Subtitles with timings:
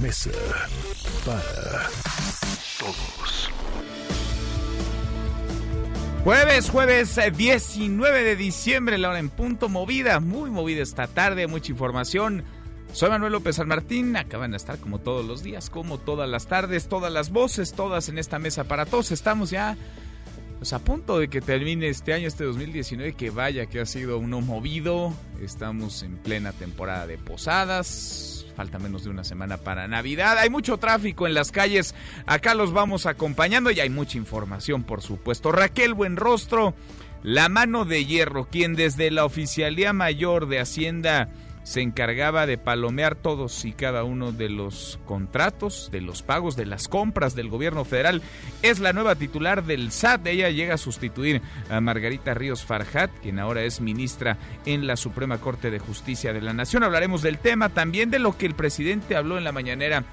[0.00, 0.30] Mesa
[1.24, 1.88] para
[2.78, 3.50] Todos.
[6.24, 11.46] Jueves, jueves eh, 19 de diciembre, la hora en punto, movida, muy movida esta tarde,
[11.46, 12.44] mucha información.
[12.92, 16.46] Soy Manuel López San Martín, acaban de estar como todos los días, como todas las
[16.46, 19.12] tardes, todas las voces, todas en esta mesa para todos.
[19.12, 19.76] Estamos ya
[20.58, 24.18] pues, a punto de que termine este año, este 2019, que vaya que ha sido
[24.18, 25.12] uno movido.
[25.42, 28.46] Estamos en plena temporada de posadas.
[28.56, 30.38] Falta menos de una semana para Navidad.
[30.38, 31.94] Hay mucho tráfico en las calles.
[32.24, 35.52] Acá los vamos acompañando y hay mucha información, por supuesto.
[35.52, 36.74] Raquel Buenrostro,
[37.22, 41.28] la mano de hierro, quien desde la Oficialía Mayor de Hacienda
[41.66, 46.64] se encargaba de palomear todos y cada uno de los contratos, de los pagos, de
[46.64, 48.22] las compras del gobierno federal.
[48.62, 50.28] Es la nueva titular del SAT.
[50.28, 55.38] Ella llega a sustituir a Margarita Ríos Farjat, quien ahora es ministra en la Suprema
[55.38, 56.84] Corte de Justicia de la Nación.
[56.84, 60.04] Hablaremos del tema, también de lo que el presidente habló en la mañanera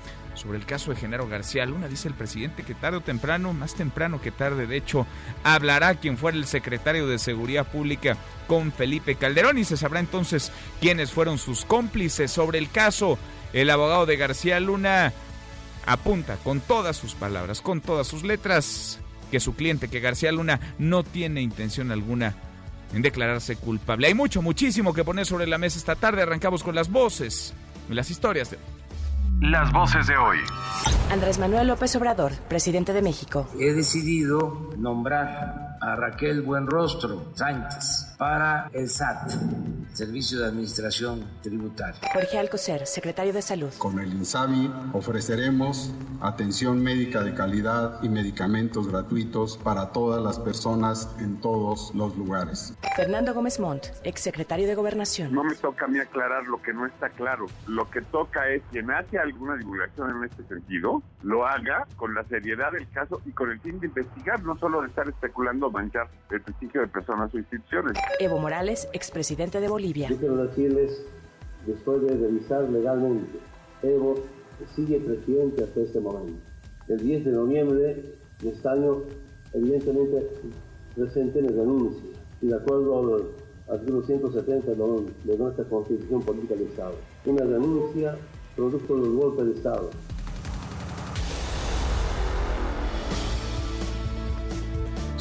[0.43, 1.87] sobre el caso de Genaro García Luna.
[1.87, 5.07] Dice el presidente que tarde o temprano, más temprano que tarde, de hecho,
[5.43, 10.51] hablará quien fuera el secretario de Seguridad Pública con Felipe Calderón y se sabrá entonces
[10.81, 13.17] quiénes fueron sus cómplices sobre el caso.
[13.53, 15.13] El abogado de García Luna
[15.85, 18.99] apunta con todas sus palabras, con todas sus letras,
[19.31, 22.35] que su cliente, que García Luna, no tiene intención alguna
[22.93, 24.07] en declararse culpable.
[24.07, 26.21] Hay mucho, muchísimo que poner sobre la mesa esta tarde.
[26.21, 27.53] Arrancamos con las voces
[27.89, 28.57] las historias de
[29.41, 30.37] Las voces de hoy.
[31.11, 33.47] Andrés Manuel López Obrador, presidente de México.
[33.59, 39.31] he decidido nombrar a Raquel Buenrostro Sánchez para el SAT,
[39.91, 41.99] Servicio de Administración Tributaria.
[42.13, 43.69] Jorge Alcocer, secretario de Salud.
[43.79, 51.13] Con el INSABI ofreceremos atención médica de calidad y medicamentos gratuitos para todas las personas
[51.19, 52.73] en todos los lugares.
[52.95, 55.33] Fernando Gómez Montt, exsecretario de Gobernación.
[55.33, 57.47] No me toca a mí aclarar lo que no está claro.
[57.67, 62.23] Lo que toca es quien hace alguna divulgación en este sentido, lo haga con la
[62.23, 66.07] seriedad del caso y con el fin de investigar, no solo de estar especulando manchar
[66.31, 67.93] el prestigio de personas o instituciones.
[68.19, 70.07] Evo Morales, expresidente de Bolivia.
[70.09, 71.05] Yo quiero decirles,
[71.65, 73.39] después de revisar legalmente,
[73.81, 74.15] Evo
[74.75, 76.39] sigue presidente hasta este momento.
[76.87, 79.03] El 10 de noviembre de este año,
[79.53, 80.29] evidentemente,
[80.95, 82.09] presente mi renuncia
[82.41, 82.99] y de acuerdo
[83.67, 86.95] al artículo 170 de nuestra Constitución Política del Estado.
[87.25, 88.15] Una renuncia
[88.55, 89.89] producto del golpe de Estado.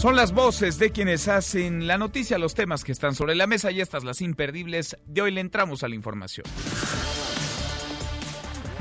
[0.03, 3.71] Son las voces de quienes hacen la noticia, los temas que están sobre la mesa
[3.71, 4.97] y estas las imperdibles.
[5.07, 6.45] De hoy le entramos a la información.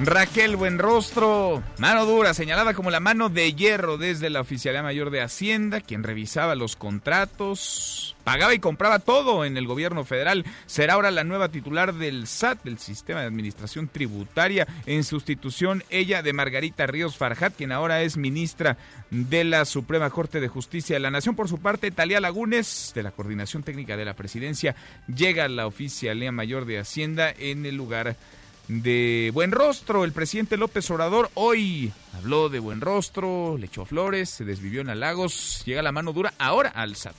[0.03, 5.22] Raquel Buenrostro, mano dura, señalada como la mano de hierro desde la Oficialía Mayor de
[5.22, 10.44] Hacienda, quien revisaba los contratos, pagaba y compraba todo en el gobierno federal.
[10.66, 16.23] Será ahora la nueva titular del SAT, del Sistema de Administración Tributaria, en sustitución ella
[16.23, 18.78] de Margarita Ríos Farjat, quien ahora es ministra
[19.12, 21.35] de la Suprema Corte de Justicia de la Nación.
[21.35, 24.75] Por su parte, Talía Lagunes, de la Coordinación Técnica de la Presidencia,
[25.16, 30.06] llega a la Oficialía Mayor de Hacienda en el lugar de Buen Rostro.
[30.06, 34.90] El presidente López Obrador hoy habló de Buen Rostro, le echó flores, se desvivió en
[34.90, 37.16] halagos, llega la mano dura ahora al SAT.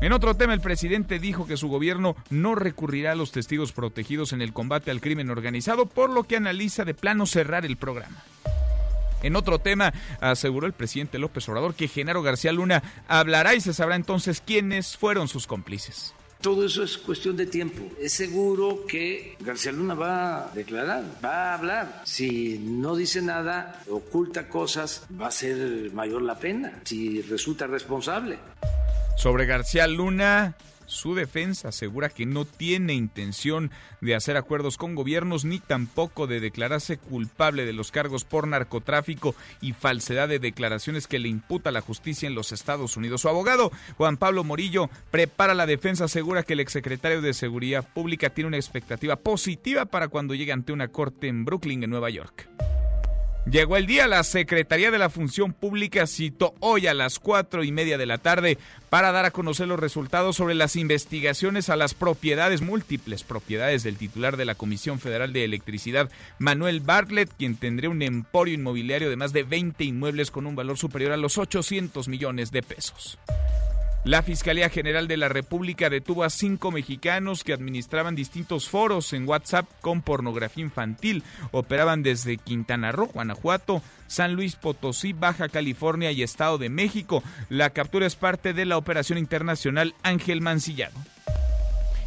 [0.00, 4.32] En otro tema, el presidente dijo que su gobierno no recurrirá a los testigos protegidos
[4.32, 8.22] en el combate al crimen organizado, por lo que analiza de plano cerrar el programa.
[9.22, 13.72] En otro tema, aseguró el presidente López Obrador que Genaro García Luna hablará y se
[13.72, 16.14] sabrá entonces quiénes fueron sus cómplices.
[16.44, 17.82] Todo eso es cuestión de tiempo.
[17.98, 22.02] Es seguro que García Luna va a declarar, va a hablar.
[22.04, 28.36] Si no dice nada, oculta cosas, va a ser mayor la pena si resulta responsable.
[29.16, 30.54] Sobre García Luna,
[30.86, 33.70] su defensa asegura que no tiene intención
[34.00, 39.34] de hacer acuerdos con gobiernos ni tampoco de declararse culpable de los cargos por narcotráfico
[39.60, 43.22] y falsedad de declaraciones que le imputa la justicia en los Estados Unidos.
[43.22, 48.30] Su abogado, Juan Pablo Morillo, prepara la defensa, asegura que el exsecretario de Seguridad Pública
[48.30, 52.48] tiene una expectativa positiva para cuando llegue ante una corte en Brooklyn, en Nueva York.
[53.50, 57.72] Llegó el día, la Secretaría de la Función Pública citó hoy a las cuatro y
[57.72, 58.56] media de la tarde
[58.88, 63.98] para dar a conocer los resultados sobre las investigaciones a las propiedades, múltiples propiedades del
[63.98, 69.16] titular de la Comisión Federal de Electricidad, Manuel Bartlett, quien tendría un emporio inmobiliario de
[69.16, 73.18] más de 20 inmuebles con un valor superior a los 800 millones de pesos.
[74.04, 79.26] La Fiscalía General de la República detuvo a cinco mexicanos que administraban distintos foros en
[79.26, 81.22] WhatsApp con pornografía infantil.
[81.52, 87.22] Operaban desde Quintana Roo, Guanajuato, San Luis Potosí, Baja California y Estado de México.
[87.48, 90.94] La captura es parte de la operación internacional Ángel Mancillado.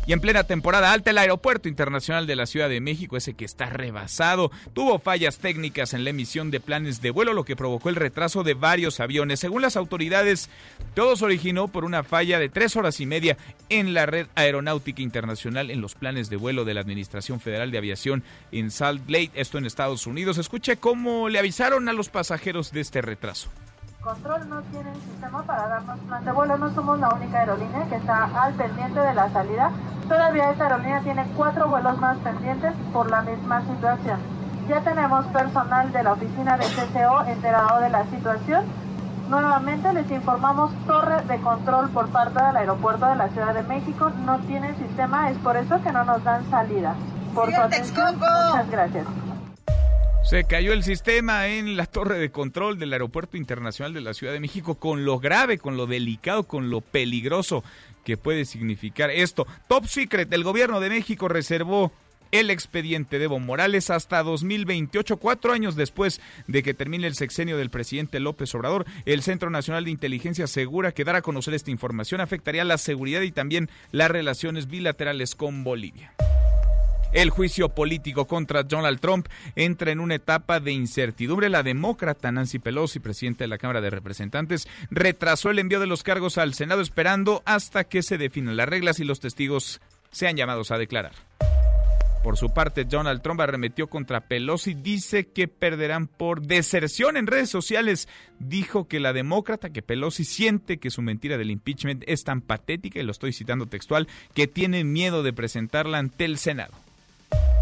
[0.07, 3.44] Y en plena temporada alta, el Aeropuerto Internacional de la Ciudad de México, ese que
[3.44, 7.89] está rebasado, tuvo fallas técnicas en la emisión de planes de vuelo, lo que provocó
[7.89, 9.42] el retraso de varios aviones.
[9.42, 10.50] Según las autoridades,
[10.95, 13.36] todo se originó por una falla de tres horas y media
[13.68, 17.77] en la red aeronáutica internacional en los planes de vuelo de la Administración Federal de
[17.77, 18.24] Aviación
[18.54, 20.38] en Salt Lake, esto en Estados Unidos.
[20.38, 23.50] Escuche cómo le avisaron a los pasajeros de este retraso.
[24.01, 27.95] Control no tiene sistema para darnos plan de vuelo, no somos la única aerolínea que
[27.95, 29.71] está al pendiente de la salida.
[30.07, 34.19] Todavía esta aerolínea tiene cuatro vuelos más pendientes por la misma situación.
[34.69, 38.65] Ya tenemos personal de la oficina de CCO enterado de la situación.
[39.29, 44.09] Nuevamente les informamos torre de control por parte del aeropuerto de la Ciudad de México.
[44.25, 46.95] No tienen sistema, es por eso que no nos dan salida.
[47.33, 49.05] Por su atención, muchas gracias.
[50.29, 54.33] Se cayó el sistema en la torre de control del Aeropuerto Internacional de la Ciudad
[54.33, 57.63] de México con lo grave, con lo delicado, con lo peligroso
[58.03, 59.47] que puede significar esto.
[59.69, 61.94] Top Secret, el gobierno de México reservó
[62.31, 67.57] el expediente de Evo Morales hasta 2028, cuatro años después de que termine el sexenio
[67.57, 68.85] del presidente López Obrador.
[69.06, 73.21] El Centro Nacional de Inteligencia asegura que dar a conocer esta información afectaría la seguridad
[73.21, 76.13] y también las relaciones bilaterales con Bolivia.
[77.13, 81.50] El juicio político contra Donald Trump entra en una etapa de incertidumbre.
[81.50, 86.04] La demócrata Nancy Pelosi, presidenta de la Cámara de Representantes, retrasó el envío de los
[86.04, 89.81] cargos al Senado esperando hasta que se definan las reglas y los testigos
[90.12, 91.13] sean llamados a declarar.
[92.24, 97.50] Por su parte, Donald Trump arremetió contra Pelosi, dice que perderán por deserción en redes
[97.50, 98.09] sociales.
[98.39, 103.00] Dijo que la demócrata, que Pelosi siente que su mentira del impeachment es tan patética,
[103.00, 106.74] y lo estoy citando textual, que tiene miedo de presentarla ante el Senado.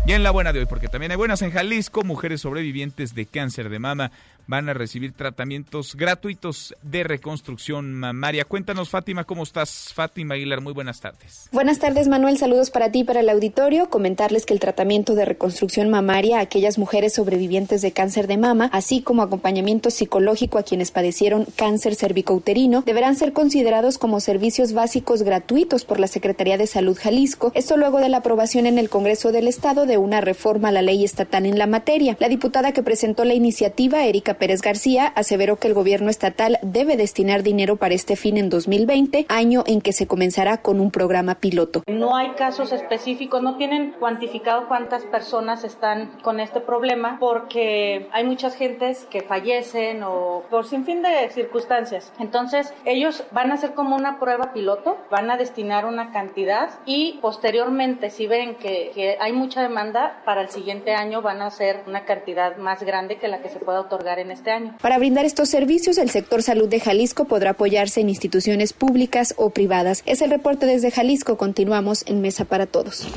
[0.07, 3.25] Y en la buena de hoy, porque también hay buenas en Jalisco, mujeres sobrevivientes de
[3.25, 4.12] cáncer de mama
[4.48, 8.46] van a recibir tratamientos gratuitos de reconstrucción mamaria.
[8.46, 9.92] Cuéntanos, Fátima, ¿cómo estás?
[9.94, 11.50] Fátima Aguilar, muy buenas tardes.
[11.52, 12.38] Buenas tardes, Manuel.
[12.38, 13.90] Saludos para ti y para el auditorio.
[13.90, 18.70] Comentarles que el tratamiento de reconstrucción mamaria a aquellas mujeres sobrevivientes de cáncer de mama,
[18.72, 25.24] así como acompañamiento psicológico a quienes padecieron cáncer cervicouterino, deberán ser considerados como servicios básicos
[25.24, 27.52] gratuitos por la Secretaría de Salud Jalisco.
[27.56, 30.82] Esto luego de la aprobación en el Congreso del Estado de una reforma a la
[30.82, 32.16] ley estatal en la materia.
[32.20, 36.98] La diputada que presentó la iniciativa, Erika Pérez García aseveró que el gobierno estatal debe
[36.98, 41.36] destinar dinero para este fin en 2020, año en que se comenzará con un programa
[41.36, 41.84] piloto.
[41.88, 48.24] No hay casos específicos, no tienen cuantificado cuántas personas están con este problema porque hay
[48.24, 52.12] muchas gentes que fallecen o por sin fin de circunstancias.
[52.20, 57.20] Entonces, ellos van a hacer como una prueba piloto, van a destinar una cantidad y
[57.22, 61.84] posteriormente, si ven que, que hay mucha demanda, para el siguiente año van a hacer
[61.88, 64.77] una cantidad más grande que la que se pueda otorgar en este año.
[64.81, 69.50] Para brindar estos servicios, el sector salud de Jalisco podrá apoyarse en instituciones públicas o
[69.50, 70.04] privadas.
[70.06, 71.38] Es el reporte desde Jalisco.
[71.38, 73.07] Continuamos en Mesa para Todos.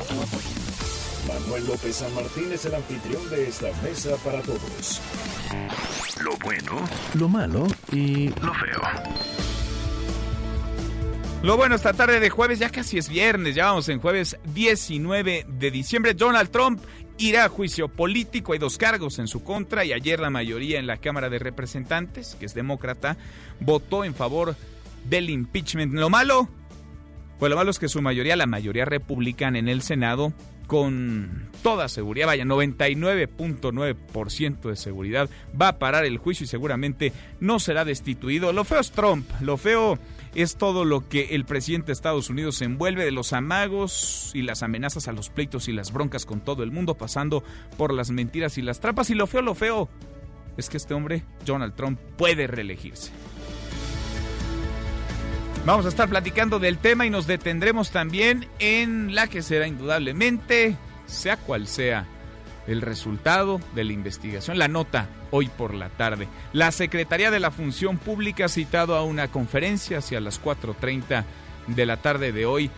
[1.27, 5.01] Manuel López San Martín es el anfitrión de esta Mesa para Todos.
[6.23, 8.81] Lo bueno, lo malo y lo feo.
[11.41, 15.45] Lo bueno, esta tarde de jueves, ya casi es viernes, ya vamos en jueves 19
[15.47, 16.13] de diciembre.
[16.13, 16.81] Donald Trump
[17.19, 18.53] irá a juicio político.
[18.53, 22.35] Hay dos cargos en su contra y ayer la mayoría en la Cámara de Representantes,
[22.39, 23.17] que es demócrata,
[23.59, 24.55] votó en favor
[25.07, 25.93] del impeachment.
[25.93, 26.49] Lo malo,
[27.37, 30.33] pues lo malo es que su mayoría, la mayoría republicana en el Senado,
[30.65, 35.27] con toda seguridad, vaya, 99.9% de seguridad,
[35.59, 38.53] va a parar el juicio y seguramente no será destituido.
[38.53, 39.97] Lo feo es Trump, lo feo
[40.35, 44.63] es todo lo que el presidente de Estados Unidos envuelve de los amagos y las
[44.63, 47.43] amenazas a los pleitos y las broncas con todo el mundo, pasando
[47.77, 49.09] por las mentiras y las trampas.
[49.09, 49.89] Y lo feo, lo feo
[50.57, 53.11] es que este hombre, Donald Trump, puede reelegirse.
[55.65, 60.75] Vamos a estar platicando del tema y nos detendremos también en la que será indudablemente,
[61.05, 62.07] sea cual sea
[62.69, 66.27] el resultado de la investigación, la nota hoy por la tarde.
[66.53, 71.25] La Secretaría de la Función Pública ha citado a una conferencia hacia las 4.30
[71.67, 72.69] de la tarde de hoy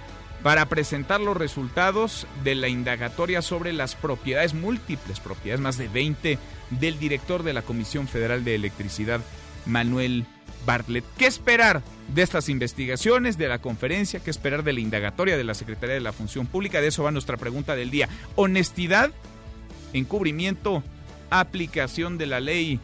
[0.43, 6.39] para presentar los resultados de la indagatoria sobre las propiedades, múltiples propiedades, más de 20,
[6.71, 9.19] del director de la Comisión Federal de Electricidad,
[9.65, 10.25] Manuel
[10.65, 11.05] Bartlett.
[11.17, 11.81] ¿Qué esperar
[12.13, 14.21] de estas investigaciones, de la conferencia?
[14.21, 16.81] ¿Qué esperar de la indagatoria de la Secretaría de la Función Pública?
[16.81, 18.09] De eso va nuestra pregunta del día.
[18.35, 19.11] Honestidad,
[19.93, 20.83] encubrimiento,
[21.29, 22.79] aplicación de la ley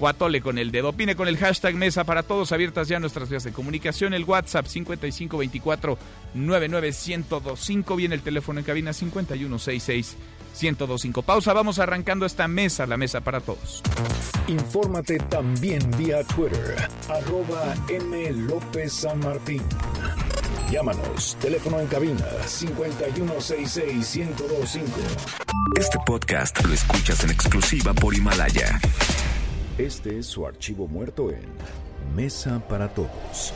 [0.00, 0.88] Cuatole con el dedo.
[0.88, 2.52] Opine con el hashtag Mesa para Todos.
[2.52, 4.14] Abiertas ya nuestras vías de comunicación.
[4.14, 5.98] El WhatsApp 5524
[6.32, 7.96] 99125.
[7.96, 10.16] Viene el teléfono en cabina 5166
[10.58, 11.20] 1025.
[11.20, 11.52] Pausa.
[11.52, 13.82] Vamos arrancando esta mesa, la mesa para todos.
[14.48, 16.88] Infórmate también vía Twitter.
[17.10, 18.30] Arroba M.
[18.32, 19.62] López San Martín.
[20.70, 21.36] Llámanos.
[21.40, 24.86] Teléfono en cabina 5166 1025.
[25.76, 28.80] Este podcast lo escuchas en exclusiva por Himalaya.
[29.78, 31.42] Este es su archivo muerto en
[32.14, 33.52] Mesa para Todos.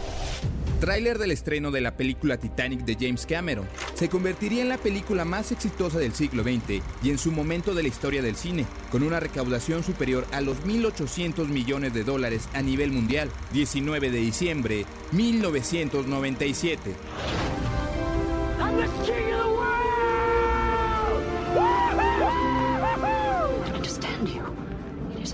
[0.80, 3.66] Tráiler del estreno de la película Titanic de James Cameron.
[3.94, 7.82] Se convertiría en la película más exitosa del siglo XX y en su momento de
[7.82, 12.60] la historia del cine, con una recaudación superior a los 1.800 millones de dólares a
[12.60, 13.30] nivel mundial.
[13.52, 16.94] 19 de diciembre 1997.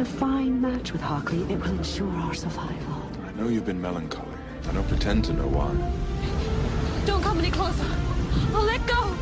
[0.01, 1.43] a fine match with Hockley.
[1.53, 3.00] It will ensure our survival.
[3.41, 4.37] I know you've been melancholy.
[4.69, 5.73] I don't pretend to know why.
[7.07, 7.87] Don't come any closer.
[8.53, 9.17] I'll let go.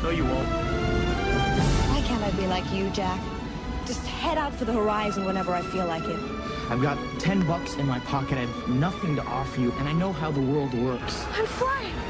[0.00, 0.46] No, you won't.
[1.90, 3.20] Why can't I be like you, Jack?
[3.84, 6.20] Just head out for the horizon whenever I feel like it.
[6.70, 8.38] I've got 10 bucks in my pocket.
[8.38, 11.26] I have nothing to offer you, and I know how the world works.
[11.32, 12.07] I'm flying.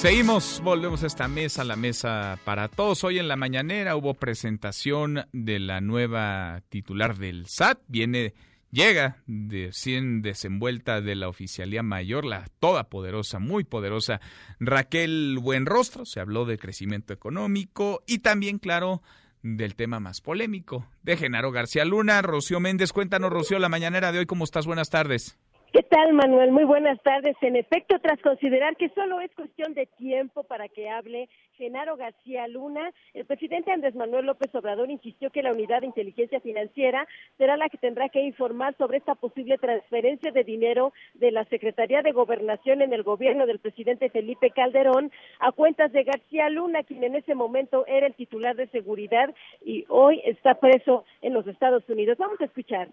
[0.00, 3.04] Seguimos, volvemos a esta mesa, la mesa para todos.
[3.04, 7.80] Hoy en la mañanera hubo presentación de la nueva titular del SAT.
[7.86, 8.32] Viene,
[8.70, 14.22] llega de 100 desenvuelta de la oficialía mayor, la toda poderosa, muy poderosa
[14.58, 16.06] Raquel Buenrostro.
[16.06, 19.02] Se habló de crecimiento económico y también, claro,
[19.42, 22.22] del tema más polémico de Genaro García Luna.
[22.22, 24.64] Rocío Méndez, cuéntanos, Rocío, la mañanera de hoy, ¿cómo estás?
[24.64, 25.36] Buenas tardes.
[25.72, 26.50] ¿Qué tal, Manuel?
[26.50, 27.36] Muy buenas tardes.
[27.42, 32.48] En efecto, tras considerar que solo es cuestión de tiempo para que hable Genaro García
[32.48, 37.06] Luna, el presidente Andrés Manuel López Obrador insistió que la unidad de inteligencia financiera
[37.38, 42.02] será la que tendrá que informar sobre esta posible transferencia de dinero de la Secretaría
[42.02, 47.04] de Gobernación en el gobierno del presidente Felipe Calderón a cuentas de García Luna, quien
[47.04, 49.32] en ese momento era el titular de seguridad
[49.64, 52.18] y hoy está preso en los Estados Unidos.
[52.18, 52.88] Vamos a escuchar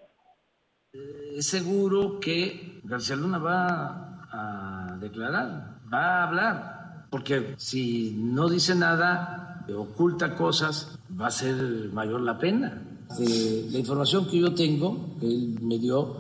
[1.38, 8.74] es seguro que García Luna va a declarar, va a hablar, porque si no dice
[8.74, 11.56] nada, oculta cosas, va a ser
[11.94, 12.82] mayor la pena.
[13.20, 16.17] Eh, la información que yo tengo, que él me dio,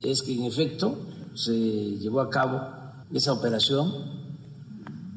[0.00, 0.98] es que en efecto
[1.34, 2.60] se llevó a cabo
[3.12, 3.92] esa operación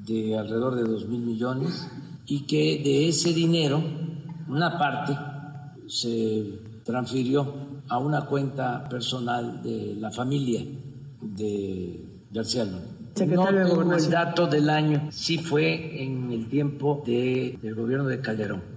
[0.05, 1.87] de alrededor de dos mil millones
[2.25, 3.81] y que de ese dinero
[4.47, 5.17] una parte
[5.87, 7.53] se transfirió
[7.89, 10.61] a una cuenta personal de la familia
[11.21, 12.01] de
[12.31, 12.79] García Luna.
[13.25, 18.21] No tengo el dato del año, sí fue en el tiempo de, del gobierno de
[18.21, 18.76] Calderón.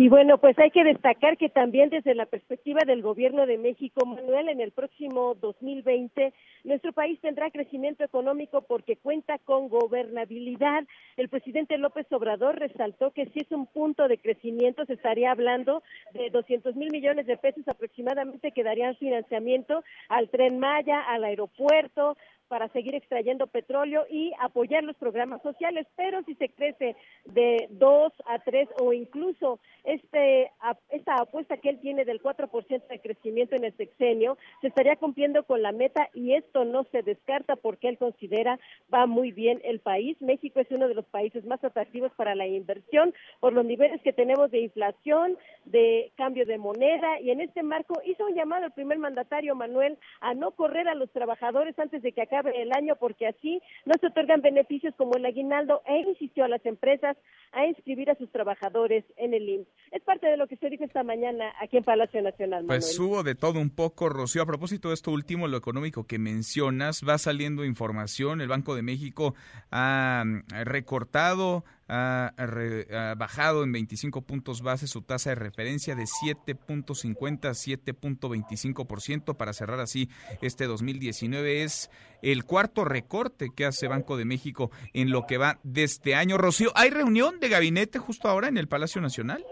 [0.00, 4.06] Y bueno, pues hay que destacar que también desde la perspectiva del Gobierno de México,
[4.06, 10.84] Manuel, en el próximo 2020, nuestro país tendrá crecimiento económico porque cuenta con gobernabilidad.
[11.16, 15.82] El presidente López Obrador resaltó que si es un punto de crecimiento, se estaría hablando
[16.12, 22.16] de 200 mil millones de pesos aproximadamente que darían financiamiento al tren Maya, al aeropuerto,
[22.48, 28.12] para seguir extrayendo petróleo y apoyar los programas sociales, pero si se crece de 2
[28.26, 30.50] a 3 o incluso este
[30.90, 35.44] esta apuesta que él tiene del 4% de crecimiento en el sexenio, se estaría cumpliendo
[35.44, 38.58] con la meta y esto no se descarta porque él considera
[38.92, 40.16] va muy bien el país.
[40.20, 44.12] México es uno de los países más atractivos para la inversión por los niveles que
[44.12, 48.72] tenemos de inflación, de cambio de moneda y en este marco hizo un llamado al
[48.72, 52.96] primer mandatario Manuel a no correr a los trabajadores antes de que acabe el año
[52.96, 57.16] porque así no se otorgan beneficios como el aguinaldo e insistió a las empresas
[57.52, 59.68] a inscribir a sus trabajadores en el IMSS.
[59.92, 62.64] Es parte de lo que se dijo esta mañana aquí en Palacio Nacional.
[62.66, 64.42] Pues hubo de todo un poco, Rocío.
[64.42, 68.40] A propósito de esto último, lo económico que mencionas, va saliendo información.
[68.40, 69.34] El Banco de México
[69.70, 70.24] ha
[70.64, 79.36] recortado ha, bajado en 25 puntos base su tasa de referencia de 7.50 a 7.25%
[79.36, 80.08] para cerrar así
[80.42, 81.64] este 2019.
[81.64, 81.90] Es
[82.22, 86.38] el cuarto recorte que hace Banco de México en lo que va de este año.
[86.38, 89.44] Rocío, ¿hay reunión de gabinete justo ahora en el Palacio Nacional?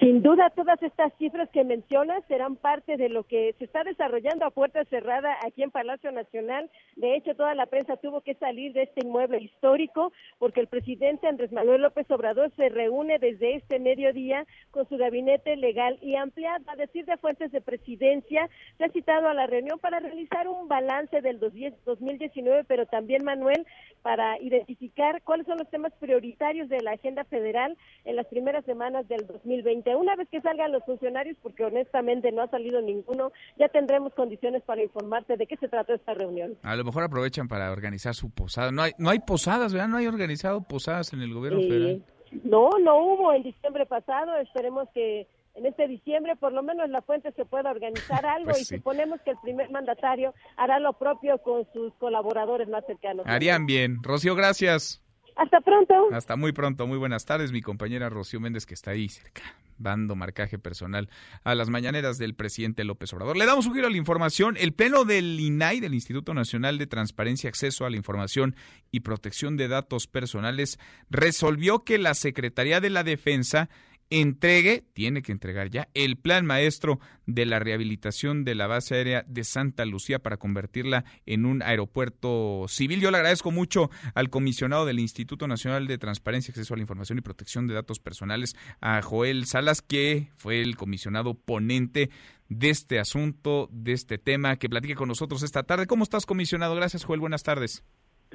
[0.00, 4.46] Sin duda, todas estas cifras que mencionas serán parte de lo que se está desarrollando
[4.46, 6.70] a puerta cerrada aquí en Palacio Nacional.
[6.96, 11.26] De hecho, toda la prensa tuvo que salir de este inmueble histórico porque el presidente
[11.26, 16.64] Andrés Manuel López Obrador se reúne desde este mediodía con su gabinete legal y ampliado.
[16.68, 20.66] A decir de fuentes de presidencia, se ha citado a la reunión para realizar un
[20.66, 23.66] balance del 2019, pero también, Manuel,
[24.00, 27.76] para identificar cuáles son los temas prioritarios de la agenda federal
[28.06, 32.42] en las primeras semanas del 2020 una vez que salgan los funcionarios, porque honestamente no
[32.42, 36.56] ha salido ninguno, ya tendremos condiciones para informarte de qué se trata esta reunión.
[36.62, 38.70] A lo mejor aprovechan para organizar su posada.
[38.72, 39.88] No hay, no hay posadas, ¿verdad?
[39.88, 42.04] No hay organizado posadas en el gobierno federal.
[42.44, 44.36] No, no hubo en diciembre pasado.
[44.36, 48.70] Esperemos que en este diciembre por lo menos la fuente se pueda organizar algo pues
[48.72, 53.26] y suponemos que el primer mandatario hará lo propio con sus colaboradores más cercanos.
[53.26, 54.02] Harían bien.
[54.02, 55.02] Rocío, gracias.
[55.36, 55.94] Hasta pronto.
[56.12, 56.86] Hasta muy pronto.
[56.86, 57.52] Muy buenas tardes.
[57.52, 59.42] Mi compañera Rocío Méndez que está ahí cerca,
[59.78, 61.08] dando marcaje personal
[61.44, 63.36] a las mañaneras del presidente López Obrador.
[63.36, 64.56] Le damos un giro a la información.
[64.58, 68.54] El pleno del INAI, del Instituto Nacional de Transparencia, Acceso a la Información
[68.90, 73.68] y Protección de Datos Personales, resolvió que la Secretaría de la Defensa
[74.10, 79.24] entregue, tiene que entregar ya, el plan maestro de la rehabilitación de la base aérea
[79.26, 83.00] de Santa Lucía para convertirla en un aeropuerto civil.
[83.00, 87.18] Yo le agradezco mucho al comisionado del Instituto Nacional de Transparencia, Acceso a la Información
[87.18, 92.10] y Protección de Datos Personales, a Joel Salas, que fue el comisionado ponente
[92.48, 95.86] de este asunto, de este tema, que platique con nosotros esta tarde.
[95.86, 96.74] ¿Cómo estás, comisionado?
[96.74, 97.20] Gracias, Joel.
[97.20, 97.84] Buenas tardes.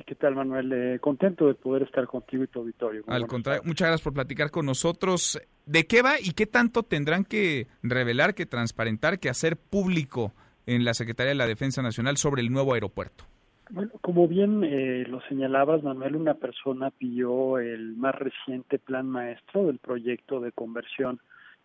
[0.04, 0.74] ¿Qué tal, Manuel?
[0.74, 3.04] Eh, contento de poder estar contigo y tu auditorio.
[3.08, 5.40] Al contrario, muchas gracias por platicar con nosotros.
[5.66, 10.34] ¿De qué va y qué tanto tendrán que revelar, que transparentar, que hacer público
[10.66, 13.24] en la Secretaría de la Defensa Nacional sobre el nuevo aeropuerto?
[13.70, 19.68] Bueno, como bien eh, lo señalabas, Manuel, una persona pidió el más reciente plan maestro
[19.68, 21.20] del proyecto de conversión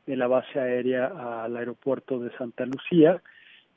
[0.07, 3.21] de la base aérea al aeropuerto de Santa Lucía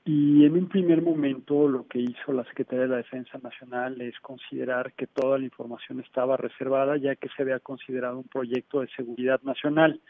[0.05, 4.19] y en un primer momento lo que hizo la Secretaría de la Defensa Nacional es
[4.19, 8.89] considerar que toda la información estaba reservada ya que se había considerado un proyecto de
[8.95, 10.01] seguridad nacional.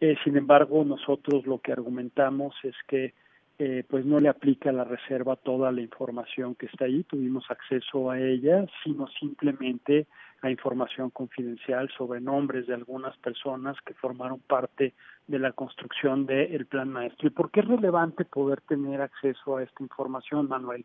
[0.00, 3.14] Eh, sin embargo, nosotros lo que argumentamos es que
[3.58, 8.10] eh, pues no le aplica la reserva toda la información que está ahí, tuvimos acceso
[8.10, 10.06] a ella, sino simplemente
[10.42, 14.92] a información confidencial sobre nombres de algunas personas que formaron parte
[15.28, 17.28] de la construcción del plan maestro.
[17.28, 20.84] ¿Y por qué es relevante poder tener acceso a esta información, Manuel?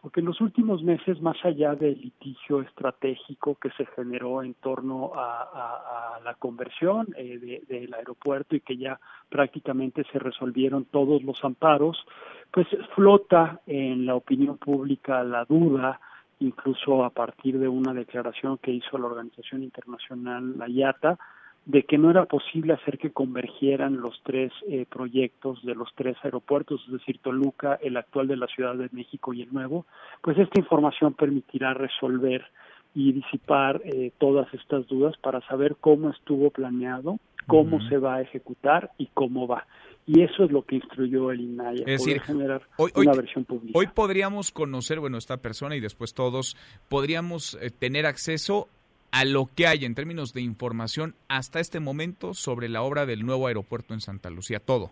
[0.00, 5.12] Porque en los últimos meses, más allá del litigio estratégico que se generó en torno
[5.16, 12.04] a, la conversión eh, del aeropuerto y que ya prácticamente se resolvieron todos los amparos,
[12.50, 16.00] pues flota en la opinión pública la duda
[16.40, 21.18] incluso a partir de una declaración que hizo la Organización Internacional, la IATA,
[21.66, 26.16] de que no era posible hacer que convergieran los tres eh, proyectos de los tres
[26.22, 29.84] aeropuertos, es decir, Toluca, el actual de la Ciudad de México y el nuevo,
[30.22, 32.46] pues esta información permitirá resolver
[32.94, 37.18] y disipar eh, todas estas dudas para saber cómo estuvo planeado,
[37.48, 39.66] cómo se va a ejecutar y cómo va.
[40.06, 42.62] Y eso es lo que instruyó el INAI, decir, generar
[42.94, 43.76] una versión pública.
[43.76, 46.56] Hoy podríamos conocer, bueno, esta persona y después todos
[46.88, 48.68] podríamos eh, tener acceso
[49.10, 53.26] a lo que hay en términos de información hasta este momento sobre la obra del
[53.26, 54.90] nuevo aeropuerto en Santa Lucía, todo.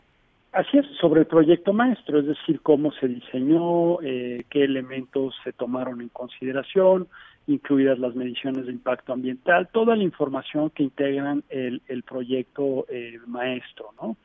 [0.53, 5.53] Así es, sobre el proyecto maestro, es decir, cómo se diseñó, eh, qué elementos se
[5.53, 7.09] tomaron en consideración,
[7.47, 13.19] incluidas las mediciones de impacto ambiental, toda la información que integran el, el proyecto eh,
[13.27, 14.17] maestro, ¿no?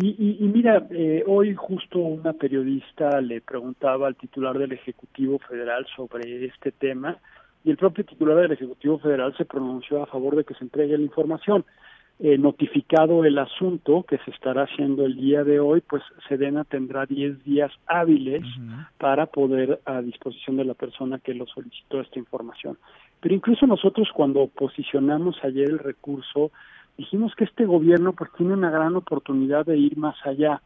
[0.00, 5.84] Y, y, mira, eh, hoy justo una periodista le preguntaba al titular del Ejecutivo Federal
[5.96, 7.16] sobre este tema
[7.64, 10.96] y el propio titular del Ejecutivo Federal se pronunció a favor de que se entregue
[10.96, 11.64] la información.
[12.20, 17.04] Eh, notificado el asunto que se estará haciendo el día de hoy, pues Sedena tendrá
[17.04, 18.44] 10 días hábiles
[18.98, 22.78] para poder a disposición de la persona que lo solicitó esta información.
[23.20, 26.52] Pero incluso nosotros cuando posicionamos ayer el recurso,
[26.98, 30.60] dijimos que este gobierno pues tiene una gran oportunidad de ir más allá.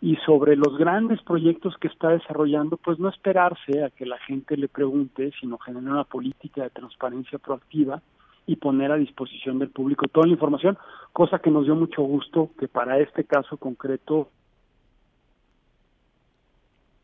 [0.00, 4.56] Y sobre los grandes proyectos que está desarrollando, pues no esperarse a que la gente
[4.56, 8.02] le pregunte, sino generar una política de transparencia proactiva
[8.46, 10.76] y poner a disposición del público toda la información,
[11.14, 14.28] cosa que nos dio mucho gusto que para este caso concreto.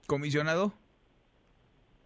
[0.07, 0.75] Comisionado.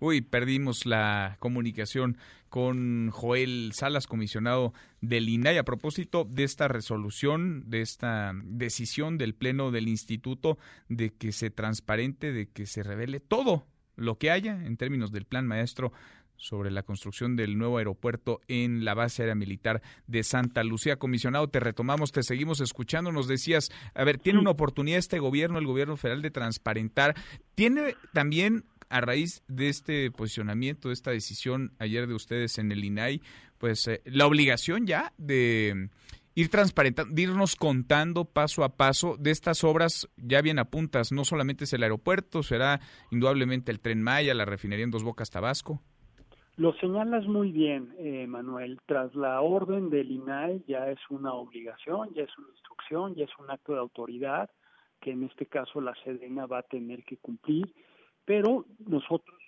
[0.05, 2.19] Uy, perdimos la comunicación
[2.51, 9.35] con Joel Salas, comisionado del INAI, a propósito de esta resolución, de esta decisión del
[9.35, 10.59] Pleno del Instituto
[10.91, 15.25] de que se transparente, de que se revele todo lo que haya en términos del
[15.25, 15.91] plan maestro
[16.37, 20.97] sobre la construcción del nuevo aeropuerto en la base aérea militar de Santa Lucía.
[20.97, 23.13] Comisionado, te retomamos, te seguimos escuchando.
[23.13, 27.15] Nos decías, a ver, tiene una oportunidad este gobierno, el gobierno federal, de transparentar.
[27.55, 32.85] Tiene también, a raíz de este posicionamiento, de esta decisión ayer de ustedes en el
[32.85, 33.21] INAI,
[33.59, 35.91] pues eh, la obligación ya de
[36.35, 41.25] ir transparentando, de irnos contando paso a paso de estas obras ya bien apuntas, no
[41.25, 45.81] solamente es el aeropuerto, será indudablemente el tren Maya, la refinería en Dos Bocas Tabasco.
[46.57, 48.79] Lo señalas muy bien, eh, Manuel.
[48.87, 53.39] Tras la orden del INAI ya es una obligación, ya es una instrucción, ya es
[53.41, 54.51] un acto de autoridad
[55.05, 57.75] que en este caso la Sedena va a tener que cumplir,
[58.25, 59.39] pero nosotros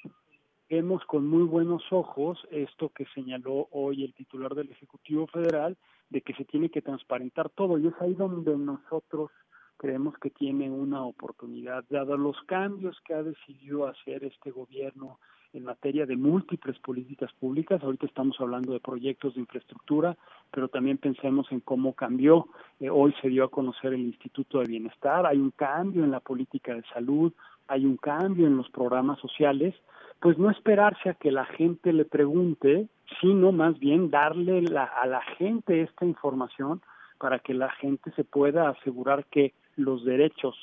[0.68, 5.76] vemos con muy buenos ojos esto que señaló hoy el titular del Ejecutivo Federal
[6.10, 7.78] de que se tiene que transparentar todo.
[7.78, 9.30] Y es ahí donde nosotros
[9.76, 15.18] creemos que tiene una oportunidad, dado los cambios que ha decidido hacer este gobierno
[15.56, 17.82] en materia de múltiples políticas públicas.
[17.82, 20.16] Ahorita estamos hablando de proyectos de infraestructura,
[20.50, 22.48] pero también pensemos en cómo cambió.
[22.78, 26.20] Eh, hoy se dio a conocer el Instituto de Bienestar, hay un cambio en la
[26.20, 27.32] política de salud,
[27.68, 29.74] hay un cambio en los programas sociales,
[30.20, 32.88] pues no esperarse a que la gente le pregunte,
[33.20, 36.82] sino más bien darle a la gente esta información
[37.18, 40.54] para que la gente se pueda asegurar que los derechos,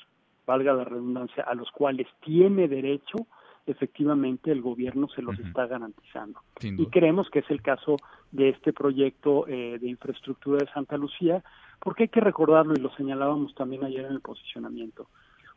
[0.46, 3.26] valga la redundancia, a los cuales tiene derecho,
[3.65, 6.41] efectivamente el gobierno se los está garantizando.
[6.62, 7.97] Y creemos que es el caso
[8.32, 11.43] de este proyecto eh, de infraestructura de Santa Lucía,
[11.80, 15.08] porque hay que recordarlo y lo señalábamos también ayer en el posicionamiento.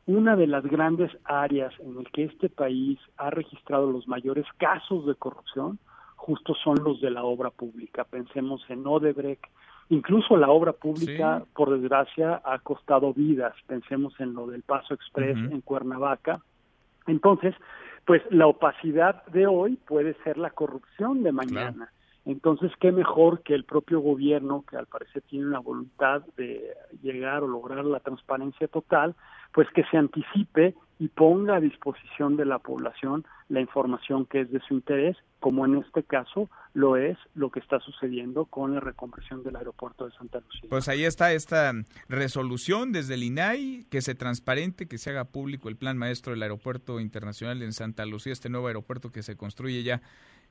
[0.07, 5.05] Una de las grandes áreas en el que este país ha registrado los mayores casos
[5.07, 5.79] de corrupción
[6.15, 8.05] justo son los de la obra pública.
[8.05, 9.45] Pensemos en Odebrecht,
[9.91, 13.55] incluso la obra pública, por desgracia, ha costado vidas.
[13.67, 16.41] Pensemos en lo del Paso Express en Cuernavaca.
[17.07, 17.55] Entonces,
[18.07, 21.93] pues la opacidad de hoy puede ser la corrupción de mañana.
[22.27, 27.45] Entonces, qué mejor que el propio gobierno, que al parecer tiene una voluntad de llegar
[27.45, 29.15] o lograr la transparencia total,
[29.55, 34.51] pues que se anticipe y ponga a disposición de la población la información que es
[34.51, 38.81] de su interés, como en este caso lo es lo que está sucediendo con la
[38.81, 40.69] reconversión del aeropuerto de Santa Lucía.
[40.69, 41.73] Pues ahí está esta
[42.09, 46.43] resolución desde el INAI, que se transparente, que se haga público el plan maestro del
[46.43, 50.03] aeropuerto internacional en Santa Lucía, este nuevo aeropuerto que se construye ya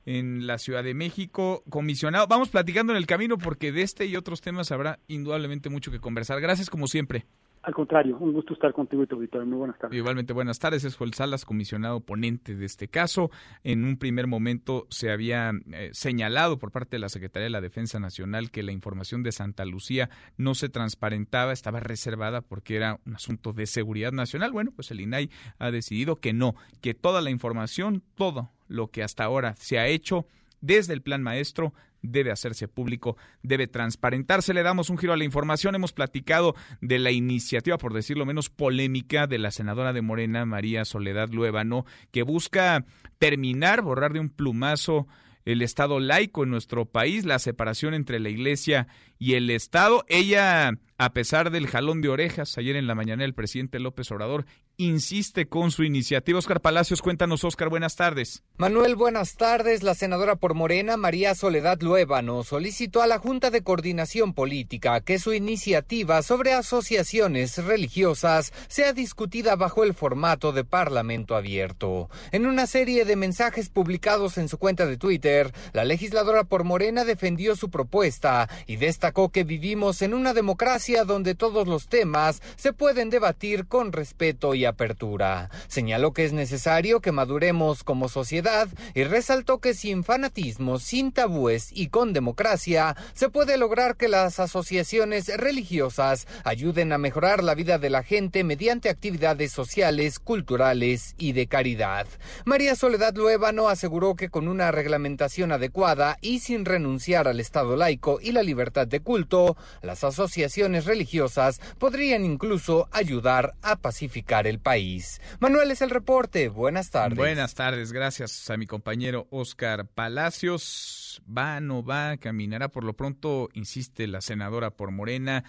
[0.06, 1.62] en la Ciudad de México.
[1.68, 5.90] Comisionado, vamos platicando en el camino porque de este y otros temas habrá indudablemente mucho
[5.90, 6.40] que conversar.
[6.40, 7.26] Gracias como siempre.
[7.66, 9.44] Al contrario, un gusto estar contigo y tu auditorio.
[9.44, 9.98] Muy buenas tardes.
[9.98, 10.84] Igualmente, buenas tardes.
[10.84, 13.28] Es el Salas, comisionado ponente de este caso.
[13.64, 17.60] En un primer momento se había eh, señalado por parte de la Secretaría de la
[17.60, 23.00] Defensa Nacional que la información de Santa Lucía no se transparentaba, estaba reservada porque era
[23.04, 24.52] un asunto de seguridad nacional.
[24.52, 29.02] Bueno, pues el INAI ha decidido que no, que toda la información, todo lo que
[29.02, 30.26] hasta ahora se ha hecho
[30.60, 34.54] desde el plan maestro debe hacerse público, debe transparentarse.
[34.54, 35.74] Le damos un giro a la información.
[35.74, 40.84] Hemos platicado de la iniciativa, por decirlo menos polémica, de la senadora de Morena, María
[40.84, 42.84] Soledad Luébano, que busca
[43.18, 45.06] terminar, borrar de un plumazo
[45.44, 50.04] el Estado laico en nuestro país, la separación entre la Iglesia y el Estado.
[50.08, 54.44] Ella, a pesar del jalón de orejas ayer en la mañana el presidente López Obrador,
[54.78, 56.38] insiste con su iniciativa.
[56.38, 58.42] Oscar Palacios, cuéntanos, Oscar, buenas tardes.
[58.58, 59.82] Manuel, buenas tardes.
[59.82, 65.18] La senadora por Morena, María Soledad Luébano, solicitó a la Junta de Coordinación Política que
[65.18, 72.10] su iniciativa sobre asociaciones religiosas sea discutida bajo el formato de Parlamento abierto.
[72.32, 77.04] En una serie de mensajes publicados en su cuenta de Twitter, la legisladora por Morena
[77.04, 82.72] defendió su propuesta y destacó que vivimos en una democracia donde todos los temas se
[82.72, 85.50] pueden debatir con respeto y apertura.
[85.68, 91.70] Señaló que es necesario que maduremos como sociedad y resaltó que sin fanatismo, sin tabúes
[91.72, 97.78] y con democracia se puede lograr que las asociaciones religiosas ayuden a mejorar la vida
[97.78, 102.06] de la gente mediante actividades sociales, culturales y de caridad.
[102.44, 108.18] María Soledad Luébano aseguró que con una reglamentación adecuada y sin renunciar al Estado laico
[108.20, 115.20] y la libertad de culto, las asociaciones religiosas podrían incluso ayudar a pacificar el país.
[115.40, 116.48] Manuel es el reporte.
[116.48, 117.18] Buenas tardes.
[117.18, 117.92] Buenas tardes.
[117.92, 121.22] Gracias a mi compañero Oscar Palacios.
[121.26, 122.68] Va, no va, caminará.
[122.68, 125.44] Por lo pronto, insiste la senadora por Morena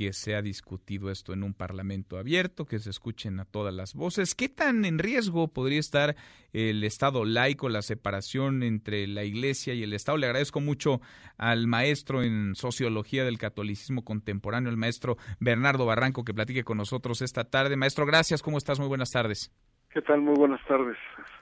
[0.00, 3.94] que se ha discutido esto en un parlamento abierto, que se escuchen a todas las
[3.94, 4.34] voces.
[4.34, 6.16] ¿Qué tan en riesgo podría estar
[6.54, 10.16] el Estado laico, la separación entre la Iglesia y el Estado?
[10.16, 11.02] Le agradezco mucho
[11.36, 17.20] al maestro en sociología del catolicismo contemporáneo, el maestro Bernardo Barranco, que platique con nosotros
[17.20, 17.76] esta tarde.
[17.76, 18.40] Maestro, gracias.
[18.40, 18.78] ¿Cómo estás?
[18.78, 19.52] Muy buenas tardes.
[19.90, 20.22] ¿Qué tal?
[20.22, 20.96] Muy buenas tardes.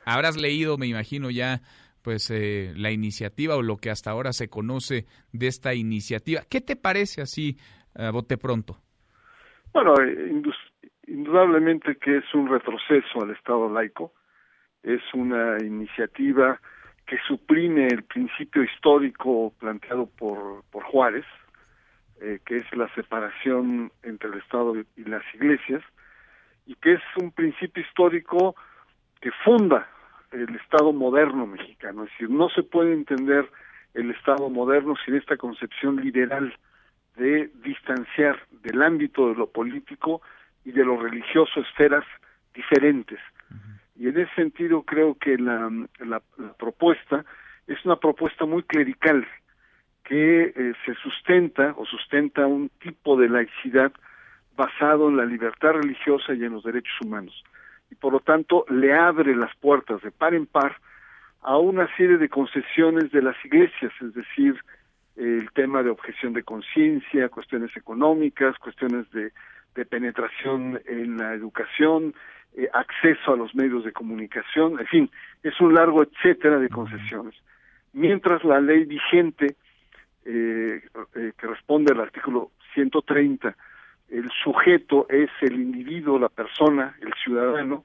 [0.05, 1.62] Habrás leído, me imagino ya,
[2.03, 6.42] pues eh, la iniciativa o lo que hasta ahora se conoce de esta iniciativa.
[6.49, 7.57] ¿Qué te parece así,
[7.99, 8.77] a bote pronto?
[9.73, 9.95] Bueno,
[11.07, 14.13] indudablemente que es un retroceso al Estado laico,
[14.83, 16.61] es una iniciativa
[17.07, 21.25] que suprime el principio histórico planteado por, por Juárez,
[22.21, 25.83] eh, que es la separación entre el Estado y las iglesias,
[26.67, 28.55] y que es un principio histórico
[29.21, 29.89] que funda
[30.33, 32.05] el Estado moderno mexicano.
[32.05, 33.51] Es decir, no se puede entender
[33.95, 36.55] el Estado moderno sin esta concepción liberal
[37.18, 40.22] de distanciar del ámbito de lo político
[40.64, 42.04] y de lo religioso esferas
[42.54, 43.18] diferentes.
[43.96, 46.22] Y en ese sentido creo que la, la,
[46.59, 47.24] propuesta
[47.66, 49.26] es una propuesta muy clerical
[50.04, 53.92] que eh, se sustenta o sustenta un tipo de laicidad
[54.57, 57.44] basado en la libertad religiosa y en los derechos humanos.
[57.90, 60.76] Y por lo tanto le abre las puertas de par en par
[61.42, 64.57] a una serie de concesiones de las iglesias, es decir,
[65.18, 69.33] el tema de objeción de conciencia, cuestiones económicas, cuestiones de,
[69.74, 72.14] de penetración en la educación,
[72.57, 75.11] eh, acceso a los medios de comunicación, en fin,
[75.42, 77.35] es un largo etcétera de concesiones.
[77.92, 79.57] Mientras la ley vigente,
[80.24, 80.83] eh,
[81.14, 83.57] eh, que responde al artículo 130,
[84.11, 87.85] el sujeto es el individuo, la persona, el ciudadano,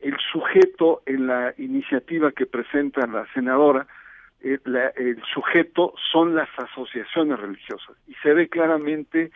[0.00, 3.86] el sujeto en la iniciativa que presenta la senadora,
[4.44, 7.96] el sujeto son las asociaciones religiosas.
[8.06, 9.30] Y se ve claramente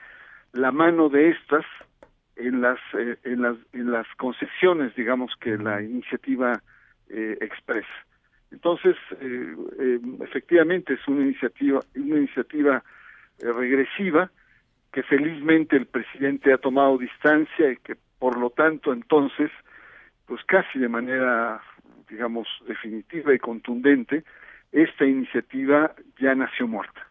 [0.52, 1.64] la mano de estas
[2.36, 6.62] en las eh, en las en las concesiones digamos que la iniciativa
[7.08, 7.88] eh, expresa.
[8.50, 12.82] Entonces eh, eh, efectivamente es una iniciativa una iniciativa
[13.38, 14.30] regresiva
[14.92, 19.50] que felizmente el presidente ha tomado distancia y que por lo tanto entonces
[20.26, 21.60] pues casi de manera
[22.08, 24.24] digamos definitiva y contundente
[24.72, 27.08] esta iniciativa ya nació muerta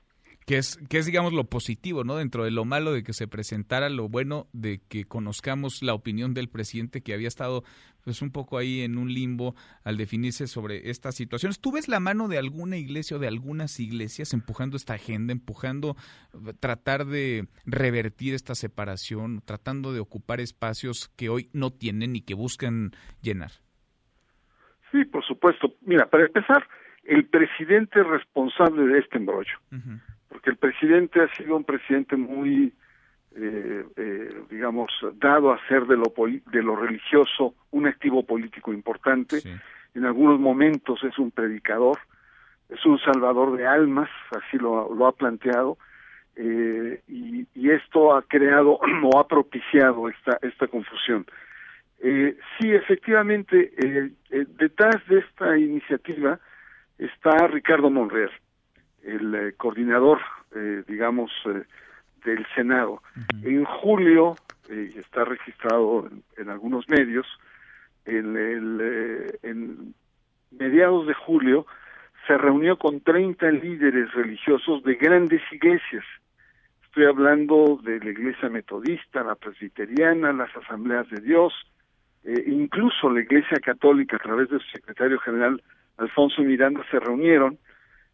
[0.48, 2.16] que es, que es, digamos, lo positivo, ¿no?
[2.16, 6.34] Dentro de lo malo de que se presentara, lo bueno de que conozcamos la opinión
[6.34, 7.64] del presidente que había estado,
[8.06, 11.60] pues, un poco ahí en un limbo al definirse sobre estas situaciones.
[11.60, 15.98] ¿Tú ves la mano de alguna iglesia o de algunas iglesias empujando esta agenda, empujando
[16.62, 22.36] tratar de revertir esta separación, tratando de ocupar espacios que hoy no tienen y que
[22.36, 22.92] buscan
[23.22, 23.52] llenar?
[24.94, 25.74] Sí, por supuesto.
[25.82, 26.66] Mira, para empezar,
[27.08, 29.58] el presidente responsable de este embrollo
[30.30, 32.74] porque el presidente ha sido un presidente muy,
[33.36, 36.14] eh, eh, digamos, dado a ser de lo,
[36.52, 39.42] de lo religioso un activo político importante.
[39.96, 41.98] En algunos momentos es un predicador,
[42.70, 45.78] es un salvador de almas, así lo, lo ha planteado,
[46.36, 51.26] eh, y, y, esto ha creado o ha propiciado esta, esta confusión.
[52.00, 54.12] Eh, sí, efectivamente, eh,
[54.60, 56.40] detrás de esta iniciativa
[56.98, 58.32] está Ricardo Monreal
[59.08, 60.20] el eh, coordinador,
[60.56, 61.64] eh, digamos, eh,
[62.26, 63.02] del Senado.
[63.42, 64.36] En julio,
[64.70, 67.26] y está registrado en, algunos medios,
[68.06, 69.94] en, el, en
[70.52, 71.66] mediados de julio
[72.26, 76.04] se reunió con 30 líderes religiosos de grandes iglesias.
[76.84, 81.54] Estoy hablando de la iglesia metodista, la presbiteriana, las asambleas de Dios,
[82.46, 85.62] incluso la iglesia católica a través de su secretario general
[85.98, 87.58] Alfonso Miranda se reunieron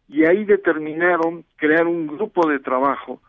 [0.08, 3.20] y ahí determinaron crear un grupo de trabajo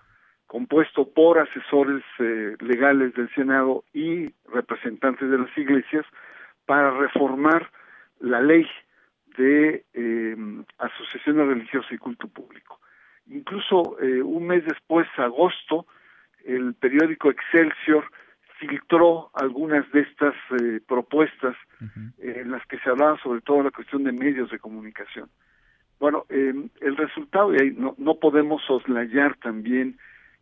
[0.48, 6.06] compuesto por asesores eh, legales del Senado y representantes de las iglesias
[6.66, 7.70] para reformar
[8.20, 8.66] la ley
[9.38, 10.36] de eh,
[10.78, 12.80] asociaciones religiosas y culto público.
[13.28, 15.88] Incluso eh, un mes después, agosto,
[16.46, 18.06] el periódico Excelsior
[18.60, 20.34] filtró algunas de estas
[20.88, 21.56] propuestas
[22.20, 25.30] en las que se hablaba sobre todo la cuestión de medios de comunicación.
[26.00, 29.98] Bueno, eh, el resultado, y ahí no, no podemos soslayar también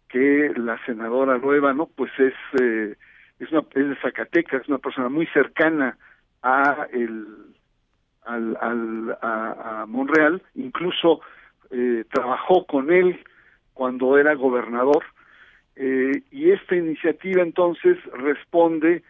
[0.10, 2.96] que la senadora no pues es, eh,
[3.40, 5.98] es, una, es de Zacatecas, es una persona muy cercana
[6.42, 7.26] a el,
[8.26, 11.22] al, al, a, Monreal, incluso
[11.72, 13.20] eh, trabajó con él
[13.74, 15.04] cuando era gobernador,
[15.76, 19.04] eh, y esta iniciativa entonces responde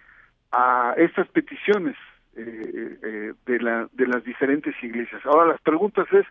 [0.52, 1.96] a estas peticiones
[2.36, 5.22] eh, eh, de, la, de las diferentes iglesias.
[5.26, 6.26] Ahora las preguntas es,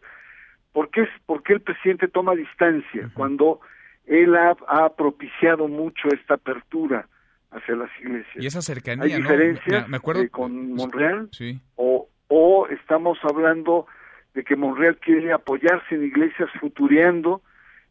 [0.72, 3.60] ¿por qué, por qué el presidente toma distancia cuando
[4.06, 4.54] él ha,
[4.96, 7.06] propiciado mucho esta apertura
[7.50, 8.36] hacia las iglesias?
[8.36, 10.22] Y esa cercanía, ¿Hay diferencias me, acuerdo...
[10.22, 11.28] Eh, con Monreal?
[11.32, 11.60] Sí.
[11.76, 13.86] O, ¿O estamos hablando
[14.34, 17.42] de que Monreal quiere apoyarse en iglesias futureando?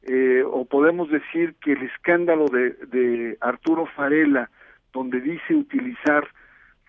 [0.03, 4.49] Eh, o podemos decir que el escándalo de, de Arturo Farela,
[4.93, 6.27] donde dice utilizar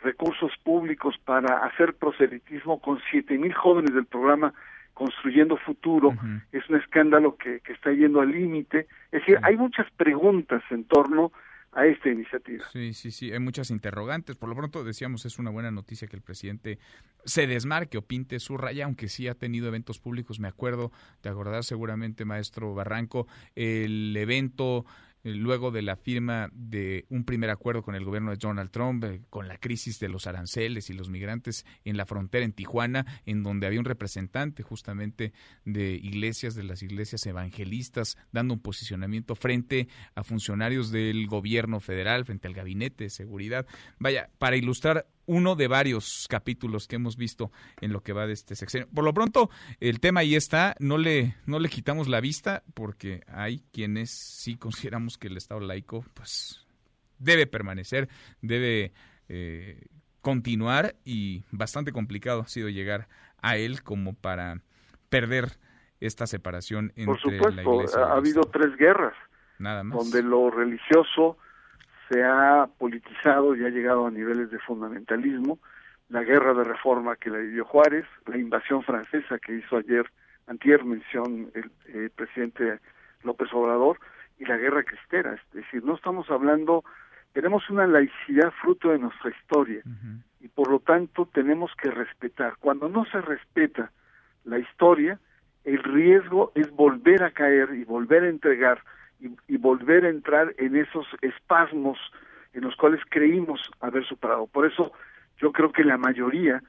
[0.03, 4.53] recursos públicos para hacer proselitismo con siete mil jóvenes del programa
[4.95, 6.15] construyendo futuro,
[6.53, 8.87] es un escándalo que, que está yendo al límite.
[9.11, 11.33] Es decir, hay muchas preguntas en torno
[11.73, 12.65] a esta iniciativa.
[12.73, 14.37] Sí, sí, sí, hay muchas interrogantes.
[14.37, 16.79] Por lo pronto decíamos, es una buena noticia que el presidente
[17.25, 20.39] se desmarque o pinte su raya, aunque sí ha tenido eventos públicos.
[20.39, 24.85] Me acuerdo, te acordás seguramente, maestro Barranco, el evento
[25.25, 29.23] luego de la firma de un primer acuerdo con el gobierno de Donald Trump, eh,
[29.31, 33.43] con la crisis de los aranceles y los migrantes en la frontera en Tijuana, en
[33.43, 35.33] donde había un representante justamente
[35.65, 42.25] de iglesias, de las iglesias evangelistas, dando un posicionamiento frente a funcionarios del gobierno federal,
[42.25, 43.67] frente al gabinete de seguridad.
[43.99, 48.33] Vaya, para ilustrar uno de varios capítulos que hemos visto en lo que va de
[48.33, 48.89] este sexenio.
[48.93, 53.23] Por lo pronto, el tema ahí está, no le, no le quitamos la vista porque
[53.29, 56.67] hay quienes sí consideramos que el Estado laico pues
[57.19, 58.09] debe permanecer,
[58.41, 58.93] debe
[59.29, 59.87] eh,
[60.21, 63.09] continuar y bastante complicado ha sido llegar
[63.41, 64.61] a él como para
[65.09, 65.53] perder
[66.01, 69.15] esta separación entre Por supuesto, la iglesia y ha habido tres guerras,
[69.59, 69.99] Nada más.
[69.99, 71.37] donde lo religioso
[72.09, 75.59] se ha politizado y ha llegado a niveles de fundamentalismo,
[76.09, 80.05] la guerra de reforma que la vivió Juárez, la invasión francesa que hizo ayer,
[80.47, 82.81] antier mención el, el presidente
[83.23, 83.99] López Obrador,
[84.39, 85.35] y la guerra cristera.
[85.35, 86.85] Es decir, no estamos hablando,
[87.33, 89.83] tenemos una laicidad fruto de nuestra historia,
[90.41, 92.55] y por lo tanto tenemos que respetar.
[92.59, 93.93] Cuando no se respeta
[94.45, 95.19] la historia,
[95.65, 98.83] el riesgo es volver a caer y volver a entregar
[99.23, 101.99] y, y, volver a entrar en esos espasmos
[102.53, 104.47] en los cuales creímos haber superado.
[104.47, 104.93] Por eso
[105.39, 106.63] yo creo que la mayoría,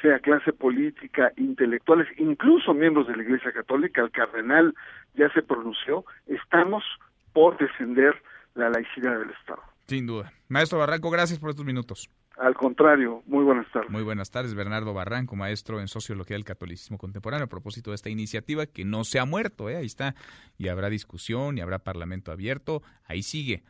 [0.00, 4.74] sea clase política, intelectuales, incluso miembros de la Iglesia Católica, el cardenal
[5.14, 6.84] ya se pronunció, estamos
[7.32, 8.14] por defender
[8.54, 9.62] la laicidad del Estado.
[9.86, 10.32] Sin duda.
[10.48, 12.08] Maestro Barranco, gracias por estos minutos.
[12.38, 13.90] Al contrario, muy buenas tardes.
[13.90, 18.10] Muy buenas tardes, Bernardo Barranco, maestro en Sociología del Catolicismo Contemporáneo, a propósito de esta
[18.10, 19.76] iniciativa que no se ha muerto, ¿eh?
[19.76, 20.14] ahí está,
[20.56, 23.62] y habrá discusión, y habrá parlamento abierto, ahí sigue.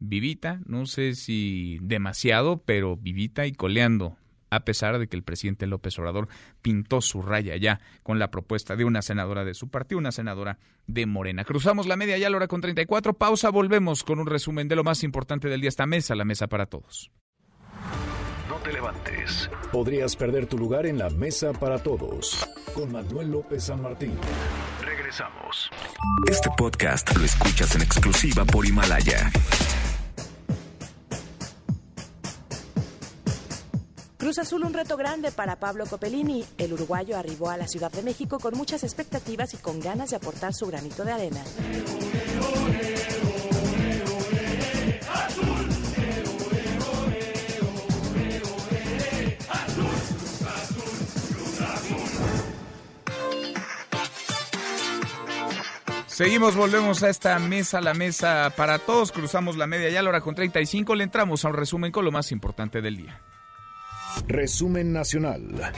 [0.00, 4.16] Vivita, no sé si demasiado, pero vivita y coleando,
[4.50, 6.26] a pesar de que el presidente López Obrador
[6.60, 10.58] pintó su raya ya con la propuesta de una senadora de su partido, una senadora
[10.88, 11.44] de Morena.
[11.44, 14.74] Cruzamos la media ya a la hora con 34, pausa, volvemos con un resumen de
[14.74, 17.12] lo más importante del día, esta mesa, la mesa para todos
[18.62, 19.50] te levantes.
[19.72, 22.46] Podrías perder tu lugar en la mesa para todos.
[22.74, 24.16] Con Manuel López San Martín.
[24.80, 25.70] Regresamos.
[26.30, 29.30] Este podcast lo escuchas en exclusiva por Himalaya.
[34.18, 36.44] Cruz Azul un reto grande para Pablo Copelini.
[36.56, 40.16] El uruguayo arribó a la Ciudad de México con muchas expectativas y con ganas de
[40.16, 41.42] aportar su granito de arena.
[56.12, 59.12] Seguimos, volvemos a esta mesa, la mesa para todos.
[59.12, 60.94] Cruzamos la media ya a la hora con 35.
[60.94, 63.18] Le entramos a un resumen con lo más importante del día.
[64.28, 65.72] Resumen nacional.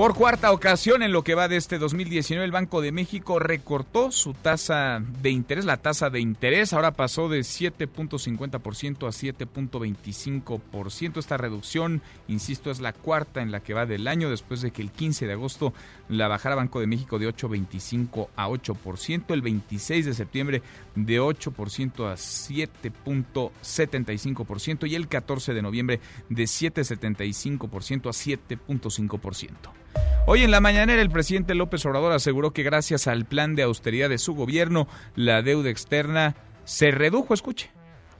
[0.00, 4.10] Por cuarta ocasión en lo que va de este 2019, el Banco de México recortó
[4.10, 11.18] su tasa de interés, la tasa de interés ahora pasó de 7.50% a 7.25%.
[11.18, 14.80] Esta reducción, insisto, es la cuarta en la que va del año después de que
[14.80, 15.74] el 15 de agosto
[16.08, 20.62] la bajara Banco de México de 8.25 a 8%, el 26 de septiembre
[20.94, 25.98] de 8% a 7.75% y el 14 de noviembre
[26.28, 29.50] de 7.75% a 7.5%.
[30.26, 34.08] Hoy en la mañanera el presidente López Obrador aseguró que gracias al plan de austeridad
[34.08, 37.70] de su gobierno, la deuda externa se redujo, escuche.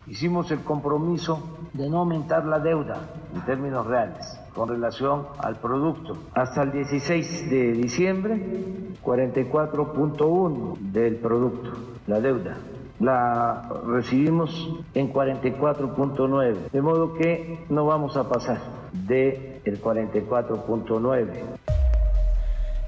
[0.07, 6.17] Hicimos el compromiso de no aumentar la deuda en términos reales con relación al producto.
[6.35, 8.41] Hasta el 16 de diciembre,
[9.03, 11.71] 44.1 del producto,
[12.07, 12.57] la deuda.
[12.99, 18.59] La recibimos en 44.9, de modo que no vamos a pasar
[18.93, 21.27] de el 44.9.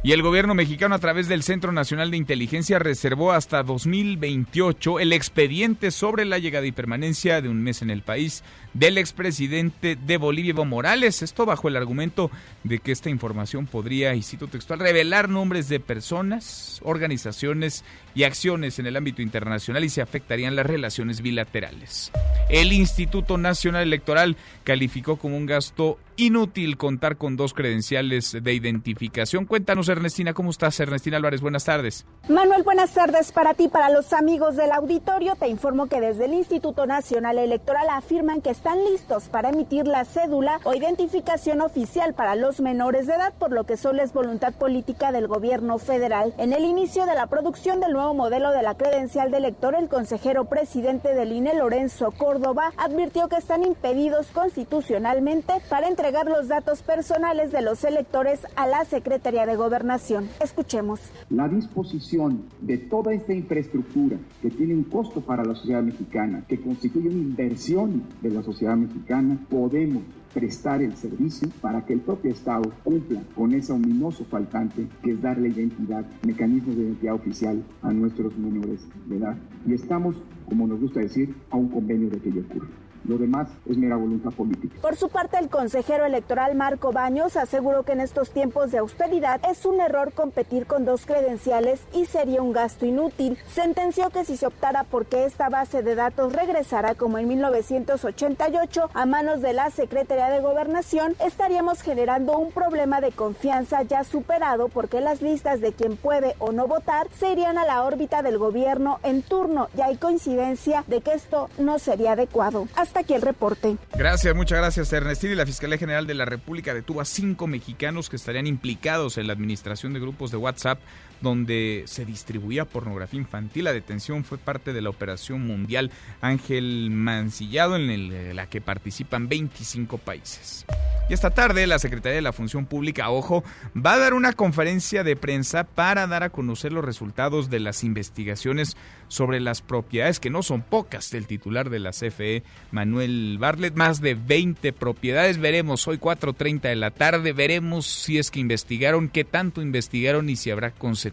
[0.05, 5.13] Y el gobierno mexicano a través del Centro Nacional de Inteligencia reservó hasta 2028 el
[5.13, 8.43] expediente sobre la llegada y permanencia de un mes en el país
[8.75, 11.23] del expresidente de Bolivia, Evo Morales.
[11.23, 12.31] Esto bajo el argumento
[12.65, 18.79] de que esta información podría, y cito textual, revelar nombres de personas, organizaciones y acciones
[18.79, 22.13] en el ámbito internacional y se afectarían las relaciones bilaterales.
[22.49, 29.47] El Instituto Nacional Electoral calificó como un gasto inútil contar con dos credenciales de identificación.
[29.47, 30.79] Cuéntanos, Ernestina, ¿cómo estás?
[30.81, 32.05] Ernestina Álvarez, buenas tardes.
[32.29, 35.35] Manuel, buenas tardes para ti, para los amigos del auditorio.
[35.37, 40.05] Te informo que desde el Instituto Nacional Electoral afirman que están listos para emitir la
[40.05, 44.55] cédula o identificación oficial para los menores de edad, por lo que solo es voluntad
[44.55, 46.33] política del gobierno federal.
[46.39, 49.89] En el inicio de la producción del nuevo modelo de la credencial de elector, el
[49.89, 56.83] consejero presidente del INE, Lorenzo Córdoba, advirtió que están impedidos constitucionalmente para entregar los datos
[56.83, 60.29] personales de los electores a la Secretaría de Gobernación.
[60.41, 61.01] Escuchemos.
[61.31, 66.61] La disposición de toda esta infraestructura que tiene un costo para la sociedad mexicana, que
[66.61, 70.03] constituye una inversión de la sociedad mexicana, podemos
[70.35, 75.23] prestar el servicio para que el propio Estado cumpla con ese ominoso faltante que es
[75.23, 79.37] darle identidad, mecanismos de identidad oficial a nuestros menores de edad.
[79.67, 80.17] Y estamos,
[80.49, 82.69] como nos gusta decir, a un convenio de que ello ocurra.
[83.05, 84.77] Lo demás es mera voluntad política.
[84.81, 89.41] Por su parte, el consejero electoral Marco Baños aseguró que en estos tiempos de austeridad
[89.51, 93.39] es un error competir con dos credenciales y sería un gasto inútil.
[93.49, 99.07] Sentenció que si se optara porque esta base de datos regresara como en 1988 a
[99.07, 105.01] manos de la Secretaría de Gobernación, estaríamos generando un problema de confianza ya superado porque
[105.01, 109.01] las listas de quien puede o no votar se irían a la órbita del gobierno
[109.03, 112.67] en turno y hay coincidencia de que esto no sería adecuado.
[112.77, 113.77] Hasta aquí el reporte.
[113.95, 115.33] Gracias, muchas gracias, Ernestina.
[115.33, 119.27] Y la Fiscalía General de la República detuvo a cinco mexicanos que estarían implicados en
[119.27, 120.79] la administración de grupos de WhatsApp
[121.23, 123.65] donde se distribuía pornografía infantil.
[123.65, 129.99] La detención fue parte de la operación mundial Ángel Mancillado, en la que participan 25
[129.99, 130.67] países.
[131.09, 133.45] Y esta tarde la Secretaría de la Función Pública, ojo,
[133.75, 137.85] va a dar una conferencia de prensa para dar a conocer los resultados de las
[137.85, 138.77] investigaciones
[139.09, 144.01] sobre las propiedades, que no son pocas, del titular de la CFE, Manuel Barlet, más
[144.01, 145.39] de 20 propiedades.
[145.39, 150.37] Veremos hoy 4.30 de la tarde, veremos si es que investigaron, qué tanto investigaron y
[150.37, 151.12] si habrá consecuencias.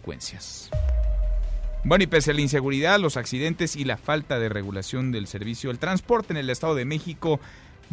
[1.83, 5.71] Bueno, y pese a la inseguridad, los accidentes y la falta de regulación del servicio,
[5.71, 7.39] el transporte en el Estado de México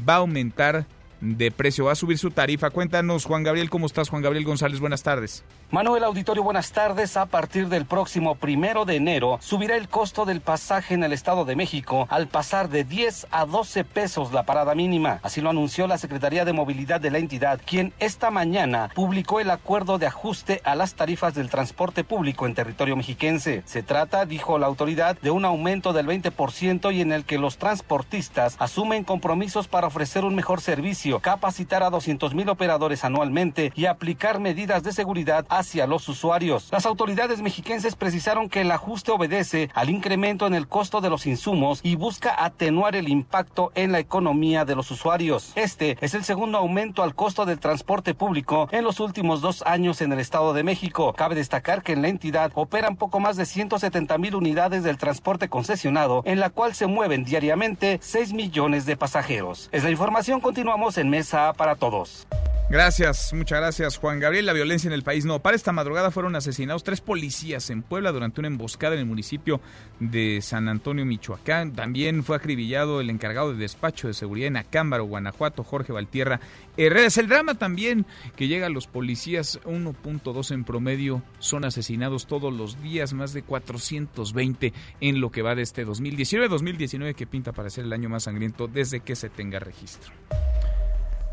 [0.09, 0.87] va a aumentar
[1.21, 2.71] de precio, va a subir su tarifa.
[2.71, 4.09] Cuéntanos, Juan Gabriel, ¿cómo estás?
[4.09, 5.45] Juan Gabriel González, buenas tardes.
[5.71, 7.17] Manuel Auditorio, buenas tardes.
[7.17, 11.45] A partir del próximo primero de enero subirá el costo del pasaje en el Estado
[11.45, 15.21] de México al pasar de 10 a 12 pesos la parada mínima.
[15.23, 19.51] Así lo anunció la Secretaría de Movilidad de la entidad, quien esta mañana publicó el
[19.51, 23.63] acuerdo de ajuste a las tarifas del transporte público en territorio mexiquense.
[23.67, 27.59] Se trata, dijo la autoridad, de un aumento del 20% y en el que los
[27.59, 33.87] transportistas asumen compromisos para ofrecer un mejor servicio, capacitar a 200 mil operadores anualmente y
[33.87, 36.69] aplicar medidas de seguridad hacia los usuarios.
[36.73, 41.27] Las autoridades mexiquenses precisaron que el ajuste obedece al incremento en el costo de los
[41.27, 45.53] insumos y busca atenuar el impacto en la economía de los usuarios.
[45.55, 50.01] Este es el segundo aumento al costo del transporte público en los últimos dos años
[50.01, 51.13] en el Estado de México.
[51.17, 55.49] Cabe destacar que en la entidad operan poco más de 170 mil unidades del transporte
[55.49, 59.69] concesionado, en la cual se mueven diariamente 6 millones de pasajeros.
[59.73, 62.27] Es la información, continuamos en Mesa para Todos.
[62.69, 64.45] Gracias, muchas gracias Juan Gabriel.
[64.45, 65.39] La violencia en el país no.
[65.39, 69.61] Para esta madrugada fueron asesinados tres policías en Puebla durante una emboscada en el municipio
[70.01, 71.75] de San Antonio, Michoacán.
[71.75, 76.41] También fue acribillado el encargado de despacho de seguridad en Acámbaro, Guanajuato, Jorge Valtierra
[76.77, 77.07] Herrera.
[77.07, 82.53] Es el drama también que llega a los policías, 1.2 en promedio son asesinados todos
[82.53, 87.71] los días, más de 420 en lo que va de este 2019-2019 que pinta para
[87.71, 90.13] ser el año más sangriento desde que se tenga registro.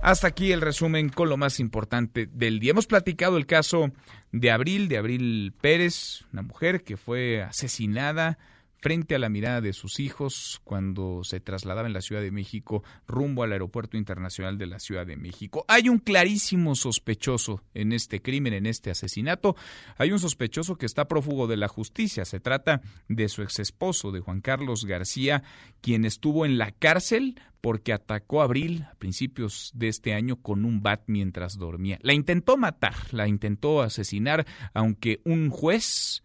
[0.04, 2.72] Hasta aquí el resumen con lo más importante del día.
[2.72, 3.90] Hemos platicado el caso
[4.34, 8.38] de Abril, de Abril Pérez, una mujer que fue asesinada
[8.84, 12.84] frente a la mirada de sus hijos cuando se trasladaba en la Ciudad de México
[13.08, 15.64] rumbo al Aeropuerto Internacional de la Ciudad de México.
[15.70, 19.56] Hay un clarísimo sospechoso en este crimen, en este asesinato.
[19.98, 22.26] Hay un sospechoso que está prófugo de la justicia.
[22.26, 25.44] Se trata de su ex esposo, de Juan Carlos García,
[25.80, 30.66] quien estuvo en la cárcel porque atacó a Abril a principios de este año con
[30.66, 32.00] un bat mientras dormía.
[32.02, 36.22] La intentó matar, la intentó asesinar, aunque un juez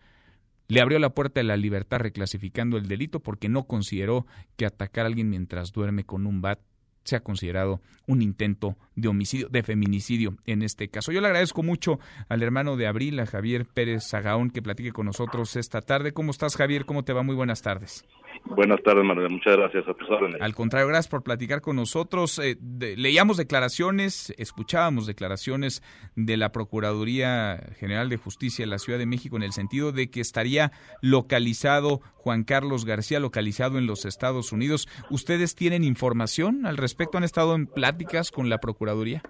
[0.69, 5.05] le abrió la puerta de la libertad reclasificando el delito porque no consideró que atacar
[5.05, 6.61] a alguien mientras duerme con un bat
[7.05, 11.11] sea considerado un intento de homicidio, de feminicidio en este caso.
[11.11, 11.99] Yo le agradezco mucho
[12.29, 16.12] al hermano de Abril, a Javier Pérez Sagaón, que platique con nosotros esta tarde.
[16.12, 16.85] ¿Cómo estás, Javier?
[16.85, 17.23] ¿Cómo te va?
[17.23, 18.05] Muy buenas tardes.
[18.45, 19.30] Buenas tardes, Manuel.
[19.30, 20.41] Muchas gracias a tus órdenes.
[20.41, 22.39] Al contrario, gracias por platicar con nosotros.
[22.39, 22.57] Eh,
[22.97, 25.82] leíamos declaraciones, escuchábamos declaraciones
[26.16, 30.11] de la Procuraduría General de Justicia de la Ciudad de México en el sentido de
[30.11, 30.72] que estaría
[31.03, 34.89] localizado Juan Carlos García, localizado en los Estados Unidos.
[35.11, 37.18] ¿Ustedes tienen información al respecto?
[37.18, 39.22] ¿Han estado en pláticas con la Procuraduría?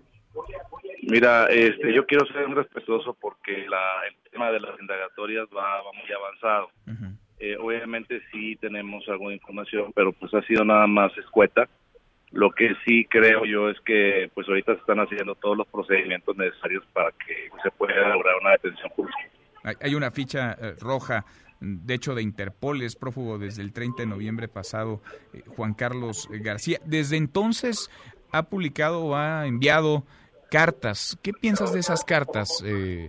[1.03, 5.91] Mira, este, yo quiero ser respetuoso porque la, el tema de las indagatorias va, va
[5.93, 6.71] muy avanzado.
[7.41, 11.69] Eh, obviamente sí tenemos algo de información, pero pues ha sido nada más escueta.
[12.31, 16.37] Lo que sí creo yo es que pues ahorita se están haciendo todos los procedimientos
[16.37, 19.17] necesarios para que se pueda lograr una detención justa.
[19.81, 21.25] Hay una ficha eh, roja,
[21.61, 26.29] de hecho de Interpol, es prófugo desde el 30 de noviembre pasado, eh, Juan Carlos
[26.31, 26.79] García.
[26.85, 27.91] Desde entonces
[28.33, 30.05] ha publicado o ha enviado
[30.51, 31.19] cartas.
[31.23, 33.07] ¿Qué piensas de esas cartas, eh,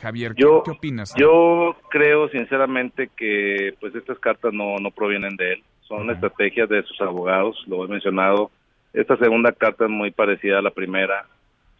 [0.00, 0.34] Javier?
[0.34, 1.14] ¿Qué, Yo- qué opinas?
[1.16, 6.82] Yo creo sinceramente que pues estas cartas no, no provienen de él, son estrategias de
[6.84, 8.50] sus abogados, lo he mencionado.
[8.92, 11.26] Esta segunda carta es muy parecida a la primera,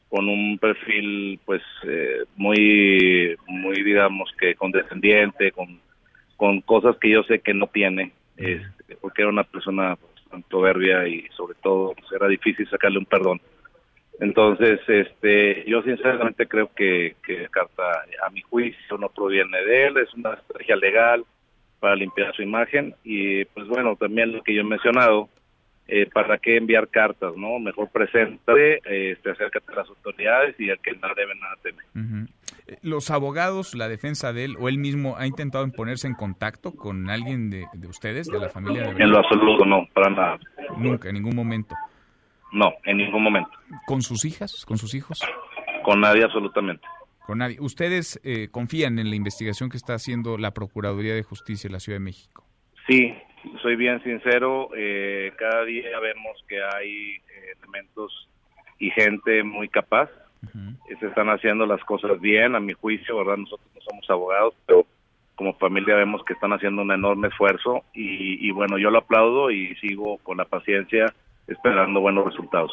[0.09, 5.81] con un perfil pues eh, muy, muy digamos que condescendiente, con,
[6.37, 9.97] con cosas que yo sé que no tiene, este, porque era una persona
[10.51, 13.41] soberbia y sobre todo pues, era difícil sacarle un perdón.
[14.21, 17.83] Entonces, este, yo sinceramente creo que, que la carta,
[18.27, 21.25] a mi juicio, no proviene de él, es una estrategia legal
[21.81, 25.31] para limpiar su imagen y, pues bueno, también lo que yo he mencionado,
[25.89, 27.59] eh, ¿para qué enviar cartas, no?
[27.59, 31.83] Mejor preséntate, este, acércate a las autoridades y el que no debe nada teme.
[31.97, 32.29] Ujú.
[32.67, 36.15] Eh, Los abogados, la defensa de él o él mismo ha intentado en ponerse en
[36.15, 40.11] contacto con alguien de, de ustedes, de la familia de En lo absoluto, no, para
[40.11, 40.39] nada.
[40.77, 41.75] Nunca, en ningún momento.
[42.53, 43.51] No, en ningún momento.
[43.87, 44.65] ¿Con sus hijas?
[44.67, 45.21] ¿Con sus hijos?
[45.83, 46.87] Con nadie absolutamente.
[47.27, 47.59] Con nadie.
[47.61, 51.81] ¿Ustedes eh, confían en la investigación que está haciendo la Procuraduría de Justicia de la
[51.81, 52.45] Ciudad de México?
[52.89, 53.15] Sí,
[53.63, 58.29] soy bien sincero, eh, cada día vemos que hay eh, elementos
[58.79, 60.11] y gente muy capaz,
[60.43, 63.37] Eh, se están haciendo las cosas bien, a mi juicio, ¿verdad?
[63.37, 64.87] Nosotros no somos abogados, pero
[65.37, 69.51] como familia vemos que están haciendo un enorme esfuerzo y, y bueno, yo lo aplaudo
[69.51, 71.15] y sigo con la paciencia
[71.51, 72.73] esperando buenos resultados.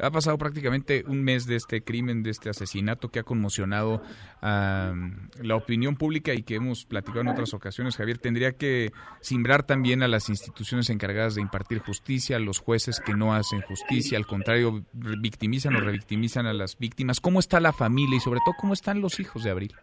[0.00, 4.02] Ha pasado prácticamente un mes de este crimen, de este asesinato que ha conmocionado
[4.42, 4.92] a
[5.40, 7.96] la opinión pública y que hemos platicado en otras ocasiones.
[7.96, 12.98] Javier, tendría que simbrar también a las instituciones encargadas de impartir justicia, a los jueces
[12.98, 17.20] que no hacen justicia, al contrario, victimizan o revictimizan a las víctimas.
[17.20, 19.76] ¿Cómo está la familia y sobre todo cómo están los hijos de Abril?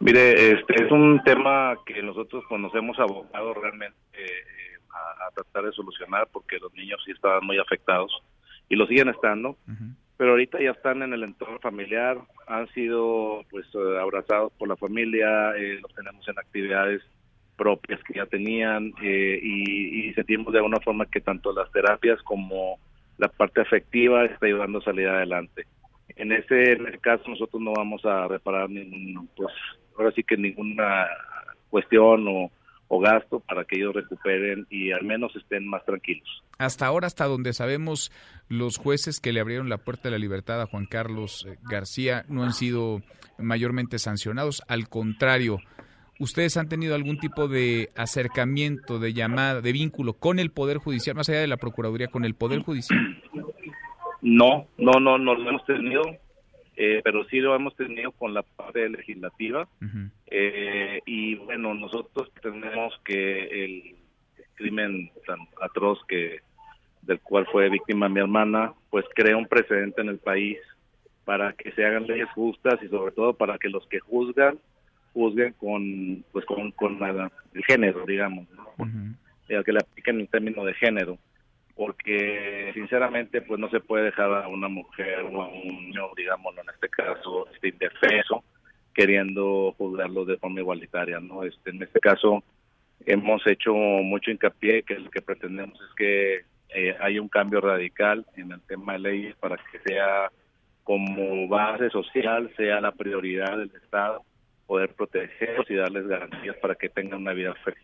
[0.00, 4.53] Mire, este es un tema que nosotros pues, nos hemos abogado realmente eh,
[4.94, 8.12] a, a tratar de solucionar porque los niños sí estaban muy afectados
[8.68, 9.56] y lo siguen estando,
[10.16, 14.76] pero ahorita ya están en el entorno familiar, han sido pues eh, abrazados por la
[14.76, 17.02] familia, eh, los tenemos en actividades
[17.56, 22.20] propias que ya tenían eh, y, y sentimos de alguna forma que tanto las terapias
[22.22, 22.78] como
[23.18, 25.66] la parte afectiva está ayudando a salir adelante.
[26.16, 29.52] En ese, en ese caso nosotros no vamos a reparar ningún, pues
[29.96, 31.06] ahora sí que ninguna
[31.70, 32.50] cuestión o,
[32.94, 36.44] o gasto para que ellos recuperen y al menos estén más tranquilos.
[36.58, 38.12] Hasta ahora, hasta donde sabemos,
[38.48, 42.24] los jueces que le abrieron la puerta de la libertad a Juan Carlos eh, García
[42.28, 43.02] no han sido
[43.38, 44.62] mayormente sancionados.
[44.68, 45.58] Al contrario,
[46.20, 51.16] ¿ustedes han tenido algún tipo de acercamiento, de llamada, de vínculo con el Poder Judicial,
[51.16, 53.20] más allá de la Procuraduría, con el Poder Judicial?
[54.22, 56.02] No, no, no, no lo hemos tenido,
[56.76, 59.68] eh, pero sí lo hemos tenido con la parte legislativa.
[60.26, 63.96] Eh, y bueno, nosotros tenemos que el
[64.54, 66.40] crimen tan atroz que
[67.02, 70.58] del cual fue víctima mi hermana, pues crea un precedente en el país
[71.24, 74.58] para que se hagan leyes justas y sobre todo para que los que juzgan
[75.12, 78.66] juzguen con pues con, con la- el género, digamos, ¿no?
[79.48, 81.18] Eh, que le apliquen el término de género,
[81.74, 86.62] porque sinceramente pues no se puede dejar a una mujer o a un niño, digámoslo
[86.62, 88.44] en este caso, este indefenso,
[88.94, 91.42] queriendo juzgarlo de forma igualitaria, ¿no?
[91.42, 92.44] Este, en este caso
[93.06, 98.24] hemos hecho mucho hincapié que lo que pretendemos es que eh, haya un cambio radical
[98.36, 100.30] en el tema de leyes para que sea
[100.84, 104.22] como base social, sea la prioridad del Estado
[104.66, 107.82] poder protegerlos y darles garantías para que tengan una vida feliz.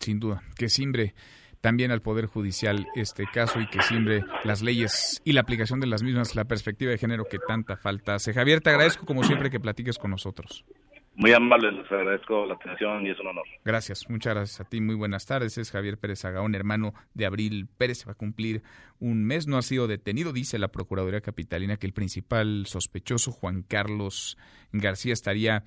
[0.00, 1.14] Sin duda, que simbre
[1.60, 5.86] también al Poder Judicial este caso y que simbre las leyes y la aplicación de
[5.86, 8.32] las mismas, la perspectiva de género que tanta falta hace.
[8.32, 10.64] Javier, te agradezco como siempre que platiques con nosotros.
[11.16, 13.44] Muy amable, les agradezco la atención y es un honor.
[13.64, 14.80] Gracias, muchas gracias a ti.
[14.80, 15.58] Muy buenas tardes.
[15.58, 18.06] Es Javier Pérez Agaón, hermano de Abril Pérez.
[18.08, 18.62] Va a cumplir
[19.00, 19.46] un mes.
[19.46, 20.32] No ha sido detenido.
[20.32, 24.38] Dice la Procuraduría Capitalina que el principal sospechoso, Juan Carlos
[24.72, 25.64] García, estaría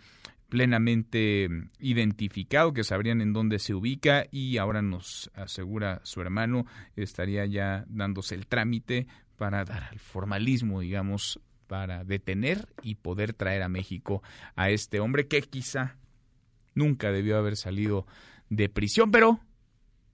[0.53, 1.49] plenamente
[1.79, 7.85] identificado, que sabrían en dónde se ubica y ahora nos asegura su hermano, estaría ya
[7.87, 14.21] dándose el trámite para dar al formalismo, digamos, para detener y poder traer a México
[14.55, 15.97] a este hombre que quizá
[16.75, 18.05] nunca debió haber salido
[18.51, 19.39] de prisión, pero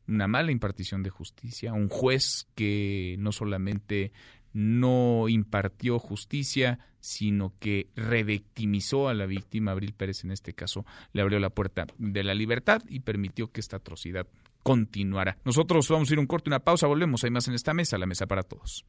[0.07, 4.13] una mala impartición de justicia, un juez que no solamente
[4.53, 11.21] no impartió justicia, sino que revictimizó a la víctima, Abril Pérez en este caso, le
[11.21, 14.27] abrió la puerta de la libertad y permitió que esta atrocidad
[14.63, 15.37] continuara.
[15.45, 17.23] Nosotros vamos a ir un corte, una pausa, volvemos.
[17.23, 18.85] Hay más en esta mesa, la mesa para todos.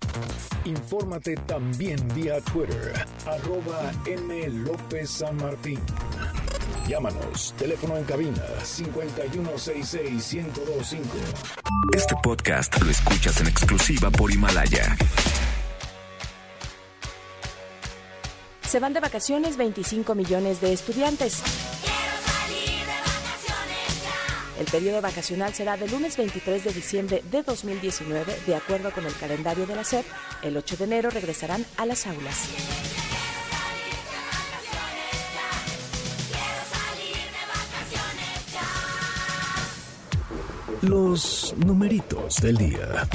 [0.64, 2.92] Infórmate también vía Twitter,
[3.26, 4.48] arroba M.
[4.50, 5.78] López San Martín.
[6.90, 10.98] Llámanos, teléfono en cabina 5166-125.
[11.94, 14.96] Este podcast lo escuchas en exclusiva por Himalaya.
[18.66, 21.40] Se van de vacaciones 25 millones de estudiantes.
[24.58, 29.14] El periodo vacacional será del lunes 23 de diciembre de 2019, de acuerdo con el
[29.14, 30.04] calendario de la SEP.
[30.42, 32.48] El 8 de enero regresarán a las aulas.
[40.82, 43.06] Los numeritos del día.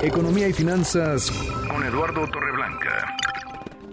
[0.03, 1.33] Economía y finanzas
[1.69, 3.17] con Eduardo Torreblanca.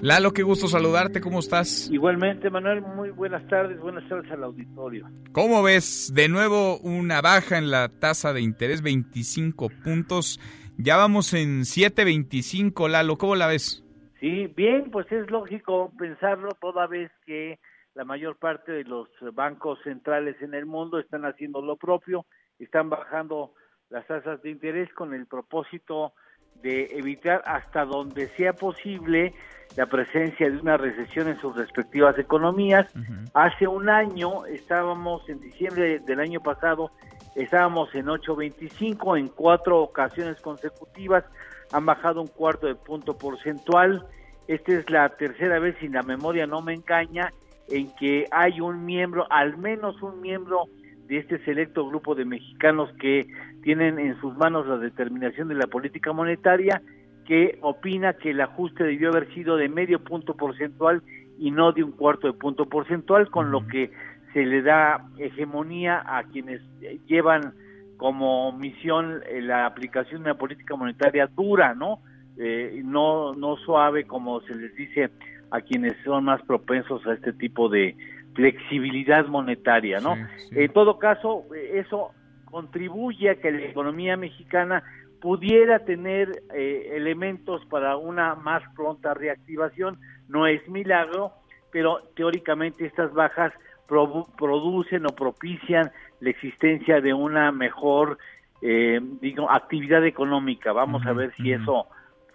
[0.05, 1.89] Lalo, qué gusto saludarte, ¿cómo estás?
[1.91, 5.09] Igualmente, Manuel, muy buenas tardes, buenas tardes al auditorio.
[5.31, 6.13] ¿Cómo ves?
[6.13, 10.39] De nuevo una baja en la tasa de interés, 25 puntos.
[10.77, 13.83] Ya vamos en 7.25, Lalo, ¿cómo la ves?
[14.19, 17.57] Sí, bien, pues es lógico pensarlo toda vez que
[17.95, 22.27] la mayor parte de los bancos centrales en el mundo están haciendo lo propio,
[22.59, 23.53] están bajando
[23.89, 26.13] las tasas de interés con el propósito
[26.61, 29.33] de evitar hasta donde sea posible
[29.75, 32.87] la presencia de una recesión en sus respectivas economías.
[33.33, 36.91] Hace un año estábamos, en diciembre del año pasado,
[37.35, 41.25] estábamos en 8.25, en cuatro ocasiones consecutivas
[41.71, 44.05] han bajado un cuarto de punto porcentual.
[44.47, 47.33] Esta es la tercera vez, si la memoria no me engaña,
[47.67, 50.65] en que hay un miembro, al menos un miembro
[51.07, 53.27] de este selecto grupo de mexicanos que
[53.65, 56.83] tienen en sus manos la determinación de la política monetaria,
[57.25, 61.01] que opina que el ajuste debió haber sido de medio punto porcentual
[61.39, 63.89] y no de un cuarto de punto porcentual, con lo que
[64.33, 66.61] se le da hegemonía a quienes
[67.07, 67.55] llevan
[67.97, 72.01] como misión eh, la aplicación de una política monetaria dura, ¿no?
[72.37, 75.09] Eh, no no suave como se les dice
[75.49, 77.97] a quienes son más propensos a este tipo de
[78.35, 80.15] flexibilidad monetaria, ¿no?
[80.51, 82.11] En todo caso, eso
[82.55, 84.81] contribuye a que la economía mexicana
[85.19, 89.99] pudiera tener eh, elementos para una más pronta reactivación.
[90.29, 91.33] No es milagro,
[91.69, 93.51] pero teóricamente estas bajas
[93.87, 95.91] producen o propician
[96.21, 98.19] la existencia de una mejor
[98.61, 100.71] eh, digo, actividad económica.
[100.71, 101.87] Vamos a ver si eso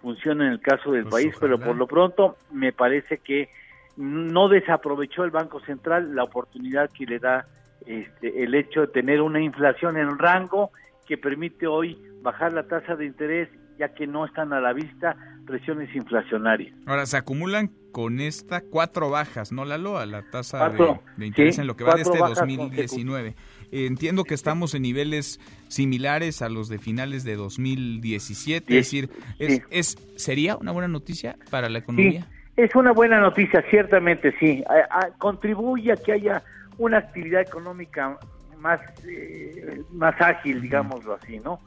[0.03, 3.49] funciona en el caso del Pues país, pero por lo pronto me parece que
[3.97, 7.47] no desaprovechó el Banco Central la oportunidad que le da
[7.85, 10.71] este, el hecho de tener una inflación en rango
[11.07, 15.15] que permite hoy bajar la tasa de interés ya que no están a la vista
[15.47, 16.71] presiones inflacionarias.
[16.85, 19.97] Ahora, se acumulan con esta cuatro bajas, ¿no, Lalo?
[19.97, 22.37] A la tasa Cuatro, de, de interés sí, en lo que va de este bajas
[22.39, 23.35] 2019.
[23.71, 28.85] Eh, Entiendo que estamos en niveles similares a los de finales de 2017, Sí, es
[28.85, 29.09] decir,
[29.39, 29.61] es, sí.
[29.71, 32.27] es- ¿sería una buena noticia para la economía?
[32.55, 34.63] Es una buena noticia, ciertamente sí.
[34.69, 36.43] A- a- contribuye a que haya
[36.81, 38.17] una actividad económica
[38.57, 41.59] más, eh, más ágil, digámoslo así, ¿no?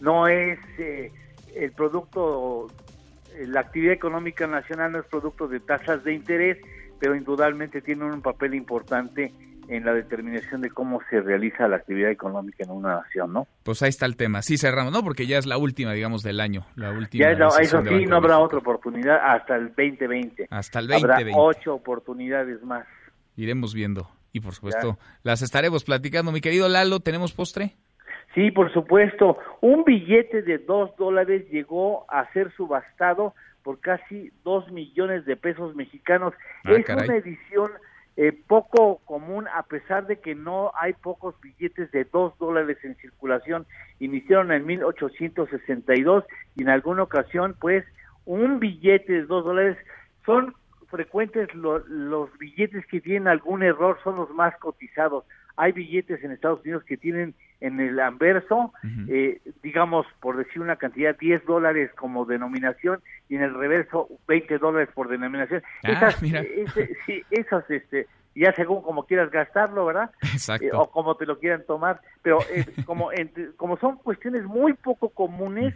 [0.00, 1.12] No es eh,
[1.54, 2.68] el producto,
[3.34, 6.58] eh, la actividad económica nacional no es producto de tasas de interés,
[6.98, 9.32] pero indudablemente tiene un papel importante
[9.68, 13.46] en la determinación de cómo se realiza la actividad económica en una nación, ¿no?
[13.62, 14.42] Pues ahí está el tema.
[14.42, 15.02] Sí, cerramos, ¿no?
[15.04, 16.66] Porque ya es la última, digamos, del año.
[16.74, 17.24] La última.
[17.24, 20.46] Ya es la- eso sí, no habrá otra oportunidad hasta el 2020.
[20.50, 21.32] Hasta el Habrá 2020.
[21.40, 22.86] ocho oportunidades más.
[23.36, 24.08] Iremos viendo.
[24.32, 26.32] Y por supuesto, las estaremos platicando.
[26.32, 27.74] Mi querido Lalo, ¿tenemos postre?
[28.34, 29.38] Sí, por supuesto.
[29.60, 35.74] Un billete de dos dólares llegó a ser subastado por casi dos millones de pesos
[35.74, 36.34] mexicanos.
[36.64, 37.08] Ah, es caray.
[37.08, 37.70] una edición
[38.16, 42.96] eh, poco común a pesar de que no hay pocos billetes de dos dólares en
[42.96, 43.66] circulación.
[44.00, 46.24] Iniciaron en 1862
[46.56, 47.84] y en alguna ocasión pues
[48.24, 49.76] un billete de dos dólares
[50.24, 50.54] son
[50.92, 55.24] frecuentes los billetes que tienen algún error son los más cotizados.
[55.56, 58.72] Hay billetes en Estados Unidos que tienen en el anverso,
[59.08, 64.58] eh, digamos, por decir una cantidad, 10 dólares como denominación y en el reverso 20
[64.58, 65.62] dólares por denominación.
[65.84, 66.16] Ah, esas,
[67.06, 70.10] sí, esas, este, ya según como quieras gastarlo, ¿verdad?
[70.22, 70.66] Exacto.
[70.66, 73.10] Eh, o como te lo quieran tomar, pero eh, como
[73.56, 75.74] como son cuestiones muy poco comunes,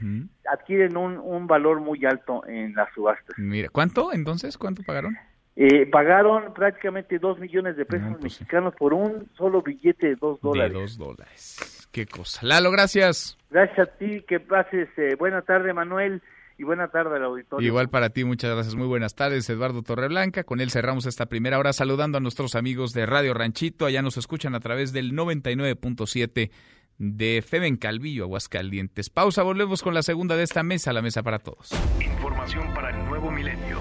[0.50, 3.36] adquieren un, un valor muy alto en las subastas.
[3.38, 4.56] Mira, ¿cuánto entonces?
[4.58, 5.16] ¿Cuánto pagaron?
[5.58, 10.38] Eh, pagaron prácticamente dos millones de pesos pues mexicanos por un solo billete de dos
[10.42, 10.74] dólares.
[10.74, 11.88] De dos dólares.
[11.92, 12.44] Qué cosa.
[12.44, 13.38] Lalo, gracias.
[13.48, 14.88] Gracias a ti, que pases
[15.18, 16.20] buena tarde, Manuel
[16.58, 17.66] y buena tarde al auditorio.
[17.66, 18.74] Igual para ti, muchas gracias.
[18.74, 20.44] Muy buenas tardes, Eduardo Torreblanca.
[20.44, 23.86] Con él cerramos esta primera hora saludando a nuestros amigos de Radio Ranchito.
[23.86, 26.50] Allá nos escuchan a través del 99.7
[26.98, 29.10] de Femen Calvillo, Aguascalientes.
[29.10, 31.70] Pausa, volvemos con la segunda de esta mesa, la mesa para todos.
[32.00, 33.78] Información para el nuevo milenio.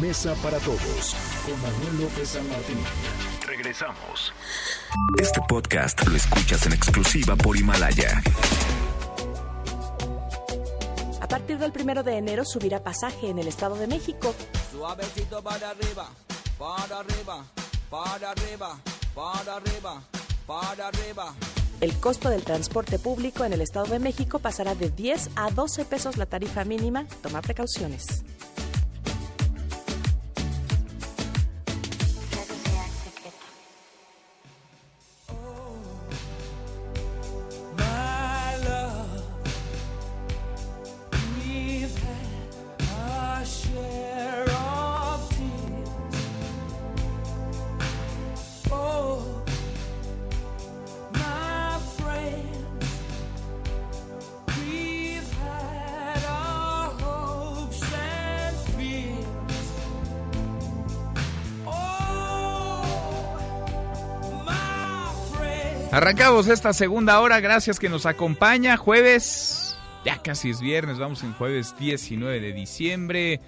[0.00, 2.78] Mesa para todos con Manuel López San Martín.
[3.46, 4.32] Regresamos.
[5.18, 8.22] Este podcast lo escuchas en exclusiva por Himalaya.
[11.30, 14.34] A partir del primero de enero subirá pasaje en el Estado de México.
[14.72, 16.08] Suavecito para arriba,
[16.58, 17.44] para arriba,
[17.88, 18.80] para arriba,
[19.14, 20.02] para arriba,
[20.44, 21.32] para arriba.
[21.80, 25.84] El costo del transporte público en el Estado de México pasará de 10 a 12
[25.84, 27.06] pesos la tarifa mínima.
[27.22, 28.24] Toma precauciones.
[66.00, 68.78] Arrancamos esta segunda hora, gracias que nos acompaña.
[68.78, 73.38] Jueves, ya casi es viernes, vamos en jueves 19 de diciembre,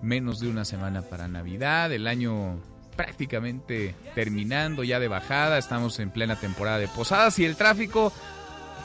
[0.00, 2.60] menos de una semana para Navidad, el año
[2.94, 8.12] prácticamente terminando ya de bajada, estamos en plena temporada de posadas y el tráfico,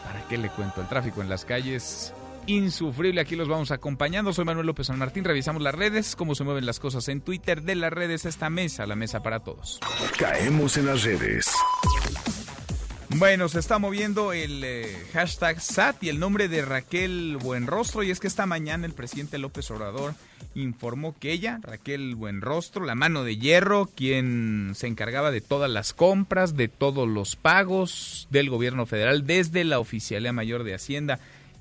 [0.03, 0.81] ¿para qué le cuento?
[0.81, 2.11] El tráfico en las calles
[2.47, 3.21] insufrible.
[3.21, 4.33] Aquí los vamos acompañando.
[4.33, 5.25] Soy Manuel López San Martín.
[5.25, 8.25] Revisamos las redes, cómo se mueven las cosas en Twitter de las redes.
[8.25, 9.79] Esta mesa, la mesa para todos.
[10.17, 11.51] Caemos en las redes.
[13.17, 18.03] Bueno, se está moviendo el eh, hashtag SAT y el nombre de Raquel Buenrostro.
[18.03, 20.15] Y es que esta mañana el presidente López Obrador
[20.53, 25.93] informó que ella, Raquel Buenrostro, la mano de hierro, quien se encargaba de todas las
[25.93, 31.19] compras, de todos los pagos del gobierno federal desde la Oficialía Mayor de Hacienda,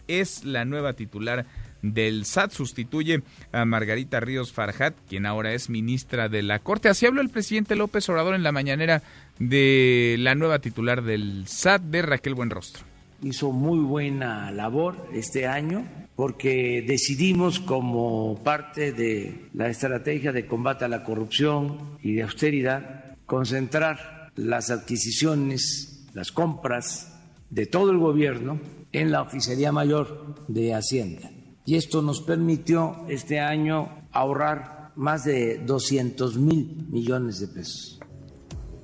[0.09, 1.46] es la nueva titular
[1.82, 2.50] del SAT.
[2.50, 6.88] Sustituye a Margarita Ríos Farjat, quien ahora es ministra de la Corte.
[6.88, 9.02] Así habló el presidente López Obrador en la mañanera
[9.39, 12.85] de la nueva titular del SAT, de Raquel Buenrostro.
[13.22, 20.85] Hizo muy buena labor este año porque decidimos como parte de la estrategia de combate
[20.85, 27.20] a la corrupción y de austeridad concentrar las adquisiciones, las compras
[27.51, 28.61] de todo el gobierno
[28.93, 31.30] en la Oficialía Mayor de Hacienda.
[31.66, 38.01] Y esto nos permitió este año ahorrar más de 200 mil millones de pesos.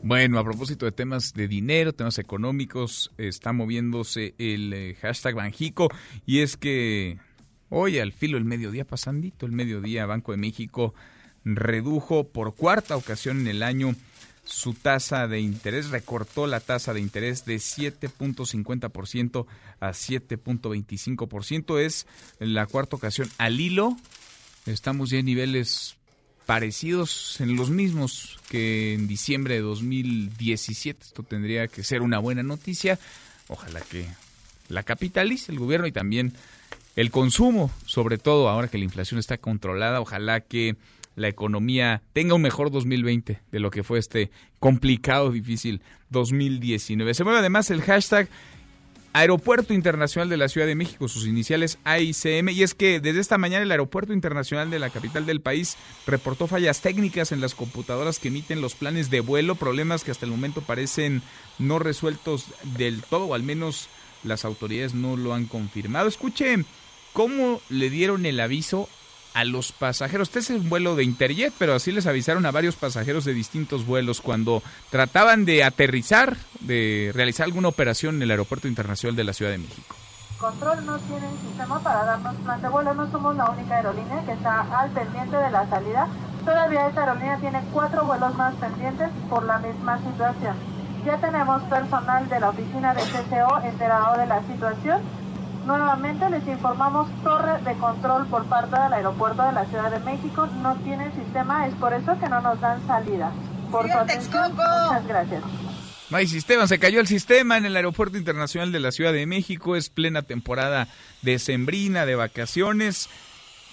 [0.03, 5.89] Bueno, a propósito de temas de dinero, temas económicos, está moviéndose el eh, hashtag Banjico
[6.25, 7.19] y es que
[7.69, 10.95] hoy al filo el mediodía pasandito, el mediodía Banco de México
[11.45, 13.95] redujo por cuarta ocasión en el año
[14.45, 19.47] su tasa de interés, recortó la tasa de interés de 7.50%
[19.81, 21.79] a 7.25%.
[21.79, 22.07] Es
[22.39, 23.97] la cuarta ocasión al hilo.
[24.67, 26.00] Estamos ya en niveles
[26.47, 31.03] parecidos, en los mismos que en diciembre de 2017.
[31.03, 32.99] Esto tendría que ser una buena noticia.
[33.49, 34.07] Ojalá que
[34.69, 36.35] la capitalice el gobierno y también
[36.97, 40.01] el consumo, sobre todo ahora que la inflación está controlada.
[40.01, 40.77] Ojalá que
[41.17, 47.15] la economía tenga un mejor 2020 de lo que fue este complicado, difícil 2019.
[47.15, 48.29] Se mueve además el hashtag
[49.13, 53.39] Aeropuerto Internacional de la Ciudad de México, sus iniciales AICM, y es que desde esta
[53.39, 58.21] mañana el Aeropuerto Internacional de la capital del país reportó fallas técnicas en las computadoras
[58.21, 61.23] que emiten los planes de vuelo, problemas que hasta el momento parecen
[61.59, 62.47] no resueltos
[62.77, 63.89] del todo, o al menos
[64.23, 66.09] las autoridades no lo han confirmado.
[66.09, 66.65] Escuche
[67.13, 68.89] cómo le dieron el aviso
[69.35, 70.29] a los pasajeros.
[70.29, 73.87] Este es un vuelo de Interjet, pero así les avisaron a varios pasajeros de distintos
[73.87, 79.33] vuelos cuando trataban de aterrizar, de realizar alguna operación en el Aeropuerto Internacional de la
[79.33, 79.97] Ciudad de México.
[80.39, 84.33] Control no tiene sistema para darnos plan de vuelo, no somos la única aerolínea que
[84.33, 86.09] está al pendiente de la salida.
[86.45, 90.57] Todavía esta aerolínea tiene cuatro vuelos más pendientes por la misma situación.
[91.05, 95.03] Ya tenemos personal de la oficina de CCO enterado de la situación
[95.67, 100.47] Nuevamente les informamos torre de control por parte del aeropuerto de la Ciudad de México.
[100.63, 103.31] No tienen sistema, es por eso que no nos dan salida.
[103.71, 105.43] Por su atención, muchas gracias.
[106.11, 109.27] No hay sistema, se cayó el sistema en el Aeropuerto Internacional de la Ciudad de
[109.27, 110.89] México, es plena temporada
[111.23, 113.09] de sembrina, de vacaciones,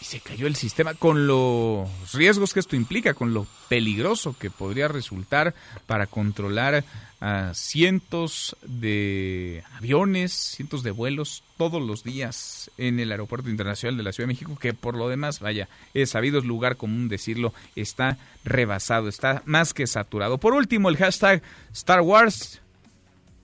[0.01, 4.49] y se cayó el sistema con los riesgos que esto implica, con lo peligroso que
[4.49, 5.53] podría resultar
[5.85, 6.83] para controlar
[7.19, 14.03] a cientos de aviones, cientos de vuelos todos los días en el Aeropuerto Internacional de
[14.03, 17.53] la Ciudad de México, que por lo demás, vaya, es sabido, es lugar común decirlo,
[17.75, 20.37] está rebasado, está más que saturado.
[20.37, 21.41] Por último, el hashtag
[21.73, 22.61] Star Wars.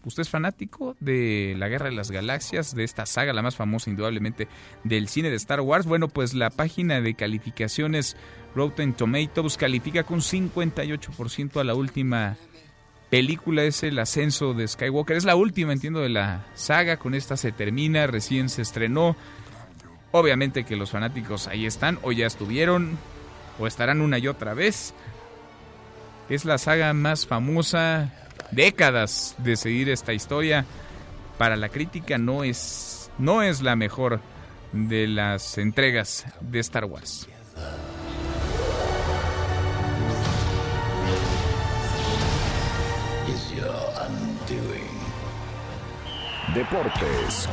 [0.06, 3.90] ¿Usted es fanático de la Guerra de las Galaxias, de esta saga, la más famosa
[3.90, 4.48] indudablemente
[4.84, 5.86] del cine de Star Wars?
[5.86, 8.18] Bueno, pues la página de calificaciones
[8.56, 12.38] Rotten Tomatoes califica con 58% a la última
[13.14, 15.16] película es el ascenso de Skywalker.
[15.16, 16.98] Es la última, entiendo, de la saga.
[16.98, 19.16] Con esta se termina, recién se estrenó.
[20.12, 22.98] Obviamente que los fanáticos ahí están, o ya estuvieron,
[23.60, 24.96] o estarán una y otra vez.
[26.28, 28.12] Es la saga más famosa,
[28.56, 30.66] décadas de seguir esta historia.
[31.38, 34.20] Para la crítica no es, no es la mejor
[34.72, 37.28] de las entregas de Star Wars.
[46.54, 47.50] Deportes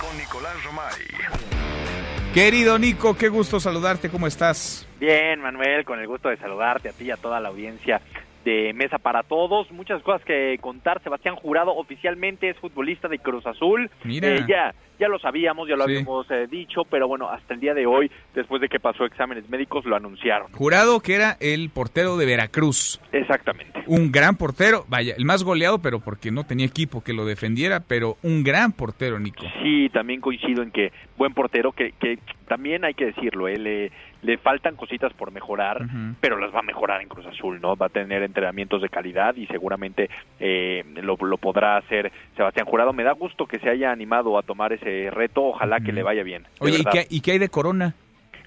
[0.00, 2.32] con Nicolás Romay.
[2.34, 4.88] Querido Nico, qué gusto saludarte, ¿cómo estás?
[4.98, 8.00] Bien, Manuel, con el gusto de saludarte a ti y a toda la audiencia
[8.44, 9.70] de Mesa para Todos.
[9.70, 11.02] Muchas cosas que contar.
[11.02, 13.90] Sebastián Jurado oficialmente es futbolista de Cruz Azul.
[14.04, 14.28] Mira.
[14.28, 17.74] Eh, ya, ya lo sabíamos, ya lo habíamos eh, dicho, pero bueno, hasta el día
[17.74, 20.52] de hoy, después de que pasó exámenes médicos, lo anunciaron.
[20.52, 23.00] Jurado que era el portero de Veracruz.
[23.10, 23.82] Exactamente.
[23.86, 27.80] Un gran portero, vaya, el más goleado, pero porque no tenía equipo que lo defendiera,
[27.80, 29.44] pero un gran portero, Nico.
[29.62, 33.92] Sí, también coincido en que buen portero, que, que también hay que decirlo, él le,
[34.22, 35.86] le faltan cositas por mejorar,
[36.20, 37.76] pero las va a mejorar en Cruz Azul, ¿no?
[37.76, 40.08] Va a tener entrenamientos de calidad y seguramente
[40.38, 42.92] eh, lo, lo podrá hacer Sebastián Jurado.
[42.92, 46.22] Me da gusto que se haya animado a tomar ese reto, ojalá que le vaya
[46.22, 46.46] bien.
[46.60, 47.94] Oye, ¿y qué, ¿y qué hay de Corona?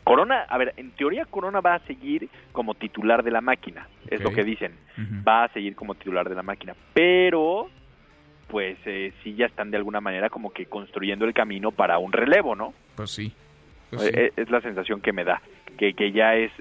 [0.05, 4.21] Corona, a ver, en teoría Corona va a seguir como titular de la máquina, es
[4.21, 4.73] lo que dicen.
[5.27, 7.67] Va a seguir como titular de la máquina, pero
[8.47, 12.13] pues eh, sí ya están de alguna manera como que construyendo el camino para un
[12.13, 12.75] relevo, ¿no?
[12.95, 13.33] Pues sí.
[13.89, 14.11] Pues sí.
[14.13, 15.41] Eh, es la sensación que me da,
[15.75, 16.51] que, que ya es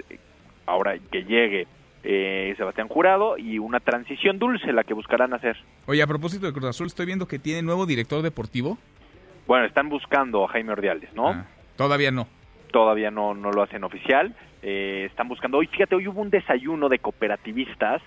[0.66, 1.66] ahora que llegue
[2.02, 5.56] eh, Sebastián Jurado y una transición dulce la que buscarán hacer.
[5.86, 8.78] Oye, a propósito de Cruz Azul, estoy viendo que tiene nuevo director deportivo.
[9.46, 11.28] Bueno, están buscando a Jaime Ordiales, ¿no?
[11.28, 11.46] Ah,
[11.76, 12.26] todavía no.
[12.72, 14.34] todavía no, no lo hacen oficial.
[14.66, 15.58] Eh, están buscando.
[15.58, 18.00] Hoy, fíjate, hoy hubo un desayuno de cooperativistas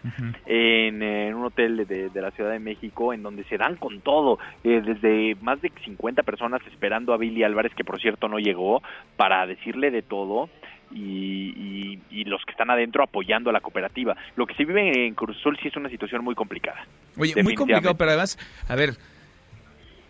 [0.47, 4.01] en, en un hotel de, de la Ciudad de México en donde se dan con
[4.01, 4.39] todo.
[4.63, 8.81] eh, desde más de 50 personas esperando a Billy Álvarez, que por cierto no llegó,
[9.17, 10.49] para decirle de todo.
[10.93, 14.15] Y, y- y los que están adentro apoyando a la cooperativa.
[14.35, 16.85] Lo que se vive en Cruz Azul sí es una situación muy complicada.
[17.17, 18.95] Oye, muy complicado, pero además, a ver,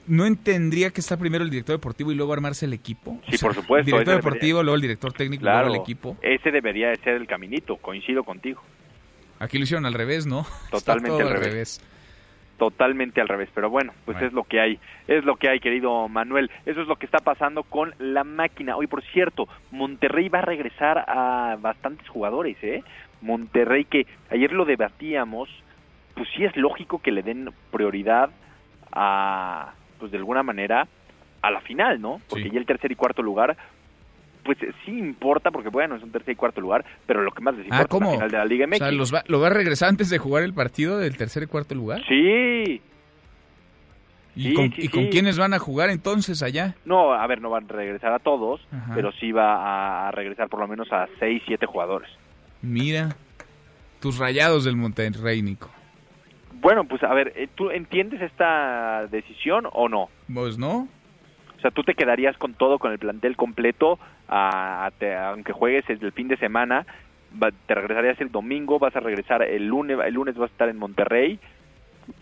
[0.07, 3.19] ¿no tendría que estar primero el director deportivo y luego armarse el equipo?
[3.27, 5.75] Sí, O sea, por supuesto, Director ese debería- deportivo, luego el director técnico, Claro, luego
[5.75, 6.17] el equipo.
[6.21, 8.61] ese debería de ser el caminito, coincido contigo.
[9.39, 10.41] Aquí lo hicieron al revés, ¿no?
[10.65, 11.81] Está Totalmente todo al revés.
[12.57, 16.07] Totalmente al revés, pero bueno, pues es lo que hay, es lo que hay, querido
[16.07, 18.75] Manuel, eso es lo que está pasando con la máquina.
[18.75, 22.83] Hoy, por cierto, Monterrey va a regresar a bastantes jugadores, ¿eh?
[23.21, 25.49] Monterrey que ayer lo debatíamos,
[26.15, 28.29] pues sí es lógico que le den prioridad
[28.91, 30.87] a, pues de alguna manera,
[31.41, 32.19] a la final, ¿no?
[32.27, 33.55] Porque ya el tercer y cuarto lugar,
[34.47, 37.53] pues sí importa, porque bueno, es un tercer y cuarto lugar, pero lo que más
[37.55, 38.77] les importa Ah, es la final de la Liga O MX.
[38.79, 41.47] sea, ¿los va- ¿lo va a regresar antes de jugar el partido del tercer y
[41.47, 42.01] cuarto lugar?
[42.07, 42.81] Sí.
[44.35, 45.09] ¿Y, Sí, con, sí, y con sí.
[45.09, 46.75] quiénes van a jugar entonces allá?
[46.85, 48.93] No, a ver, no van a regresar a todos, Ajá.
[48.95, 52.09] pero sí va a regresar por lo menos a 6, 7 jugadores.
[52.61, 53.15] Mira,
[53.99, 55.69] tus rayados del Monterrey, Nico.
[56.59, 60.09] Bueno, pues a ver, eh, ¿tú entiendes esta decisión o no?
[60.33, 60.87] Pues no.
[61.57, 63.99] O sea, ¿tú te quedarías con todo, con el plantel completo,
[64.29, 66.85] a- te- aunque juegues el fin de semana?
[67.65, 68.79] ¿Te regresarías el domingo?
[68.79, 69.97] ¿Vas a regresar el lunes?
[70.05, 71.39] ¿El lunes vas a estar en Monterrey?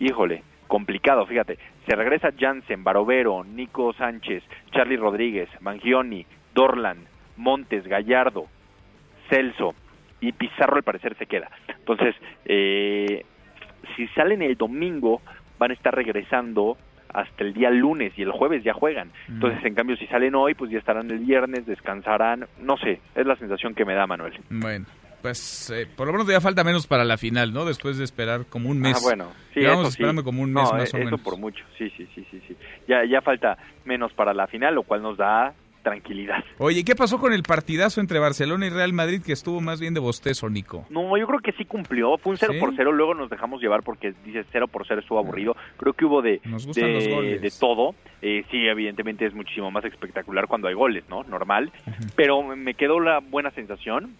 [0.00, 1.58] Híjole, complicado, fíjate.
[1.86, 6.98] Se regresa Jansen, Barovero, Nico Sánchez, Charlie Rodríguez, Mangioni, Dorlan,
[7.36, 8.46] Montes, Gallardo,
[9.28, 9.74] Celso
[10.20, 11.50] y Pizarro al parecer se queda.
[11.68, 12.16] Entonces,
[12.46, 13.24] eh,
[13.94, 15.20] si salen el domingo,
[15.58, 16.76] van a estar regresando
[17.16, 19.10] hasta el día lunes y el jueves ya juegan.
[19.28, 22.46] Entonces, en cambio, si salen hoy, pues ya estarán el viernes, descansarán.
[22.60, 24.34] No sé, es la sensación que me da Manuel.
[24.50, 24.86] Bueno.
[25.22, 27.64] Pues eh, por lo menos ya falta menos para la final, ¿no?
[27.64, 28.96] Después de esperar como un mes.
[28.96, 29.94] Ah, bueno, sí, Llevamos eso sí.
[29.96, 31.20] esperando como un mes No, más o eso menos.
[31.22, 32.56] por mucho, sí, sí, sí, sí, sí.
[32.86, 35.52] Ya, ya falta menos para la final, lo cual nos da
[35.86, 36.42] tranquilidad.
[36.58, 39.94] Oye, ¿qué pasó con el partidazo entre Barcelona y Real Madrid que estuvo más bien
[39.94, 40.84] de bostezo, Nico?
[40.90, 42.18] No, yo creo que sí cumplió.
[42.18, 42.58] Fue un 0 ¿Sí?
[42.58, 42.90] por 0.
[42.90, 45.54] Luego nos dejamos llevar porque dices 0 por 0 estuvo aburrido.
[45.76, 47.40] Creo que hubo de, Nos gustan de, los goles.
[47.40, 47.94] de todo.
[48.20, 51.22] Eh, sí, evidentemente es muchísimo más espectacular cuando hay goles, ¿no?
[51.22, 51.70] Normal.
[52.16, 54.16] Pero me quedó la buena sensación.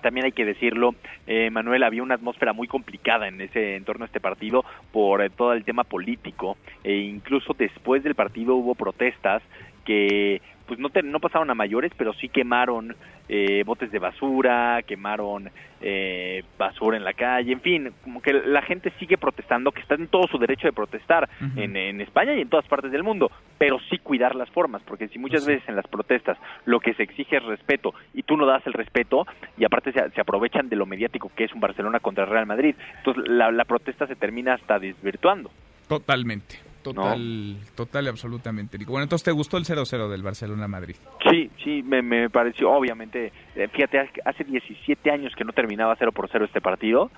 [0.00, 0.94] También hay que decirlo,
[1.26, 5.20] eh, Manuel, había una atmósfera muy complicada en ese en torno a este partido por
[5.20, 6.56] eh, todo el tema político.
[6.82, 9.42] E incluso después del partido hubo protestas
[9.84, 12.94] que pues no, te- no pasaron a mayores, pero sí quemaron
[13.28, 15.50] eh, botes de basura, quemaron
[15.80, 19.94] eh, basura en la calle, en fin, como que la gente sigue protestando, que está
[19.94, 23.30] en todo su derecho de protestar en, en España y en todas partes del mundo,
[23.58, 27.02] pero sí cuidar las formas, porque si muchas veces en las protestas lo que se
[27.02, 30.76] exige es respeto y tú no das el respeto y aparte se, se aprovechan de
[30.76, 34.16] lo mediático que es un Barcelona contra el Real Madrid, entonces la, la protesta se
[34.16, 35.50] termina hasta desvirtuando.
[35.88, 36.67] Totalmente.
[36.82, 38.78] Total, total y absolutamente.
[38.78, 38.92] Nico.
[38.92, 40.96] Bueno, entonces te gustó el 0-0 del Barcelona-Madrid.
[41.30, 45.94] Sí, sí, me, me pareció, obviamente, eh, fíjate, hace- hace 17 años que no terminaba
[45.98, 47.10] 0 por 0 este partido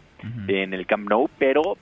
[0.48, 1.76] en el Camp Nou, pero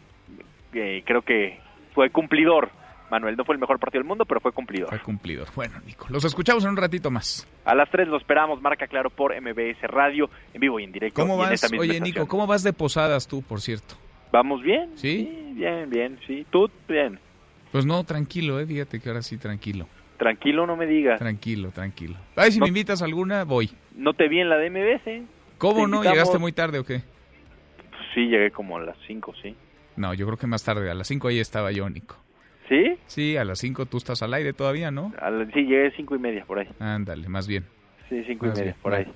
[0.73, 1.59] eh, creo que
[1.95, 2.71] fue cumplidor.
[3.11, 4.91] Manuel, no fue el mejor partido del mundo, pero fue cumplidor.
[4.91, 5.49] Fue cumplidor.
[5.57, 7.49] Bueno, Nico, los escuchamos en un ratito más.
[7.65, 11.23] A las 3 lo esperamos, marca claro por MBS Radio, en vivo y en directo.
[11.23, 11.47] ¿Cómo vas?
[11.49, 12.03] Oye, estación.
[12.03, 13.95] Nico, ¿cómo vas de posadas tú, por cierto?
[14.31, 14.91] ¿Vamos bien?
[14.95, 15.53] ¿Sí?
[15.55, 16.47] bien, bien, sí.
[16.51, 16.71] ¿Tú?
[16.87, 17.19] Bien.
[17.73, 19.87] Pues no, tranquilo, eh, fíjate que ahora sí, tranquilo.
[20.17, 21.19] Tranquilo, no me digas.
[21.19, 22.17] Tranquilo, tranquilo.
[22.35, 23.71] Ay, si No- me invitas a alguna, voy.
[23.95, 25.23] No te vi en la de MBS.
[25.59, 26.03] ¿Cómo Te no?
[26.03, 27.03] ¿Llegaste muy tarde o qué?
[27.91, 29.55] Pues sí, llegué como a las 5, sí.
[29.97, 30.91] No, yo creo que más tarde.
[30.91, 32.17] A las 5 ahí estaba yo, Nico.
[32.69, 32.97] ¿Sí?
[33.07, 35.13] Sí, a las 5 tú estás al aire todavía, ¿no?
[35.21, 36.69] A la- sí, llegué cinco y media por ahí.
[36.79, 37.65] Ándale, más bien.
[38.09, 39.07] Sí, cinco y Más media, bien, por ahí.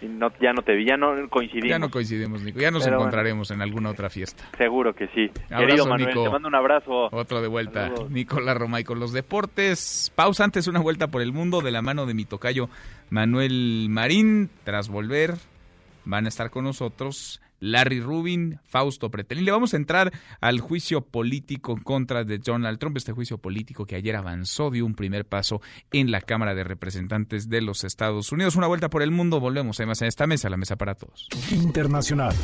[0.00, 1.68] Y no, ya no te vi, ya no coincidimos.
[1.70, 2.60] Ya no coincidimos, Nico.
[2.60, 3.08] Ya nos Pero bueno.
[3.08, 4.44] encontraremos en alguna otra fiesta.
[4.56, 5.30] Seguro que sí.
[5.46, 6.22] Abrazo, Querido Manuel, Nico.
[6.24, 7.08] te mando un abrazo.
[7.10, 7.88] Otro de vuelta.
[7.88, 8.10] Saludos.
[8.10, 10.12] Nicolás Romay con los deportes.
[10.14, 12.68] Pausa antes, una vuelta por el mundo de la mano de mi tocayo
[13.10, 14.50] Manuel Marín.
[14.64, 15.34] Tras volver,
[16.04, 19.44] van a estar con nosotros Larry Rubin, Fausto Pretelín.
[19.44, 23.86] Le vamos a entrar al juicio político en contra de Donald Trump, este juicio político
[23.86, 25.60] que ayer avanzó, dio un primer paso
[25.92, 28.56] en la Cámara de Representantes de los Estados Unidos.
[28.56, 31.28] Una vuelta por el mundo, volvemos además a esta mesa, la mesa para todos.
[31.50, 32.34] Internacional.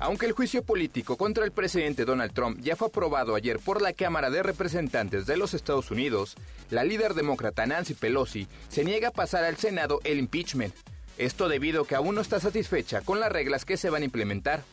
[0.00, 3.92] Aunque el juicio político contra el presidente Donald Trump ya fue aprobado ayer por la
[3.92, 6.36] Cámara de Representantes de los Estados Unidos,
[6.70, 10.74] la líder demócrata Nancy Pelosi se niega a pasar al Senado el impeachment.
[11.16, 14.06] Esto debido a que aún no está satisfecha con las reglas que se van a
[14.06, 14.64] implementar.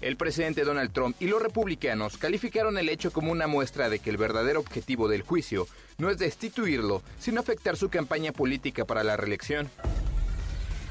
[0.00, 4.10] El presidente Donald Trump y los republicanos calificaron el hecho como una muestra de que
[4.10, 5.66] el verdadero objetivo del juicio
[5.98, 9.68] no es destituirlo, sino afectar su campaña política para la reelección.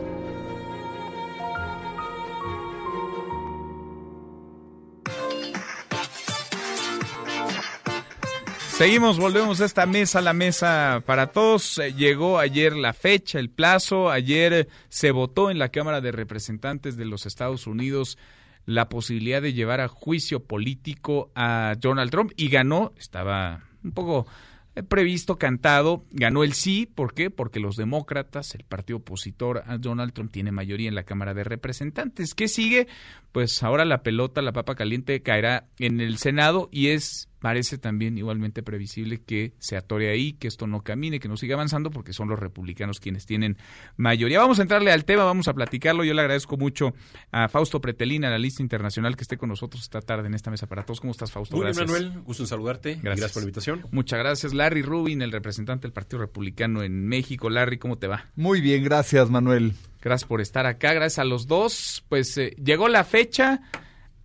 [8.79, 11.79] Seguimos, volvemos a esta mesa, la mesa para todos.
[11.79, 14.09] Eh, Llegó ayer la fecha, el plazo.
[14.09, 18.17] Ayer se votó en la Cámara de Representantes de los Estados Unidos
[18.65, 22.93] la posibilidad de llevar a juicio político a Donald Trump y ganó.
[22.97, 24.27] Estaba un poco
[24.75, 26.85] eh, previsto, cantado, ganó el sí.
[26.85, 27.29] ¿Por qué?
[27.29, 31.43] Porque los demócratas, el partido opositor a Donald Trump, tiene mayoría en la Cámara de
[31.43, 32.33] Representantes.
[32.33, 32.87] ¿Qué sigue?
[33.33, 38.17] Pues ahora la pelota, la papa caliente, caerá en el Senado y es parece también
[38.17, 42.13] igualmente previsible que se atore ahí, que esto no camine, que no siga avanzando, porque
[42.13, 43.57] son los republicanos quienes tienen
[43.97, 44.39] mayoría.
[44.39, 46.03] Vamos a entrarle al tema, vamos a platicarlo.
[46.03, 46.93] Yo le agradezco mucho
[47.31, 50.67] a Fausto Pretelina, la lista internacional, que esté con nosotros esta tarde en esta mesa
[50.67, 50.99] para todos.
[50.99, 51.55] ¿Cómo estás, Fausto?
[51.55, 52.01] Muy bien, gracias.
[52.01, 52.23] Manuel.
[52.23, 52.89] Gusto en saludarte.
[52.89, 53.03] Gracias.
[53.03, 53.85] gracias por la invitación.
[53.91, 54.53] Muchas gracias.
[54.53, 57.49] Larry Rubin, el representante del Partido Republicano en México.
[57.49, 58.29] Larry, ¿cómo te va?
[58.35, 59.73] Muy bien, gracias, Manuel.
[60.01, 60.93] Gracias por estar acá.
[60.93, 62.03] Gracias a los dos.
[62.09, 63.61] Pues eh, llegó la fecha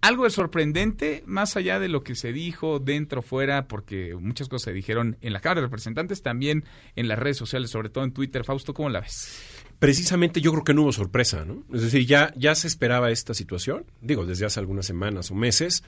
[0.05, 4.65] algo de sorprendente, más allá de lo que se dijo dentro, fuera, porque muchas cosas
[4.67, 8.13] se dijeron en la Cámara de Representantes, también en las redes sociales, sobre todo en
[8.13, 8.45] Twitter.
[8.45, 9.41] Fausto, ¿cómo la ves?
[9.79, 11.65] Precisamente yo creo que no hubo sorpresa, ¿no?
[11.73, 15.83] Es decir, ya, ya se esperaba esta situación, digo, desde hace algunas semanas o meses,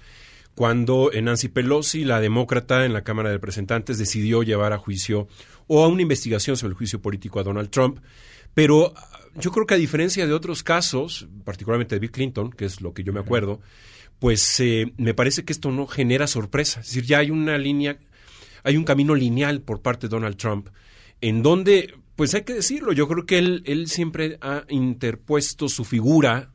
[0.54, 5.28] cuando Nancy Pelosi, la demócrata en la Cámara de Representantes, decidió llevar a juicio
[5.66, 7.98] o a una investigación sobre el juicio político a Donald Trump,
[8.54, 8.94] pero
[9.38, 12.94] yo creo que a diferencia de otros casos, particularmente de Bill Clinton, que es lo
[12.94, 13.60] que yo me acuerdo,
[14.18, 16.80] pues eh, me parece que esto no genera sorpresa.
[16.80, 17.98] Es decir, ya hay una línea,
[18.64, 20.68] hay un camino lineal por parte de Donald Trump,
[21.20, 25.84] en donde, pues hay que decirlo, yo creo que él, él siempre ha interpuesto su
[25.84, 26.52] figura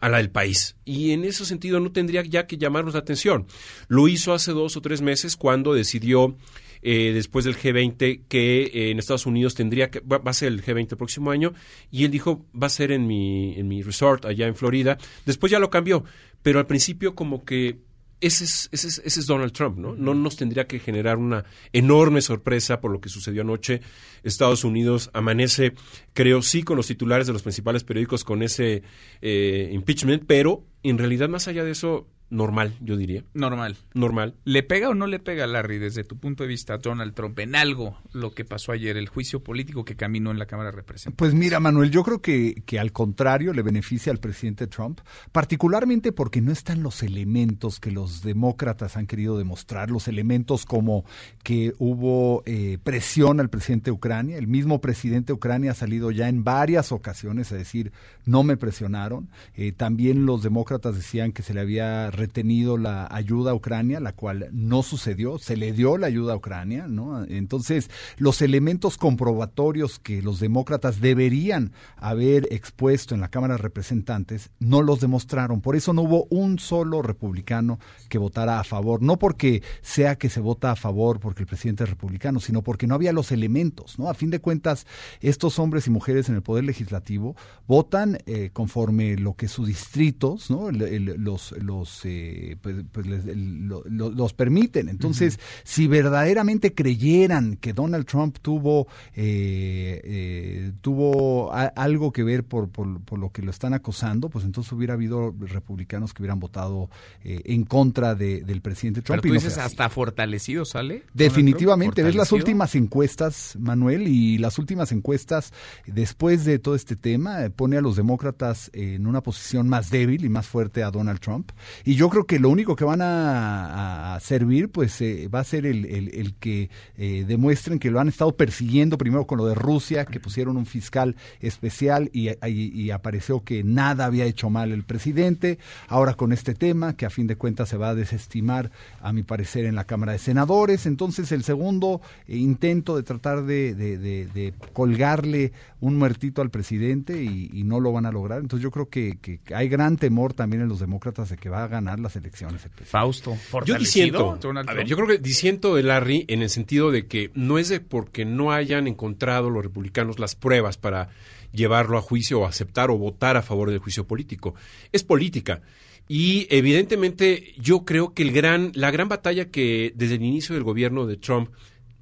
[0.00, 0.76] a la del país.
[0.84, 3.46] Y en ese sentido no tendría ya que llamarnos la atención.
[3.88, 6.36] Lo hizo hace dos o tres meses cuando decidió
[6.82, 10.48] eh, después del G20 que eh, en Estados Unidos tendría que, va, va, a ser
[10.48, 11.52] el G20 el próximo año
[11.90, 14.98] y él dijo va a ser en mi, en mi resort allá en Florida.
[15.26, 16.04] Después ya lo cambió,
[16.42, 17.78] pero al principio como que
[18.20, 19.94] ese es, ese, es, ese es Donald Trump, ¿no?
[19.94, 23.80] No nos tendría que generar una enorme sorpresa por lo que sucedió anoche.
[24.24, 25.74] Estados Unidos amanece,
[26.14, 28.82] creo, sí, con los titulares de los principales periódicos con ese
[29.22, 33.24] eh, impeachment, pero en realidad, más allá de eso, normal, yo diría.
[33.34, 33.76] Normal.
[33.94, 34.34] Normal.
[34.44, 37.38] ¿Le pega o no le pega, Larry, desde tu punto de vista, a Donald Trump
[37.38, 40.76] en algo lo que pasó ayer, el juicio político que caminó en la Cámara de
[40.76, 41.18] Representantes?
[41.18, 45.00] Pues mira, Manuel, yo creo que, que al contrario le beneficia al presidente Trump,
[45.32, 51.04] particularmente porque no están los elementos que los demócratas han querido demostrar, los elementos como
[51.42, 56.10] que hubo eh, presión al presidente de Ucrania, el mismo presidente de Ucrania ha salido
[56.10, 57.92] ya en varias ocasiones a decir,
[58.24, 63.52] no me presionaron, eh, también los demócratas decían que se le había retenido la ayuda
[63.52, 67.24] a Ucrania, la cual no sucedió, se le dio la ayuda a Ucrania, ¿no?
[67.24, 74.50] Entonces, los elementos comprobatorios que los demócratas deberían haber expuesto en la Cámara de Representantes
[74.58, 75.60] no los demostraron.
[75.60, 80.28] Por eso no hubo un solo republicano que votara a favor, no porque sea que
[80.28, 83.98] se vota a favor porque el presidente es republicano, sino porque no había los elementos,
[83.98, 84.08] ¿no?
[84.08, 84.86] A fin de cuentas,
[85.20, 90.50] estos hombres y mujeres en el poder legislativo votan eh, conforme lo que sus distritos,
[90.50, 90.68] ¿no?
[90.68, 94.88] El, los, los eh, pues, pues les, lo, los permiten.
[94.88, 95.60] Entonces, uh -huh.
[95.64, 102.68] si verdaderamente creyeran que Donald Trump tuvo eh, eh, tuvo a, algo que ver por,
[102.70, 106.88] por, por, lo que lo están acosando, pues entonces hubiera habido republicanos que hubieran votado
[107.24, 109.20] eh, en contra de, del presidente Trump.
[109.22, 111.04] Pero tú dices no hasta fortalecido sale.
[111.14, 112.02] Definitivamente.
[112.02, 115.52] Ves las últimas encuestas, Manuel, y las últimas encuestas
[115.86, 120.24] después de todo este tema eh, pone a los demócratas en una posición más débil
[120.24, 121.50] y más fuerte a Donald Trump.
[121.84, 125.66] Y yo creo que lo único que van a, servir, pues eh, va a ser
[125.66, 130.04] el, el, que eh, demuestren que lo han estado persiguiendo primero con lo de Rusia,
[130.04, 135.58] que pusieron un fiscal especial y, apareció que nada había hecho mal el presidente.
[135.88, 138.70] Ahora con este tema, que a fin de cuentas se va a desestimar,
[139.00, 140.86] a mi parecer, en la Cámara de Senadores.
[140.86, 147.64] Entonces, el segundo eh, intento de tratar de, colgarle un muertito al presidente y, y,
[147.64, 148.40] no lo van a lograr.
[148.40, 151.64] Entonces, yo creo que, que, hay gran temor también en los demócratas de que va
[151.64, 152.68] a ganar las elecciones.
[152.84, 157.06] Fausto, yo disiento, a ver, yo creo que disiento de Larry en el sentido de
[157.06, 161.08] que no es de porque no hayan encontrado los republicanos las pruebas para
[161.52, 164.54] llevarlo a juicio o aceptar o votar a favor del juicio político.
[164.92, 165.62] Es política.
[166.08, 170.64] Y evidentemente yo creo que el gran, la gran batalla que desde el inicio del
[170.64, 171.50] gobierno de Trump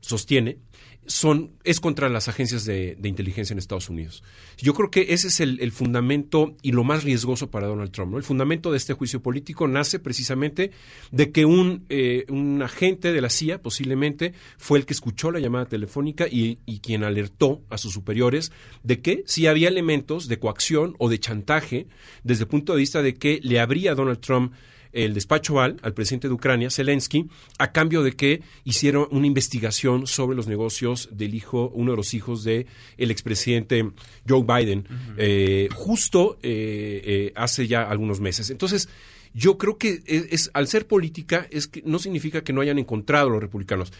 [0.00, 0.58] sostiene
[1.06, 4.22] son, es contra las agencias de, de, inteligencia en Estados Unidos.
[4.58, 8.12] Yo creo que ese es el, fundamento y lo más riesgoso para Donald Trump.
[8.12, 8.18] ¿no?
[8.18, 10.70] El fundamento de este juicio político nace precisamente
[11.10, 15.40] de que un, eh, un agente de la CIA, posiblemente, fue el que escuchó la
[15.40, 18.52] llamada telefónica y, y, quien alertó a sus superiores
[18.82, 21.86] de que si había elementos de coacción o de chantaje
[22.24, 24.52] desde el punto de vista de que le habría Donald Trump
[24.96, 27.28] el despacho Oval al presidente de Ucrania, Zelensky,
[27.58, 32.14] a cambio de que hicieron una investigación sobre los negocios del hijo, uno de los
[32.14, 32.66] hijos de
[32.96, 33.90] el expresidente
[34.26, 38.50] Joe Biden, eh, justo eh, eh, hace ya algunos meses.
[38.50, 38.88] Entonces,
[39.34, 43.28] yo creo que es, al ser política es que no significa que no hayan encontrado
[43.28, 43.92] los republicanos.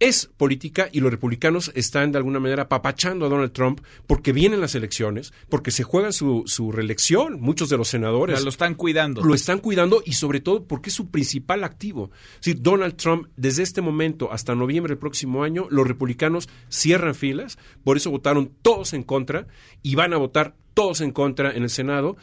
[0.00, 4.62] Es política y los republicanos están de alguna manera papachando a Donald Trump porque vienen
[4.62, 7.38] las elecciones, porque se juega su, su reelección.
[7.38, 9.22] Muchos de los senadores lo están cuidando.
[9.22, 12.10] Lo están cuidando y sobre todo porque es su principal activo.
[12.40, 17.58] Si Donald Trump, desde este momento hasta noviembre del próximo año, los republicanos cierran filas,
[17.84, 19.48] por eso votaron todos en contra
[19.82, 22.16] y van a votar todos en contra en el Senado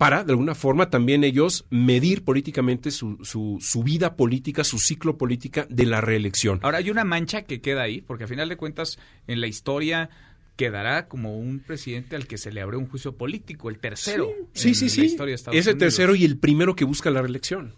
[0.00, 5.18] para, de alguna forma, también ellos medir políticamente su, su, su, vida política, su ciclo
[5.18, 6.58] política de la reelección.
[6.62, 10.08] Ahora, hay una mancha que queda ahí, porque a final de cuentas, en la historia
[10.56, 14.32] quedará como un presidente al que se le abrió un juicio político, el tercero.
[14.54, 15.14] Sí, sí, sí.
[15.52, 17.74] es el tercero y el primero que busca la reelección.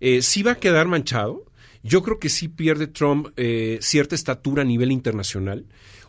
[0.00, 1.44] Eh, sí va a quedar manchado.
[1.82, 5.66] Yo creo que sí pierde Trump eh, cierta estatura a nivel internacional.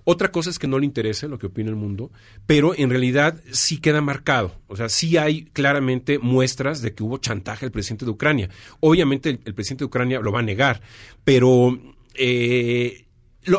[0.09, 2.13] Otra cosa es que no le interese lo que opina el mundo,
[2.45, 4.55] pero en realidad sí queda marcado.
[4.67, 8.49] O sea, sí hay claramente muestras de que hubo chantaje al presidente de Ucrania.
[8.79, 10.81] Obviamente el, presidente de Ucrania lo va a negar,
[11.25, 11.77] pero
[12.13, 13.03] eh,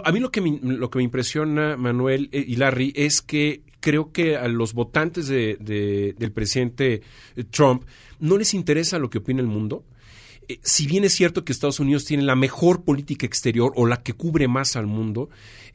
[0.03, 4.11] a mí lo que, me, lo que me impresiona, Manuel y Larry, es que creo
[4.11, 7.03] que a los votantes del presidente
[7.51, 7.85] Trump
[8.21, 9.85] no les interesa lo que opina el mundo
[10.49, 14.03] eh, si bien es cierto que Estados Unidos tiene la mejor política exterior o la
[14.03, 15.29] que cubre más al mundo,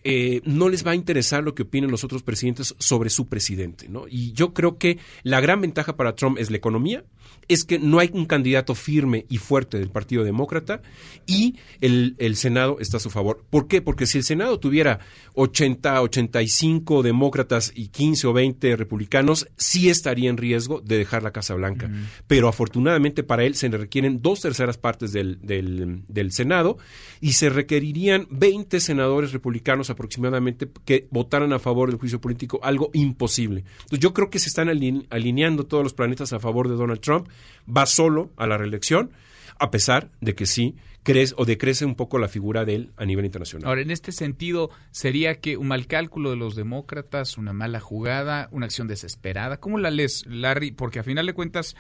[0.04, 3.88] eh, no les va a interesar lo que opinen los otros presidentes sobre su presidente.
[3.90, 4.06] ¿no?
[4.10, 7.04] Y yo creo que la gran ventaja para Trump es la economía,
[7.48, 10.82] es que no hay un candidato firme y fuerte del Partido Demócrata
[11.26, 13.46] y el, el, Senado está a su favor.
[13.50, 13.82] ¿Por qué?
[13.82, 15.00] Porque si el Senado tuviera
[15.34, 21.32] 80, 85 demócratas y 15 o 20 republicanos, sí estaría en riesgo de dejar la
[21.32, 21.90] Casa Blanca.
[22.28, 26.78] Pero afortunadamente para él se le requieren dos terceras partes del, del, del Senado
[27.20, 32.90] y se requerirían 20 senadores republicanos aproximadamente que votaran a favor del juicio político, algo
[32.94, 33.64] imposible.
[33.84, 37.28] Entonces yo creo que se están alineando todos los planetas a favor de Donald Trump
[37.66, 39.12] va solo a la reelección,
[39.60, 43.06] a pesar de que sí crece o decrece un poco la figura de él a
[43.06, 43.68] nivel internacional.
[43.68, 48.48] Ahora, en este sentido, ¿sería que un mal cálculo de los demócratas, una mala jugada,
[48.52, 49.60] una acción desesperada?
[49.60, 50.72] ¿Cómo la lees, Larry?
[50.72, 51.76] Porque a final de cuentas,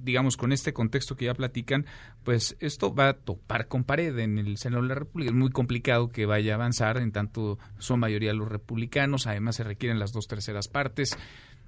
[0.00, 1.86] digamos, con este contexto que ya platican,
[2.24, 5.30] pues esto va a topar con pared en el Senado de la República.
[5.30, 9.64] Es muy complicado que vaya a avanzar, en tanto son mayoría los republicanos, además se
[9.64, 11.16] requieren las dos terceras partes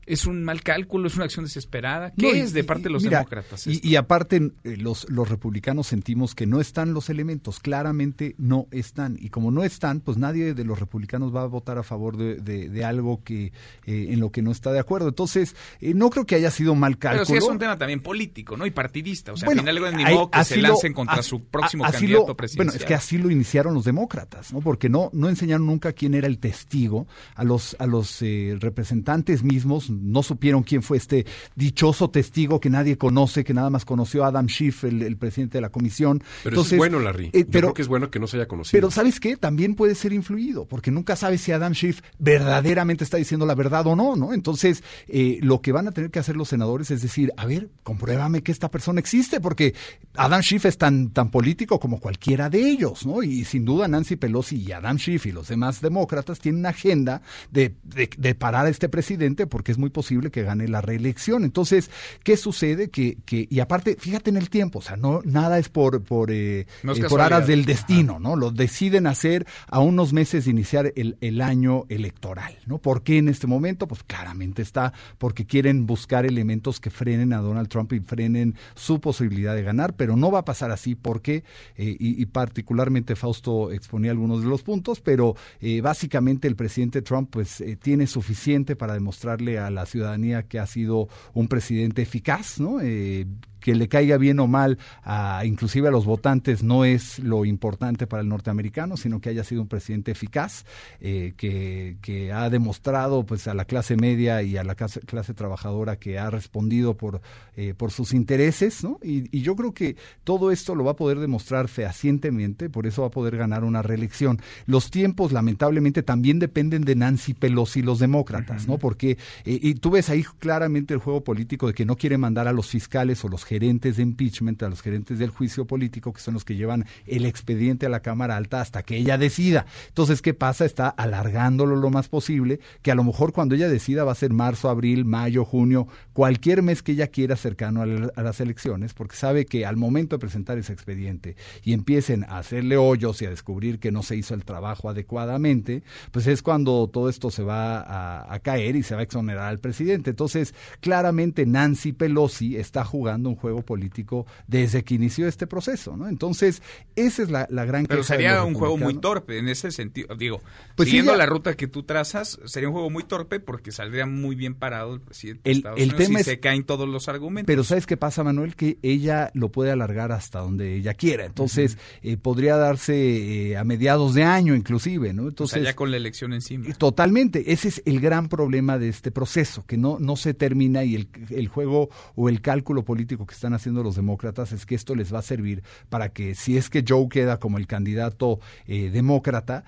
[0.09, 2.13] es un mal cálculo, es una acción desesperada.
[2.17, 3.67] ¿Qué es de parte de los demócratas?
[3.67, 9.19] Y, aparte, eh, los, los republicanos sentimos que no están los elementos, claramente no están.
[9.21, 12.85] Y como no están, pues nadie de los republicanos va a votar a favor de,
[12.85, 13.53] algo que
[13.85, 15.09] eh, en lo que no está de acuerdo.
[15.09, 17.27] Entonces, eh, no creo que haya sido mal cálculo.
[17.27, 18.65] Pero sí es un tema también político, ¿no?
[18.65, 19.33] Y partidista.
[19.33, 22.67] O sea, al final ni modo que se lancen contra su próximo candidato presidencial.
[22.67, 24.61] Bueno, es que así lo iniciaron los demócratas, ¿no?
[24.61, 28.21] Porque no, no enseñaron nunca quién era el testigo a los, a los
[28.59, 33.85] representantes mismos no supieron quién fue este dichoso testigo que nadie conoce, que nada más
[33.85, 36.23] conoció a Adam Schiff, el, presidente de la comisión.
[36.45, 37.31] Pero es bueno, Larry.
[37.33, 38.79] Eh, pero, creo que es bueno que no se haya conocido.
[38.79, 39.37] Pero ¿sabes qué?
[39.37, 43.87] También puede ser influido, porque nunca sabes si Adam Schiff verdaderamente está diciendo la verdad
[43.87, 44.33] o no, ¿no?
[44.33, 47.69] Entonces, eh, lo que van a tener que hacer los senadores es decir, a ver,
[47.83, 49.75] compruébame que esta persona existe, porque
[50.15, 53.23] Adam Schiff es tan, tan político como cualquiera de ellos, ¿no?
[53.23, 57.23] Y sin duda Nancy Pelosi y Adam Schiff y los demás demócratas tienen una agenda
[57.51, 61.45] de, de, de parar a este presidente porque es muy posible que gane la reelección.
[61.45, 61.91] Entonces,
[62.23, 62.91] ¿qué sucede?
[62.91, 66.31] Que, que y aparte, fíjate en el tiempo, o sea, no nada es por por,
[66.31, 66.67] eh, eh,
[67.09, 68.37] por aras del destino, ¿no?
[68.37, 72.79] Lo deciden hacer a unos meses de iniciar el, el año electoral, ¿no?
[72.79, 73.87] ¿Por qué en este momento?
[73.89, 79.01] Pues claramente está porque quieren buscar elementos que frenen a Donald Trump y frenen su
[79.01, 81.45] posibilidad de ganar, pero no va a pasar así porque,
[81.77, 85.35] eh, y, particularmente Fausto exponía algunos de los puntos, pero
[85.83, 91.09] básicamente el presidente Trump pues tiene suficiente para demostrarle a la ciudadanía que ha sido
[91.35, 92.81] un presidente eficaz, ¿no?
[92.81, 93.27] Eh,
[93.69, 98.07] que le caiga bien o mal a inclusive a los votantes no es lo importante
[98.07, 100.65] para el norteamericano, sino que haya sido un presidente eficaz,
[101.03, 105.97] eh, que, que, ha demostrado pues a la clase media y a la clase, trabajadora
[105.97, 107.21] que ha respondido por,
[107.57, 108.99] eh, por sus intereses, ¿no?
[109.03, 113.03] Y, y, yo creo que todo esto lo va a poder demostrar fehacientemente, por eso
[113.03, 114.41] va a poder ganar una reelección.
[114.65, 118.79] Los tiempos, lamentablemente, también dependen de Nancy Pelosi y los demócratas, ¿no?
[118.79, 122.49] Porque, eh, y tú ves ahí claramente el juego político de que no quiere mandar
[122.49, 126.21] a los fiscales o los gerentes de impeachment, a los gerentes del juicio político, que
[126.21, 129.67] son los que llevan el expediente a la Cámara Alta hasta que ella decida.
[129.89, 130.65] Entonces, ¿qué pasa?
[130.65, 134.33] Está alargándolo lo más posible, que a lo mejor cuando ella decida va a ser
[134.33, 139.47] marzo, abril, mayo, junio, cualquier mes que ella quiera cercano a, las elecciones, porque sabe
[139.47, 143.79] que al momento de presentar ese expediente y empiecen a hacerle hoyos y a descubrir
[143.81, 145.83] que no se hizo el trabajo adecuadamente,
[146.13, 149.49] pues es cuando todo esto se va a, a caer y se va a exonerar
[149.49, 150.11] al presidente.
[150.11, 156.09] Entonces, claramente Nancy Pelosi está jugando un juego político desde que inició este proceso, ¿no?
[156.09, 156.63] Entonces,
[156.97, 160.15] esa es la, la gran Pero sería un juego muy torpe en ese sentido.
[160.17, 160.41] Digo,
[160.75, 164.37] pues siguiendo la ruta que tú trazas, sería un juego muy torpe porque saldría muy
[164.37, 167.47] bien parado el presidente de Estados Unidos tema se caen todos los argumentos.
[167.47, 168.57] Pero ¿sabes qué pasa, Manuel?
[168.57, 171.27] Que ella lo puede alargar hasta donde ella quiera.
[171.27, 175.29] Entonces, eh, podría darse eh, a mediados de año inclusive, ¿no?
[175.29, 176.73] Entonces, o sea, ya con la elección encima.
[176.75, 177.53] Totalmente.
[177.53, 181.09] Ese es el gran problema de este proceso, que no, no se termina y el,
[181.31, 185.15] el juego o el cálculo político que están haciendo los demócratas es que esto les
[185.15, 189.65] va a servir para que si es que Joe queda como el candidato eh, demócrata,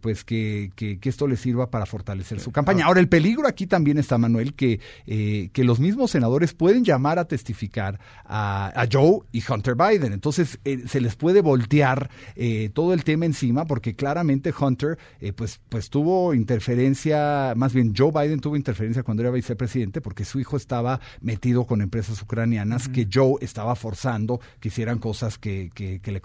[0.00, 2.86] pues que, que, esto le sirva para fortalecer su campaña.
[2.86, 7.26] Ahora, el peligro aquí también está, Manuel, que, que los mismos senadores pueden llamar a
[7.26, 10.12] testificar a, Joe y Hunter Biden.
[10.12, 12.10] Entonces, se les puede voltear
[12.72, 14.98] todo el tema encima porque claramente Hunter
[15.36, 20.40] pues, pues tuvo interferencia, más bien Joe Biden tuvo interferencia cuando era vicepresidente porque su
[20.40, 26.00] hijo estaba metido con empresas ucranianas que Joe estaba forzando que hicieran cosas que, que,
[26.10, 26.22] le,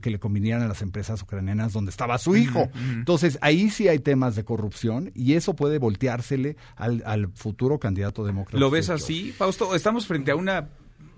[0.00, 2.68] que le convinieran a las empresas ucranianas donde estaba su hijo.
[2.92, 8.24] Entonces, ahí sí hay temas de corrupción y eso puede volteársele al, al futuro candidato
[8.24, 8.58] demócrata.
[8.58, 9.74] ¿Lo ves así, Fausto?
[9.74, 10.68] Estamos frente a una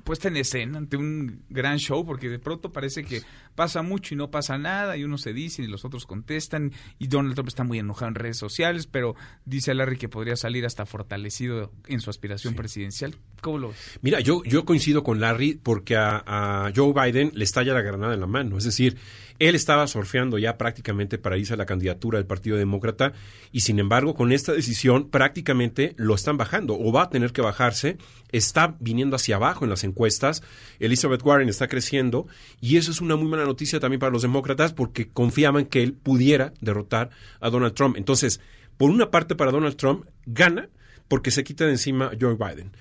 [0.07, 3.23] puesta en escena ante un gran show, porque de pronto parece que
[3.57, 7.09] pasa mucho y no pasa nada, y unos se dicen y los otros contestan, y
[7.09, 10.87] Donald Trump está muy enojado en redes sociales, pero dice Larry que podría salir hasta
[10.87, 13.17] fortalecido en su aspiración presidencial.
[13.43, 13.99] ¿Cómo lo ves?
[14.01, 18.15] Mira, yo, yo coincido con Larry porque a, a Joe Biden le estalla la granada
[18.15, 18.97] en la mano, es decir,
[19.39, 23.13] él estaba surfeando ya prácticamente para irse a la candidatura del Partido Demócrata
[23.53, 27.43] y sin embargo con esta decisión prácticamente lo están bajando o va a tener que
[27.43, 27.99] bajarse,
[28.33, 30.43] está viniendo hacia abajo en las encuestas,
[30.79, 32.27] Elizabeth Warren está creciendo
[32.61, 35.95] y eso es una muy mala noticia también para los demócratas porque confiaban que él
[35.95, 37.11] pudiera derrotar
[37.41, 37.97] a Donald Trump.
[37.97, 38.41] Entonces,
[38.77, 40.69] por una parte para Donald Trump gana
[41.09, 42.73] porque se quita de encima a Joe Biden.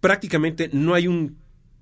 [0.00, 1.38] Prácticamente no hay un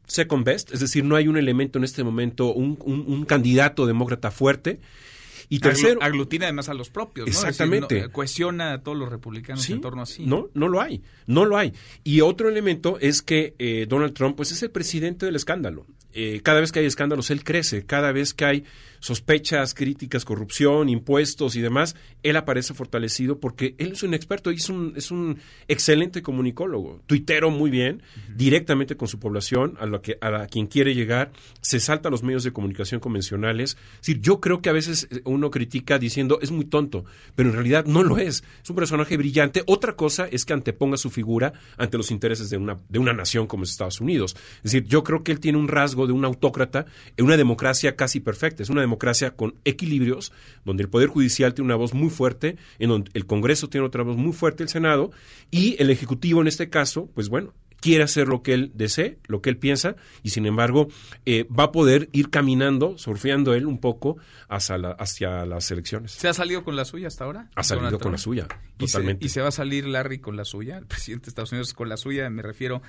[0.07, 4.31] second best, es decir, no hay un elemento en este momento, un, un, candidato demócrata
[4.31, 4.81] fuerte.
[5.51, 8.09] Y tercero, aglutina además a los propios, Exactamente.
[8.09, 10.25] cuestiona a todos los republicanos en torno a sí.
[10.25, 11.75] No, no lo hay, no lo hay.
[12.03, 15.87] Y otro elemento es que eh, Donald Trump, pues es el presidente del escándalo.
[16.15, 17.85] Eh, cada vez que hay escándalos, él crece.
[17.85, 18.65] Cada vez que hay
[19.05, 24.55] sospechas, críticas, corrupción, impuestos y demás, él aparece fortalecido porque él es un experto y
[24.55, 27.03] es un, es un excelente comunicólogo.
[27.05, 28.03] Tuitero muy bien,
[28.35, 32.23] directamente con su población, a, lo que, a quien quiere llegar, se salta a los
[32.23, 33.77] medios de comunicación convencionales.
[33.97, 37.05] Es decir, yo creo que a veces eh, uno critica diciendo es muy tonto,
[37.35, 38.43] pero en realidad no lo es.
[38.63, 39.65] Es un personaje brillante.
[39.67, 43.49] Otra cosa es que anteponga su figura ante los intereses de una, de una nación
[43.49, 44.35] como es Estados Unidos.
[44.57, 46.87] Es decir, yo creo que él tiene un rasgo de un autócrata
[47.19, 48.63] en una democracia casi perfecta.
[48.63, 50.33] Es una democracia democracia con equilibrios,
[50.65, 54.05] donde el Poder Judicial tiene una voz muy fuerte, en donde el Congreso tiene otra
[54.05, 55.11] voz muy fuerte, el Senado,
[55.51, 59.43] y el Ejecutivo en este caso, pues bueno, quiere hacer lo que él desee, lo
[59.43, 60.89] que él piensa, y sin embargo
[61.27, 64.17] eh, va a poder ir caminando, surfeando él un poco
[64.49, 66.13] hacia, hacia las elecciones.
[66.13, 67.51] ¿Se ha salido con la suya hasta ahora?
[67.55, 68.47] Ha salido con la suya,
[68.79, 69.27] totalmente.
[69.27, 70.79] ¿Y se va a salir Larry con la suya?
[70.79, 72.81] El presidente de Estados Unidos con la suya, me refiero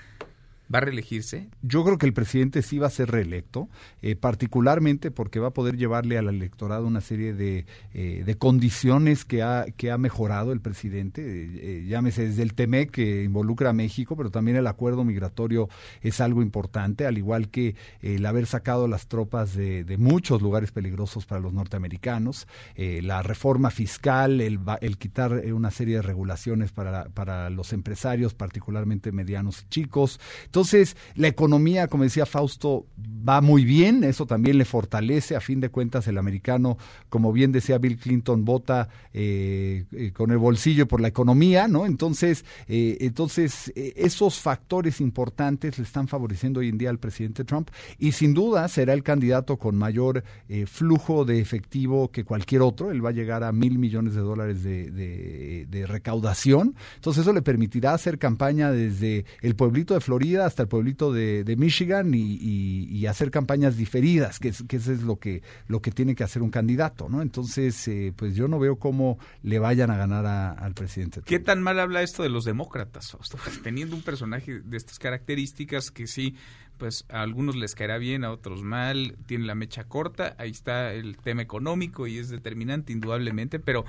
[0.73, 1.47] ¿Va a reelegirse?
[1.61, 3.69] Yo creo que el presidente sí va a ser reelecto,
[4.01, 9.25] eh, particularmente porque va a poder llevarle al electorado una serie de, eh, de condiciones
[9.25, 11.21] que ha, que ha mejorado el presidente.
[11.23, 15.69] Eh, llámese desde el TEMEC que involucra a México, pero también el acuerdo migratorio
[16.01, 20.71] es algo importante, al igual que el haber sacado las tropas de, de muchos lugares
[20.71, 27.05] peligrosos para los norteamericanos, la reforma fiscal, el, el quitar una serie de regulaciones para,
[27.09, 30.19] para los empresarios, particularmente medianos y chicos.
[30.55, 32.85] Entonces, la economía, como decía Fausto,
[33.27, 36.77] va muy bien, eso también le fortalece, a fin de cuentas el americano,
[37.09, 41.85] como bien decía Bill Clinton, vota eh, eh, con el bolsillo por la economía, ¿no?
[41.85, 47.69] Entonces, eh, entonces esos factores importantes le están favoreciendo hoy en día al presidente Trump
[47.97, 50.23] y sin duda será el candidato con mayor
[50.67, 54.63] flujo de efectivo que cualquier otro, él va a llegar a mil millones de dólares
[54.63, 60.63] de, de recaudación, entonces eso le permitirá hacer campaña desde el pueblito de Florida, hasta
[60.63, 65.79] el pueblito de, Michigan y, hacer campañas diferidas, que, que eso es lo que, lo
[65.81, 67.21] que tiene que hacer un candidato, ¿no?
[67.21, 71.21] Entonces, eh, pues yo no veo cómo le vayan a ganar al presidente.
[71.23, 73.15] ¿Qué tan mal habla esto de los demócratas?
[73.63, 76.35] Teniendo un personaje de estas características que sí
[76.77, 80.93] pues a algunos les caerá bien, a otros mal, tiene la mecha corta, ahí está
[80.93, 83.85] el tema económico y es determinante indudablemente, pero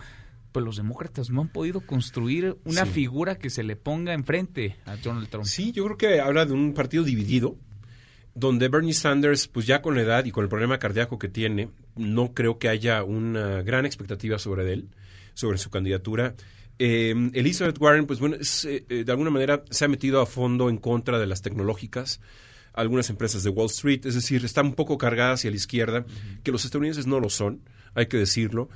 [0.57, 2.93] pues los demócratas no han podido construir una Sí.
[2.93, 5.45] figura que se le ponga enfrente a Donald Trump.
[5.45, 7.59] Sí, yo creo que habla de un partido dividido,
[8.35, 11.69] donde Bernie Sanders, pues ya con la edad y con el problema cardíaco que tiene,
[11.95, 14.89] no creo que haya una gran expectativa sobre él,
[15.35, 16.35] sobre su candidatura.
[16.79, 20.27] Eh, Elizabeth Warren, pues bueno, es, eh, eh, de alguna manera se ha metido a
[20.27, 22.19] fondo en contra de las tecnológicas,
[22.73, 26.07] algunas empresas de Wall Street, es decir, está un poco cargada hacia la izquierda,
[26.43, 27.61] que los estadounidenses no lo son,
[27.95, 28.71] hay que decirlo.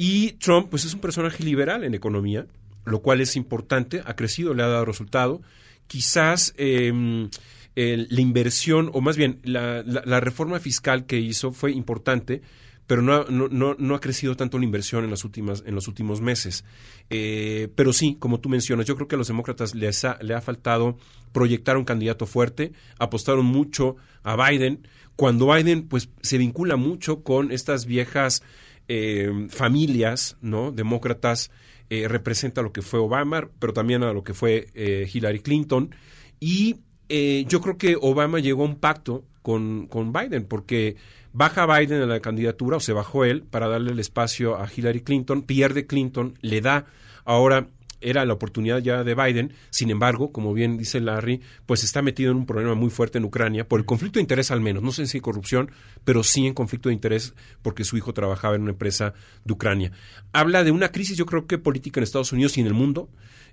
[0.00, 2.46] Y Trump, pues es un personaje liberal en economía,
[2.84, 5.42] lo cual es importante, ha crecido, le ha dado resultado.
[5.88, 7.28] Quizás eh,
[7.74, 9.82] la inversión, o más bien la,
[10.20, 12.42] reforma fiscal que hizo fue importante,
[12.86, 16.20] pero no, no, no ha crecido tanto la inversión en, las últimas, en los últimos
[16.20, 16.64] meses.
[17.10, 20.34] Eh, pero sí, como tú mencionas, yo creo que a los demócratas les ha, le
[20.34, 20.96] ha faltado
[21.32, 27.50] proyectar un candidato fuerte, apostaron mucho a Biden, cuando Biden pues se vincula mucho con
[27.50, 28.44] estas viejas
[28.88, 30.72] eh, familias, ¿no?
[30.72, 31.50] Demócratas,
[31.90, 35.94] eh, representa lo que fue Obama, pero también a lo que fue eh, Hillary Clinton.
[36.38, 36.76] Y
[37.08, 40.96] eh, yo creo que Obama llegó a un pacto con, con Biden, porque
[41.32, 45.00] baja Biden en la candidatura, o se bajó él, para darle el espacio a Hillary
[45.00, 46.86] Clinton, pierde Clinton, le da
[47.24, 47.68] ahora
[48.00, 52.30] era la oportunidad ya de Biden, sin embargo, como bien dice Larry, pues está metido
[52.30, 54.92] en un problema muy fuerte en Ucrania, por el conflicto de interés al menos, no
[54.92, 55.70] sé si corrupción,
[56.04, 59.14] pero sí en conflicto de interés porque su hijo trabajaba en una empresa
[59.44, 59.92] de Ucrania.
[60.32, 63.08] Habla de una crisis, yo creo que política en Estados Unidos y en el mundo,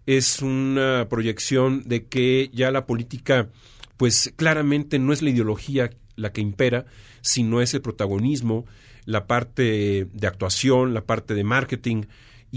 [0.06, 3.50] es una proyección de que ya la política,
[3.98, 6.86] pues claramente no es la ideología la que impera,
[7.22, 8.66] sino es el protagonismo,
[9.06, 12.04] la parte de actuación, la parte de marketing,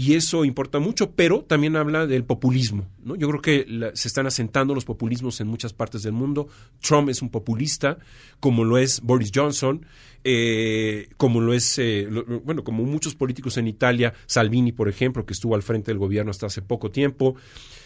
[0.01, 2.87] y eso importa mucho, pero también habla del populismo.
[3.03, 3.17] ¿no?
[3.17, 6.47] Yo creo que la- se están asentando los populismos en muchas partes del mundo.
[6.79, 7.97] Trump es un populista,
[8.39, 9.85] como lo es Boris Johnson,
[10.23, 15.25] eh, como lo es, eh, lo- bueno, como muchos políticos en Italia, Salvini, por ejemplo,
[15.25, 17.35] que estuvo al frente del gobierno hasta hace poco tiempo.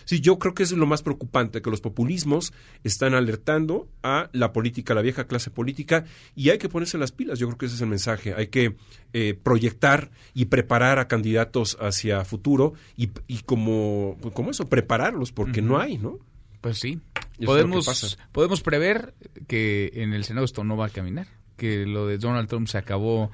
[0.06, 2.52] Sí, yo creo que eso es lo más preocupante, que los populismos
[2.84, 6.04] están alertando a la política, a la vieja clase política,
[6.36, 7.40] y hay que ponerse las pilas.
[7.40, 8.34] Yo creo que ese es el mensaje.
[8.34, 8.76] Hay que
[9.14, 15.62] eh, proyectar y preparar a candidatos hacia futuro y, y como, como eso, prepararlos, porque
[15.62, 16.20] no hay, ¿no?
[16.60, 17.00] Pues sí.
[17.46, 19.14] Podemos, podemos prever
[19.48, 21.28] que en el Senado esto no va a caminar,
[21.58, 23.32] que lo de Donald Trump se acabó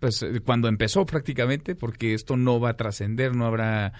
[0.00, 3.92] pues eh, cuando empezó prácticamente, porque esto no va a trascender, no habrá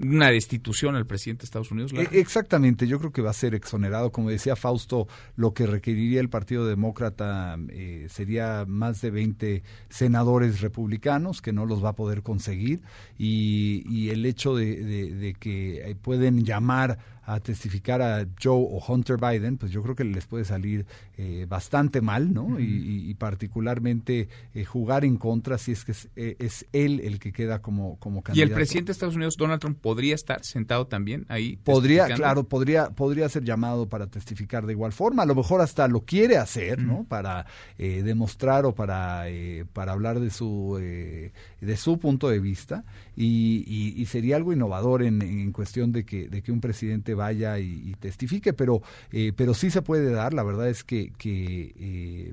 [0.00, 1.92] una destitución al presidente de Estados Unidos.
[1.94, 4.12] E- Exactamente, yo creo que va a ser exonerado.
[4.12, 10.60] Como decía Fausto, lo que requeriría el Partido Demócrata eh, sería más de 20 senadores
[10.60, 12.82] republicanos, que no los va a poder conseguir,
[13.16, 16.98] y, y el hecho de, de- de que eh, pueden llamar
[17.30, 20.86] a testificar a Joe o Hunter Biden, pues yo creo que les puede salir
[21.18, 22.58] eh, bastante mal, ¿no?
[22.58, 27.00] Y- y, y particularmente eh, jugar en contra si es que es, eh, es él
[27.04, 28.48] el que queda como, como y candidato.
[28.50, 31.56] el presidente de Estados Unidos, Donald Trump, podría estar sentado también ahí.
[31.64, 35.24] Podría, claro, podría, podría ser llamado para testificar de igual forma.
[35.24, 37.04] A lo mejor hasta lo quiere hacer, ¿no?
[37.04, 37.46] Para
[37.78, 42.84] eh, demostrar o para, eh, para hablar de su, eh, de su punto de vista.
[43.16, 47.14] Y, y- y sería algo innovador en, en cuestión de que, de que un presidente
[47.14, 48.82] vaya y, testifique, pero,
[49.12, 50.34] eh, pero sí se puede dar.
[50.34, 52.32] La verdad es que, que, eh,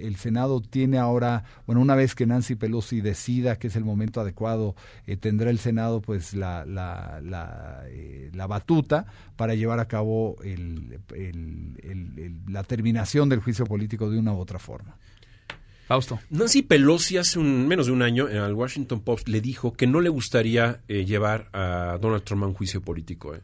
[0.00, 4.20] el, Senado tiene ahora, bueno, una vez que Nancy Pelosi decida que es el momento
[4.20, 4.74] adecuado,
[5.06, 11.00] eh, tendrá el Senado pues la, la, la, eh, batuta para llevar a cabo el-
[12.48, 14.96] la terminación del juicio político de una u otra forma.
[15.86, 16.18] Fausto.
[16.30, 19.86] Nancy Pelosi hace un, menos de un año en el Washington Post le dijo que
[19.86, 23.34] no le gustaría eh, llevar a Donald Trump a un juicio político.
[23.34, 23.40] eh.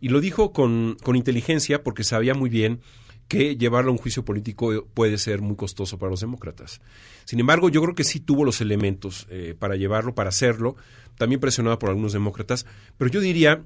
[0.00, 2.80] Y lo dijo con, con inteligencia porque sabía muy bien
[3.28, 6.80] que llevarlo a un juicio político eh, puede ser muy costoso para los demócratas.
[7.24, 9.26] Sin embargo, yo creo que sí tuvo los elementos
[9.58, 10.76] para llevarlo, para hacerlo,
[11.16, 12.66] también presionado por algunos demócratas,
[12.98, 13.64] pero yo diría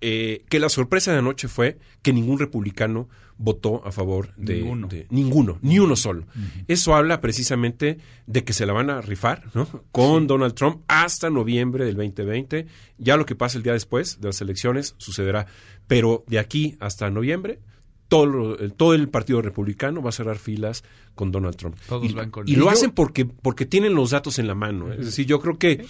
[0.00, 3.08] eh, que la sorpresa de anoche fue que ningún republicano
[3.40, 4.88] votó a favor de Ninguno.
[4.88, 6.24] de- ninguno, ni uno solo.
[6.66, 9.66] Eso habla precisamente de que se la van a rifar, ¿no?
[9.92, 12.66] Con Donald Trump hasta noviembre del 2020.
[12.98, 15.46] Ya lo que pasa el día después de las elecciones sucederá.
[15.86, 17.60] Pero de aquí hasta noviembre,
[18.08, 20.82] todo, todo el Partido Republicano va a cerrar filas
[21.14, 21.76] con Donald Trump.
[21.88, 22.58] Todos y, van con y él.
[22.58, 24.90] lo hacen porque, porque tienen los datos en la mano.
[24.92, 24.96] ¿eh?
[24.98, 25.84] Es decir, yo creo que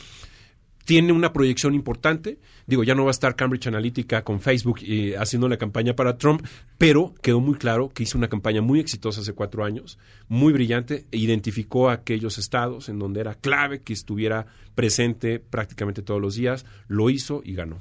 [0.89, 2.39] tiene una proyección importante.
[2.67, 6.17] Digo, ya no va a estar Cambridge Analytica con Facebook y haciendo la campaña para
[6.17, 6.43] Trump,
[6.79, 9.99] pero quedó muy claro que hizo una campaña muy exitosa hace cuatro años,
[10.29, 16.23] muy brillante, e identificó aquellos estados en donde era clave que estuviera presente prácticamente todos
[16.23, 17.77] los días, lo hizo y ganó.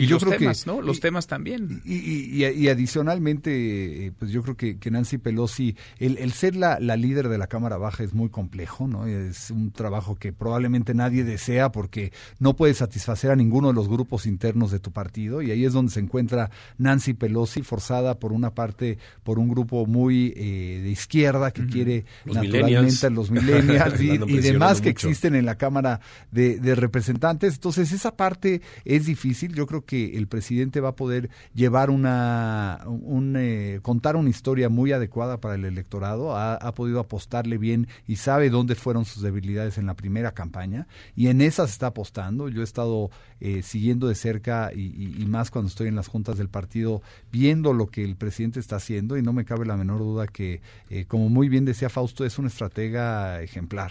[0.00, 0.80] Y, los temas, ¿no?
[0.80, 1.82] Los temas también.
[1.84, 6.80] Y, y, adicionalmente, eh, pues yo creo que, que Nancy Pelosi, el, el ser la,
[6.80, 9.06] la, líder de la Cámara Baja es muy complejo, ¿no?
[9.06, 13.88] Es un trabajo que probablemente nadie desea porque no puede satisfacer a ninguno de los
[13.88, 18.32] grupos internos de tu partido y ahí es donde se encuentra Nancy Pelosi forzada por
[18.32, 24.00] una parte por un grupo muy eh, de izquierda que quiere naturalmente a los millennials
[24.00, 26.00] y, y demás que existen en la Cámara
[26.30, 27.54] de, de Representantes.
[27.54, 29.54] Entonces esa parte es difícil.
[29.54, 34.30] Yo creo que que el presidente va a poder llevar una, un, eh, contar una
[34.30, 39.20] historia muy adecuada para el electorado, ha, podido apostarle bien y sabe dónde fueron sus
[39.20, 40.86] debilidades en la primera campaña
[41.16, 42.48] y en esas está apostando.
[42.48, 43.10] Yo he estado
[43.40, 47.02] eh, siguiendo de cerca y, más cuando estoy en las juntas del partido,
[47.32, 50.60] viendo lo que el presidente está haciendo y no me cabe la menor duda que,
[50.88, 53.90] eh, como muy bien decía Fausto, es un estratega ejemplar.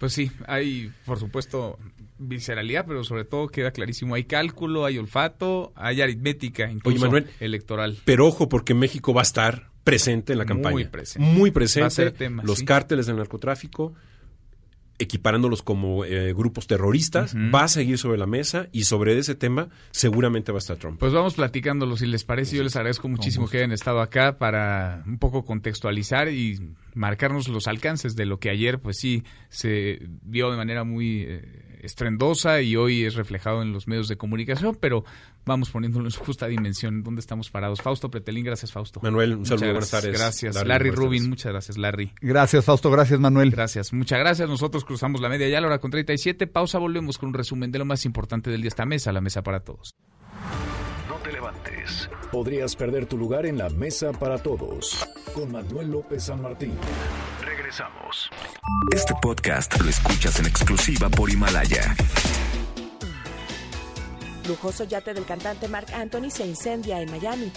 [0.00, 1.78] Pues sí, hay, por supuesto,
[2.16, 7.06] visceralidad, pero sobre todo queda clarísimo, hay cálculo, hay olfato, hay aritmética incluso
[7.38, 7.98] electoral.
[8.06, 10.72] Pero ojo, porque México va a estar presente en la campaña.
[10.72, 11.28] Muy presente.
[11.28, 12.30] Muy presente.
[12.42, 13.92] los cárteles del narcotráfico,
[15.00, 19.70] equiparándolos como eh, grupos terroristas, va a seguir sobre la mesa y sobre ese tema
[19.90, 21.00] seguramente va a estar Trump.
[21.00, 22.56] Pues vamos platicándolo si les parece.
[22.56, 27.66] Yo les agradezco muchísimo que hayan estado acá para un poco contextualizar y marcarnos los
[27.66, 32.76] alcances de lo que ayer, pues sí, se vio de manera muy eh, estrendosa y
[32.76, 35.04] hoy es reflejado en los medios de comunicación, pero
[35.44, 37.82] vamos poniéndolo en su justa dimensión, dónde estamos parados.
[37.82, 39.00] Fausto Pretelín, gracias Fausto.
[39.02, 40.12] Manuel, un saludo, buenas tardes.
[40.12, 40.66] Gracias.
[40.66, 42.12] Larry, Rubin, muchas gracias Larry.
[42.20, 43.50] Gracias Fausto, gracias Manuel.
[43.50, 44.48] Gracias, muchas gracias.
[44.48, 46.46] Nosotros cruzamos la media ya a la hora con 37.
[46.46, 48.68] Pausa, volvemos con un resumen de lo más importante del día.
[48.68, 49.94] Esta mesa, la mesa para todos.
[51.30, 52.10] No te levantes.
[52.32, 55.08] Podrías perder tu lugar en la mesa para todos.
[55.32, 56.72] Con Manuel López San Martín.
[57.44, 58.30] Regresamos.
[58.92, 61.94] Este podcast lo escuchas en exclusiva por Himalaya
[64.50, 67.52] lujoso yate del cantante Mark Anthony se incendia en Miami.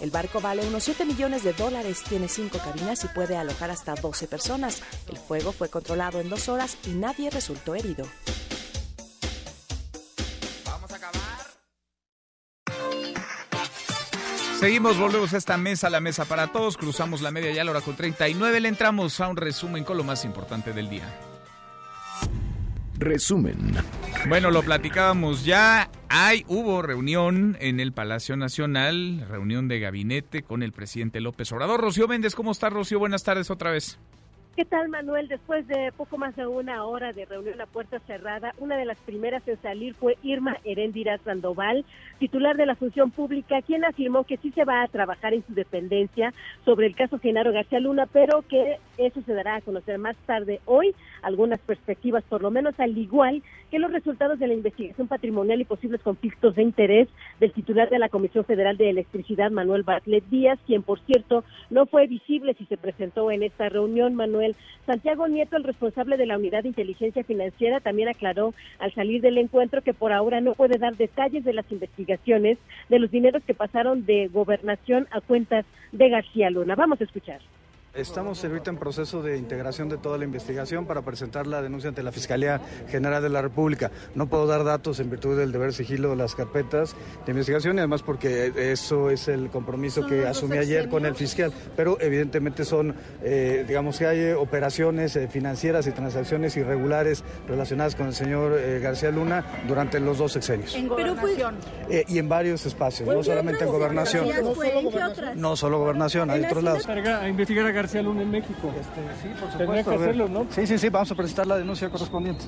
[0.00, 3.94] El barco vale unos 7 millones de dólares, tiene 5 cabinas y puede alojar hasta
[3.94, 4.82] 12 personas.
[5.08, 8.06] El fuego fue controlado en dos horas y nadie resultó herido.
[14.58, 16.76] Seguimos, volvemos a esta mesa, la mesa para todos.
[16.76, 18.60] Cruzamos la media ya a la hora con 39.
[18.60, 21.29] Le entramos a un resumen con lo más importante del día.
[23.00, 23.56] Resumen.
[24.28, 25.90] Bueno, lo platicábamos ya.
[26.10, 31.80] Hay, hubo reunión en el Palacio Nacional, reunión de gabinete con el presidente López Obrador.
[31.80, 32.98] Rocío Méndez, ¿cómo está Rocío?
[32.98, 33.98] Buenas tardes otra vez.
[34.60, 35.26] ¿Qué tal, Manuel?
[35.26, 38.98] Después de poco más de una hora de reunión a puerta cerrada, una de las
[38.98, 41.82] primeras en salir fue Irma Herendira Sandoval,
[42.18, 45.54] titular de la función pública, quien afirmó que sí se va a trabajar en su
[45.54, 46.34] dependencia
[46.66, 50.60] sobre el caso Genaro García Luna, pero que eso se dará a conocer más tarde
[50.66, 55.60] hoy, algunas perspectivas, por lo menos al igual que los resultados de la investigación patrimonial
[55.60, 57.08] y posibles conflictos de interés
[57.38, 61.86] del titular de la Comisión Federal de Electricidad, Manuel Bartlett Díaz, quien, por cierto, no
[61.86, 64.49] fue visible si se presentó en esta reunión, Manuel
[64.86, 69.38] Santiago Nieto, el responsable de la Unidad de Inteligencia Financiera, también aclaró al salir del
[69.38, 72.58] encuentro que por ahora no puede dar detalles de las investigaciones
[72.88, 76.74] de los dineros que pasaron de gobernación a cuentas de García Luna.
[76.74, 77.40] Vamos a escuchar.
[77.92, 82.04] Estamos ahorita en proceso de integración de toda la investigación para presentar la denuncia ante
[82.04, 83.90] la Fiscalía General de la República.
[84.14, 86.94] No puedo dar datos en virtud del deber sigilo de las carpetas
[87.26, 91.52] de investigación y además porque eso es el compromiso que asumí ayer con el fiscal.
[91.74, 92.94] Pero evidentemente son,
[93.24, 98.78] eh, digamos que hay operaciones eh, financieras y transacciones irregulares relacionadas con el señor eh,
[98.78, 100.76] García Luna durante los dos sexenios.
[100.76, 101.56] En gobernación.
[102.06, 104.28] y en varios espacios, no solamente en gobernación.
[105.34, 106.86] No solo gobernación, hay otros lados.
[107.80, 108.72] García Luna en México.
[108.78, 109.90] Este, sí, por supuesto.
[109.90, 110.46] Que hacerlo, ¿no?
[110.50, 112.44] Sí, sí, sí, vamos a presentar la denuncia correspondiente.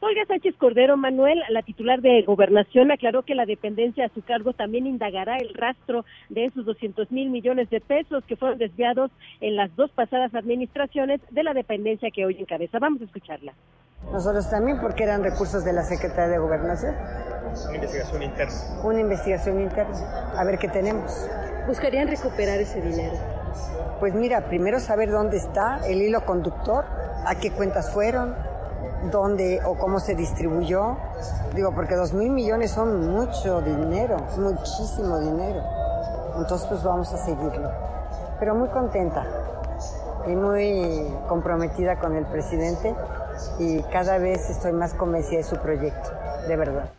[0.00, 4.52] Olga Sánchez Cordero Manuel, la titular de Gobernación, aclaró que la dependencia a su cargo
[4.52, 9.10] también indagará el rastro de esos 200 mil millones de pesos que fueron desviados
[9.40, 12.78] en las dos pasadas administraciones de la dependencia que hoy encabeza.
[12.78, 13.52] Vamos a escucharla.
[14.12, 16.94] Nosotros también, porque eran recursos de la Secretaría de Gobernación.
[17.66, 18.54] Una investigación interna.
[18.84, 20.32] Una investigación interna.
[20.38, 21.28] A ver qué tenemos.
[21.66, 23.37] ¿Buscarían recuperar ese dinero?
[24.00, 26.84] Pues mira, primero saber dónde está el hilo conductor,
[27.26, 28.34] a qué cuentas fueron,
[29.10, 30.96] dónde o cómo se distribuyó.
[31.54, 35.62] Digo, porque dos mil millones son mucho dinero, muchísimo dinero.
[36.36, 37.70] Entonces, pues vamos a seguirlo.
[38.38, 39.26] Pero muy contenta
[40.26, 42.94] y muy comprometida con el presidente
[43.58, 46.10] y cada vez estoy más convencida de su proyecto,
[46.46, 46.97] de verdad.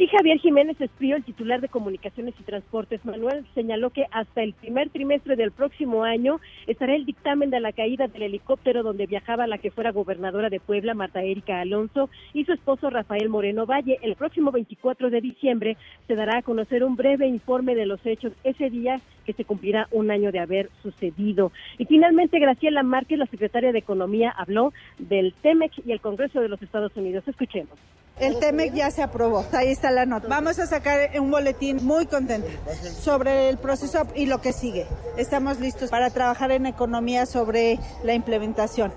[0.00, 4.54] Y Javier Jiménez Esprío, el titular de Comunicaciones y Transportes, Manuel, señaló que hasta el
[4.54, 9.46] primer trimestre del próximo año estará el dictamen de la caída del helicóptero donde viajaba
[9.46, 13.98] la que fuera gobernadora de Puebla, Marta Erika Alonso, y su esposo Rafael Moreno Valle.
[14.00, 18.32] El próximo 24 de diciembre se dará a conocer un breve informe de los hechos
[18.42, 21.52] ese día que se cumplirá un año de haber sucedido.
[21.76, 26.48] Y finalmente, Graciela Márquez, la secretaria de Economía, habló del TEMEC y el Congreso de
[26.48, 27.28] los Estados Unidos.
[27.28, 27.78] Escuchemos.
[28.20, 30.28] El TEMEC ya se aprobó, ahí está la nota.
[30.28, 32.48] Vamos a sacar un boletín muy contento
[33.00, 34.86] sobre el proceso y lo que sigue.
[35.16, 38.92] Estamos listos para trabajar en economía sobre la implementación.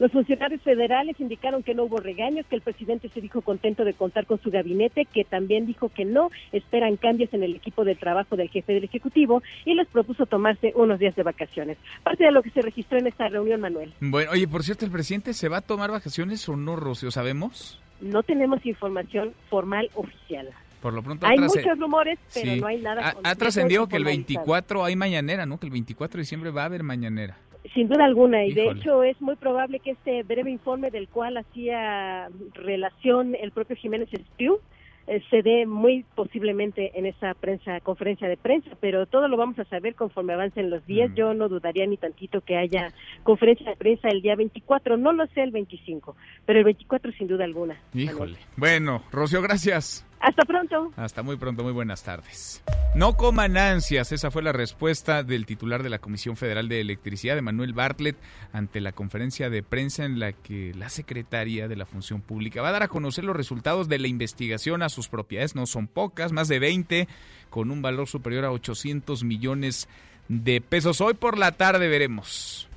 [0.00, 3.94] Los funcionarios federales indicaron que no hubo regaños, que el presidente se dijo contento de
[3.94, 7.94] contar con su gabinete, que también dijo que no esperan cambios en el equipo de
[7.94, 11.78] trabajo del jefe del Ejecutivo y les propuso tomarse unos días de vacaciones.
[12.02, 13.94] Parte de lo que se registró en esta reunión, Manuel.
[14.00, 17.12] Bueno, oye, por cierto, ¿el presidente se va a tomar vacaciones o no, Rocío?
[17.12, 17.78] ¿Sabemos?
[18.00, 20.50] No tenemos información formal oficial.
[20.80, 23.14] Por lo pronto hay muchos rumores, pero no hay nada.
[23.22, 25.58] Ha, ha trascendido que el 24 hay mañanera, ¿no?
[25.58, 27.38] Que el 24 de diciembre va a haber mañanera.
[27.72, 31.38] Sin duda alguna, y de hecho es muy probable que este breve informe del cual
[31.38, 34.58] hacía relación el propio Jiménez Espriu
[35.06, 39.58] eh, se dé muy posiblemente en esa prensa conferencia de prensa, pero todo lo vamos
[39.58, 41.10] a saber conforme avancen los días.
[41.10, 41.14] Mm.
[41.14, 45.26] Yo no dudaría ni tantito que haya conferencia de prensa el día 24, no lo
[45.28, 46.16] sé el 25,
[46.46, 47.76] pero el 24 sin duda alguna.
[47.92, 48.38] Híjole.
[48.56, 50.06] Bueno, Rocío, gracias.
[50.24, 50.90] Hasta pronto.
[50.96, 52.62] Hasta muy pronto, muy buenas tardes.
[52.94, 57.38] No coman ansias, esa fue la respuesta del titular de la Comisión Federal de Electricidad,
[57.42, 58.16] Manuel Bartlett,
[58.54, 62.70] ante la conferencia de prensa en la que la Secretaría de la Función Pública va
[62.70, 65.54] a dar a conocer los resultados de la investigación a sus propiedades.
[65.54, 67.06] No son pocas, más de 20,
[67.50, 69.90] con un valor superior a 800 millones
[70.28, 71.02] de pesos.
[71.02, 72.70] Hoy por la tarde veremos.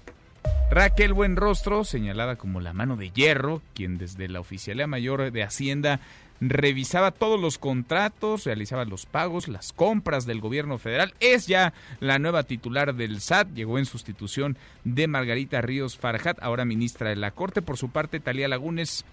[0.70, 6.02] Raquel Buenrostro, señalada como la mano de hierro, quien desde la Oficialía Mayor de Hacienda
[6.40, 11.14] revisaba todos los contratos, realizaba los pagos, las compras del gobierno federal.
[11.20, 16.66] Es ya la nueva titular del SAT, llegó en sustitución de Margarita Ríos Farjat, ahora
[16.66, 17.62] ministra de la Corte.
[17.62, 19.06] Por su parte, Talía Lagunes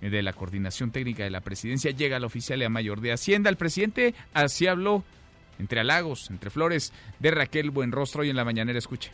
[0.00, 3.50] de la Coordinación Técnica de la Presidencia llega al oficial mayor de Hacienda.
[3.50, 5.04] El presidente así habló
[5.58, 9.12] entre halagos, entre flores, de Raquel Buenrostro y en la mañanera escuche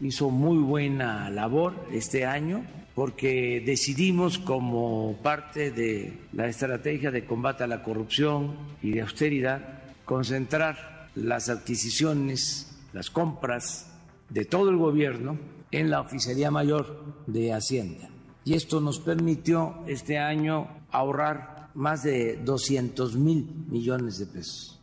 [0.00, 2.64] hizo muy buena labor este año
[2.94, 9.80] porque decidimos como parte de la estrategia de combate a la corrupción y de austeridad
[10.04, 13.92] concentrar las adquisiciones, las compras
[14.28, 15.38] de todo el gobierno
[15.70, 18.08] en la Oficialía Mayor de Hacienda.
[18.44, 24.79] Y esto nos permitió este año ahorrar más de 200 mil millones de pesos.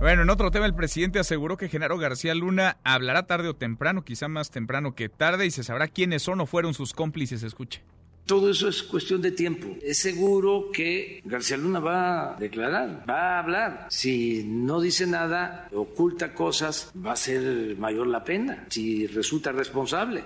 [0.00, 4.04] Bueno, en otro tema, el presidente aseguró que Genaro García Luna hablará tarde o temprano,
[4.04, 7.42] quizá más temprano que tarde, y se sabrá quiénes son o fueron sus cómplices.
[7.42, 7.82] Escuche.
[8.26, 9.76] Todo eso es cuestión de tiempo.
[9.82, 13.86] Es seguro que García Luna va a declarar, va a hablar.
[13.90, 20.24] Si no dice nada, oculta cosas, va a ser mayor la pena si resulta responsable.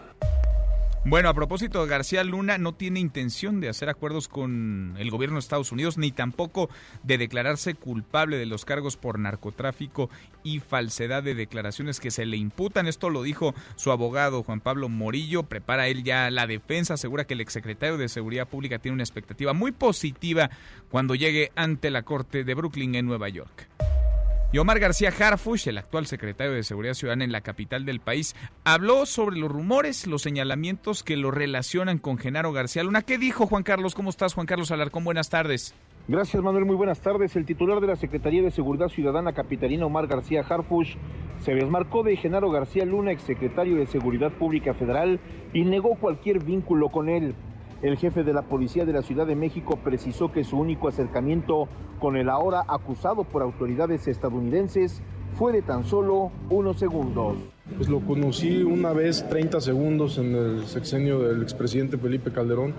[1.04, 5.40] Bueno, a propósito, García Luna no tiene intención de hacer acuerdos con el gobierno de
[5.40, 6.68] Estados Unidos, ni tampoco
[7.02, 10.10] de declararse culpable de los cargos por narcotráfico
[10.42, 12.86] y falsedad de declaraciones que se le imputan.
[12.86, 15.44] Esto lo dijo su abogado Juan Pablo Morillo.
[15.44, 16.94] Prepara él ya la defensa.
[16.94, 20.50] Asegura que el exsecretario de Seguridad Pública tiene una expectativa muy positiva
[20.90, 23.68] cuando llegue ante la Corte de Brooklyn en Nueva York.
[24.50, 28.34] Y Omar García Harfush, el actual secretario de Seguridad Ciudadana en la capital del país,
[28.64, 33.02] habló sobre los rumores, los señalamientos que lo relacionan con Genaro García Luna.
[33.02, 33.94] ¿Qué dijo Juan Carlos?
[33.94, 35.04] ¿Cómo estás, Juan Carlos Alarcón?
[35.04, 35.74] Buenas tardes.
[36.08, 36.64] Gracias, Manuel.
[36.64, 37.36] Muy buenas tardes.
[37.36, 40.94] El titular de la Secretaría de Seguridad Ciudadana capitalina, Omar García Harfush,
[41.40, 45.20] se desmarcó de Genaro García Luna, exsecretario de Seguridad Pública Federal,
[45.52, 47.34] y negó cualquier vínculo con él.
[47.80, 51.68] El jefe de la Policía de la Ciudad de México precisó que su único acercamiento
[52.00, 55.00] con el ahora acusado por autoridades estadounidenses
[55.34, 57.36] fue de tan solo unos segundos.
[57.76, 62.74] Pues lo conocí una vez 30 segundos en el sexenio del expresidente Felipe Calderón.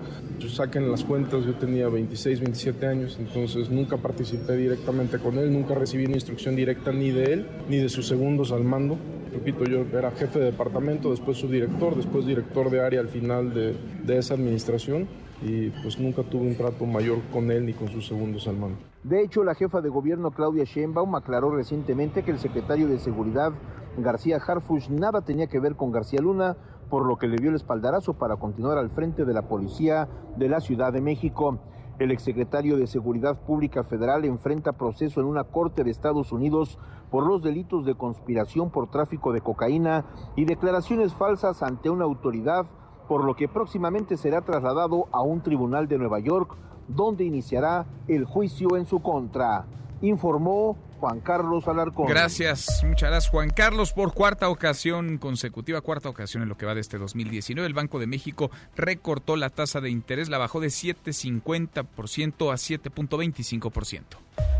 [0.48, 5.74] Saquen las cuentas, yo tenía 26, 27 años, entonces nunca participé directamente con él, nunca
[5.74, 8.98] recibí una instrucción directa ni de él ni de sus segundos al mando.
[9.32, 13.74] Repito, yo era jefe de departamento, después subdirector, después director de área al final de,
[14.04, 15.06] de esa administración
[15.40, 18.89] y pues nunca tuve un trato mayor con él ni con sus segundos al mando.
[19.02, 23.52] De hecho, la jefa de gobierno Claudia Sheinbaum aclaró recientemente que el secretario de Seguridad
[23.96, 26.58] García Harfush nada tenía que ver con García Luna,
[26.90, 30.06] por lo que le dio el espaldarazo para continuar al frente de la policía
[30.36, 31.60] de la Ciudad de México.
[31.98, 36.78] El exsecretario de Seguridad Pública Federal enfrenta proceso en una corte de Estados Unidos
[37.10, 40.04] por los delitos de conspiración por tráfico de cocaína
[40.36, 42.66] y declaraciones falsas ante una autoridad,
[43.08, 46.54] por lo que próximamente será trasladado a un tribunal de Nueva York
[46.94, 49.64] donde iniciará el juicio en su contra.
[50.02, 52.06] Informó Juan Carlos Alarcón.
[52.06, 53.92] Gracias, muchas gracias Juan Carlos.
[53.92, 57.98] Por cuarta ocasión consecutiva, cuarta ocasión en lo que va de este 2019, el Banco
[57.98, 64.02] de México recortó la tasa de interés, la bajó de 7.50% a 7.25%.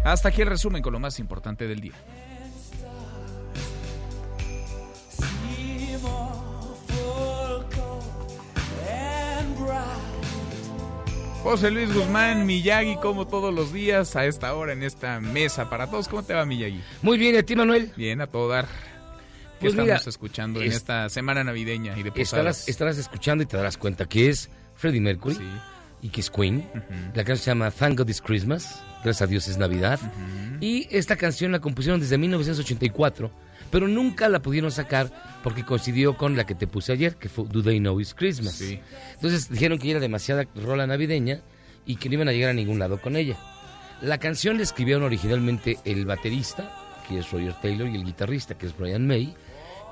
[0.05, 1.95] Hasta aquí el resumen con lo más importante del día.
[11.43, 15.87] José Luis Guzmán, Miyagi, como todos los días, a esta hora en esta mesa para
[15.91, 16.07] todos.
[16.07, 16.81] ¿Cómo te va, Miyagi?
[17.03, 17.91] Muy bien, ¿y a ti, Manuel?
[17.97, 18.67] Bien, a todo dar.
[18.67, 22.29] ¿Qué Pues mira, estamos escuchando en es- esta semana navideña y de posadas?
[22.61, 25.39] Estarás, estarás escuchando y te darás cuenta que es Freddie Mercury
[26.03, 26.67] y que es Queen.
[27.15, 28.83] La canción se llama Thank God It's Christmas.
[29.03, 29.99] Gracias a Dios es Navidad.
[30.61, 33.31] Y esta canción la compusieron desde 1984,
[33.71, 37.45] pero nunca la pudieron sacar porque coincidió con la que te puse ayer, que fue
[37.49, 38.61] Do They Know It's Christmas.
[38.61, 41.41] Entonces dijeron que era demasiada rola navideña
[41.87, 43.37] y que no iban a llegar a ningún lado con ella.
[44.03, 46.75] La canción la escribieron originalmente el baterista,
[47.09, 49.35] que es Roger Taylor, y el guitarrista, que es Brian May.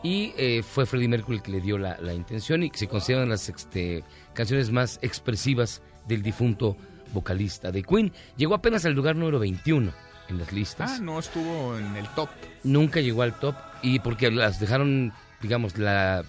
[0.03, 2.87] Y eh, fue Freddie Mercury el que le dio la, la intención y que se
[2.87, 6.77] consideran las este, canciones más expresivas del difunto
[7.13, 8.13] vocalista de Queen.
[8.37, 9.93] Llegó apenas al lugar número 21
[10.29, 10.93] en las listas.
[10.93, 12.29] Ah, no estuvo en el top.
[12.65, 16.25] Nunca llegó al top y porque las dejaron, digamos, la,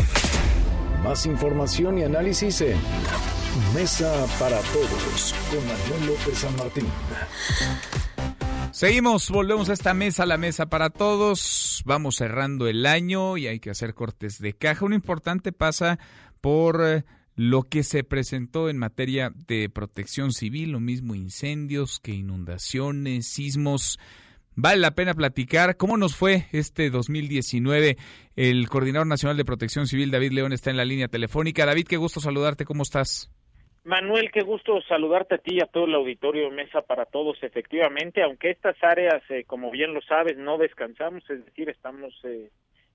[1.04, 2.78] Más información y análisis en
[3.74, 6.88] Mesa para Todos con Manuel López San Martín.
[8.80, 11.84] Seguimos, volvemos a esta mesa, la mesa para todos.
[11.86, 14.86] Vamos cerrando el año y hay que hacer cortes de caja.
[14.86, 16.00] Uno importante pasa
[16.40, 17.04] por eh,
[17.36, 24.00] lo que se presentó en materia de protección civil, lo mismo incendios que inundaciones, sismos.
[24.56, 27.98] Vale la pena platicar cómo nos fue este 2019.
[28.38, 31.66] El coordinador nacional de protección civil, David León, está en la línea telefónica.
[31.66, 32.64] David, qué gusto saludarte.
[32.64, 33.30] ¿Cómo estás?
[33.90, 37.42] Manuel, qué gusto saludarte a ti y a todo el auditorio de Mesa para Todos.
[37.42, 42.52] Efectivamente, aunque estas áreas, eh, como bien lo sabes, no descansamos, es decir, estamos eh,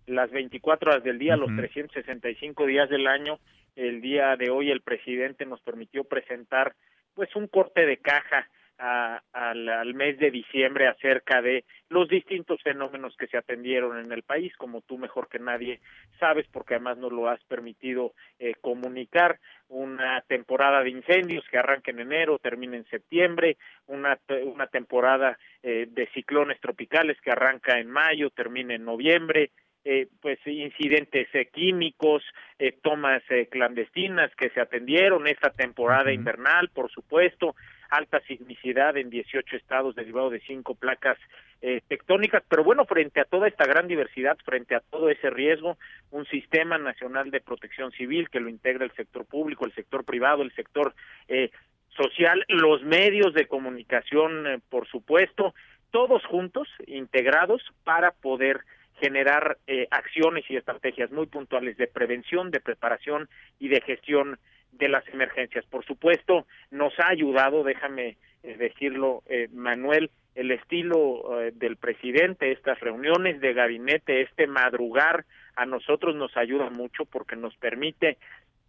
[0.06, 1.56] las 24 horas del día, los Ujú.
[1.56, 3.40] 365 días del año.
[3.74, 6.76] El día de hoy el presidente nos permitió presentar
[7.14, 8.48] pues un corte de caja
[8.78, 14.12] a- al, al mes de diciembre acerca de los distintos fenómenos que se atendieron en
[14.12, 15.80] el país, como tú mejor que nadie
[16.18, 19.38] sabes, porque además nos lo has permitido eh, comunicar,
[19.68, 23.56] una temporada de incendios que arranca en enero, termina en septiembre,
[23.86, 29.50] una, una temporada eh, de ciclones tropicales que arranca en mayo, termina en noviembre,
[29.86, 32.22] eh, pues incidentes eh, químicos,
[32.58, 37.54] eh, tomas eh, clandestinas que se atendieron, esta temporada invernal, por supuesto,
[37.96, 41.18] alta sismicidad en 18 estados derivado de cinco placas
[41.62, 45.78] eh, tectónicas, pero bueno, frente a toda esta gran diversidad, frente a todo ese riesgo,
[46.10, 50.42] un sistema nacional de protección civil que lo integra el sector público, el sector privado,
[50.42, 50.94] el sector
[51.28, 51.50] eh,
[51.96, 55.54] social, los medios de comunicación, eh, por supuesto,
[55.90, 58.60] todos juntos, integrados, para poder
[59.00, 64.38] generar eh, acciones y estrategias muy puntuales de prevención, de preparación y de gestión
[64.78, 65.64] de las emergencias.
[65.66, 72.52] Por supuesto, nos ha ayudado, déjame eh, decirlo, eh, Manuel, el estilo eh, del presidente,
[72.52, 75.24] estas reuniones de gabinete, este madrugar,
[75.56, 78.18] a nosotros nos ayuda mucho porque nos permite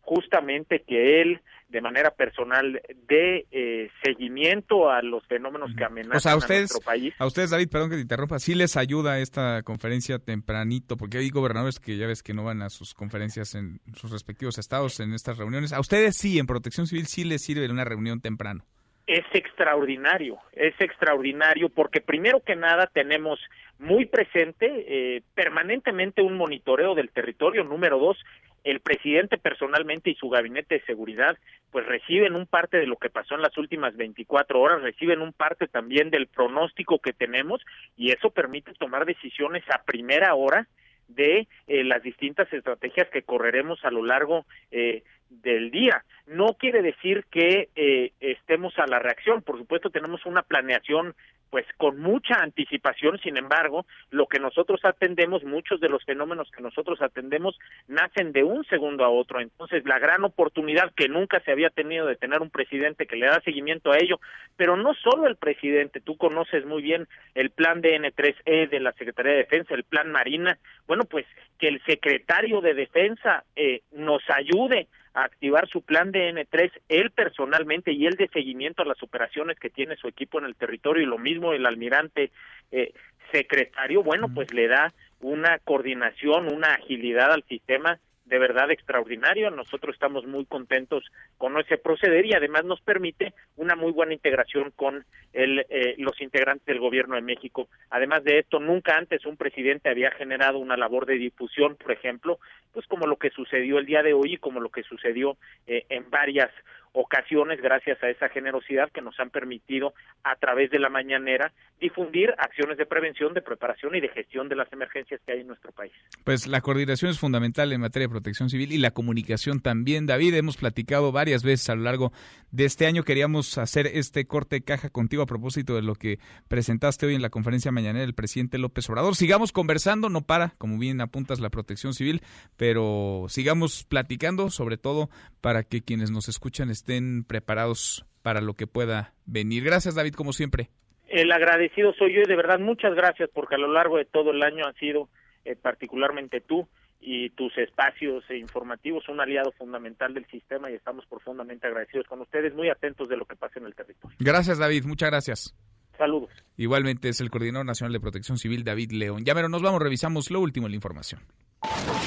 [0.05, 6.19] justamente que él, de manera personal, dé eh, seguimiento a los fenómenos que amenazan O
[6.19, 7.13] sea, a a ustedes, nuestro país.
[7.17, 11.29] a ustedes, David, perdón que te interrumpa, sí les ayuda esta conferencia tempranito, porque hay
[11.29, 15.13] gobernadores que ya ves que no van a sus conferencias en sus respectivos estados, en
[15.13, 15.73] estas reuniones.
[15.73, 18.63] A ustedes sí, en Protección Civil, sí les sirve una reunión temprano.
[19.07, 23.39] es extraordinario, es extraordinario porque primero que nada tenemos
[23.77, 27.63] muy presente eh, permanentemente un monitoreo del territorio.
[27.63, 28.17] Número dos,
[28.65, 31.37] el presidente personalmente y su gabinete de seguridad
[31.71, 35.33] pues reciben un parte de lo que pasó en las últimas 24 horas, reciben un
[35.33, 37.61] parte también del pronóstico que tenemos
[37.95, 40.67] y eso permite tomar decisiones a primera hora
[41.07, 46.03] de eh, las distintas estrategias que correremos a lo largo eh, del día.
[46.25, 51.13] No quiere decir que eh, estemos a la reacción, por supuesto tenemos una planeación
[51.49, 56.61] pues con mucha anticipación, sin embargo, lo que nosotros atendemos, muchos de los fenómenos que
[56.61, 57.57] nosotros atendemos
[57.87, 59.39] nacen de un segundo a otro.
[59.39, 63.27] Entonces, la gran oportunidad que nunca se había tenido de tener un presidente que le
[63.27, 64.19] da seguimiento a ello,
[64.55, 68.93] pero no solo el presidente, tú conoces muy bien el plan de N3E de la
[68.93, 70.57] Secretaría de Defensa, el plan Marina,
[70.87, 71.25] bueno, pues
[71.59, 77.09] que el secretario de Defensa eh, nos ayude a activar su plan de N3 él
[77.11, 81.01] personalmente y él de seguimiento a las operaciones que tiene su equipo en el territorio
[81.01, 82.31] y lo mismo el almirante
[82.71, 82.93] eh,
[83.31, 89.49] secretario, bueno, pues le da una coordinación, una agilidad al sistema de verdad extraordinario.
[89.51, 91.03] Nosotros estamos muy contentos
[91.37, 96.19] con ese proceder y además nos permite una muy buena integración con el, eh, los
[96.21, 97.67] integrantes del gobierno de México.
[97.89, 102.39] Además de esto, nunca antes un presidente había generado una labor de difusión, por ejemplo,
[102.73, 105.37] pues como lo que sucedió el día de hoy y como lo que sucedió
[105.67, 106.51] eh, en varias
[106.95, 109.93] ocasiones gracias a esa generosidad que nos han permitido
[110.23, 114.55] a través de la mañanera difundir acciones de prevención, de preparación y de gestión de
[114.55, 115.91] las emergencias que hay en nuestro país.
[116.23, 120.05] Pues la coordinación es fundamental en materia de protección civil y la comunicación también.
[120.05, 122.13] David, hemos platicado varias veces a lo largo
[122.51, 123.03] de este año.
[123.03, 127.21] Queríamos hacer este corte de caja contigo a propósito de lo que presentaste hoy en
[127.21, 129.15] la conferencia mañanera del presidente López Obrador.
[129.15, 132.21] Sigamos conversando, no para, como bien apuntas, la protección civil,
[132.55, 135.09] pero sigamos platicando, sobre todo
[135.41, 139.63] para que quienes nos escuchan estén estén preparados para lo que pueda venir.
[139.63, 140.69] Gracias, David, como siempre.
[141.07, 144.31] El agradecido soy yo y de verdad muchas gracias porque a lo largo de todo
[144.31, 145.09] el año han sido
[145.45, 146.67] eh, particularmente tú
[147.01, 152.53] y tus espacios informativos un aliado fundamental del sistema y estamos profundamente agradecidos con ustedes,
[152.53, 154.17] muy atentos de lo que pasa en el territorio.
[154.19, 154.85] Gracias, David.
[154.85, 155.55] Muchas gracias.
[155.97, 156.29] Saludos.
[156.57, 159.25] Igualmente es el coordinador nacional de protección civil, David León.
[159.25, 161.21] Ya, pero nos vamos, revisamos lo último en la información.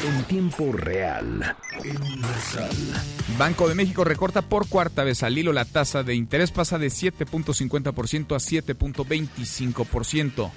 [0.07, 1.57] En tiempo real.
[3.37, 6.87] Banco de México recorta por cuarta vez al hilo la tasa de interés pasa de
[6.89, 10.51] 7.50% a 7.25%.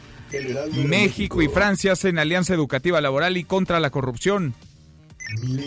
[0.85, 4.53] México y Francia hacen alianza educativa laboral y contra la corrupción.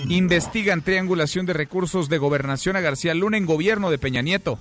[0.09, 4.61] Investigan triangulación de recursos de gobernación a García Luna en gobierno de Peña Nieto.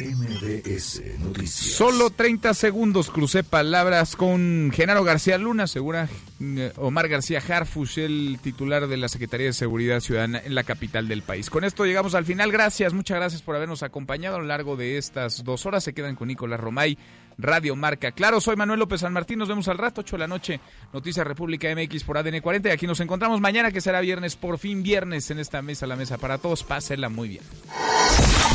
[0.00, 1.50] MBS Noticias.
[1.50, 6.08] Solo 30 segundos crucé palabras con Genaro García Luna, asegura
[6.40, 11.08] eh, Omar García Harfush, el titular de la Secretaría de Seguridad Ciudadana en la capital
[11.08, 11.50] del país.
[11.50, 12.52] Con esto llegamos al final.
[12.52, 15.82] Gracias, muchas gracias por habernos acompañado a lo largo de estas dos horas.
[15.82, 16.96] Se quedan con Nicolás Romay,
[17.38, 18.10] Radio Marca.
[18.10, 19.38] Claro, soy Manuel López San Martín.
[19.38, 20.60] Nos vemos al rato, 8 de la noche.
[20.92, 22.68] Noticias República MX por ADN 40.
[22.68, 25.96] Y aquí nos encontramos mañana, que será viernes, por fin viernes, en esta mesa, la
[25.96, 26.64] mesa para todos.
[26.64, 27.42] Pásenla muy bien.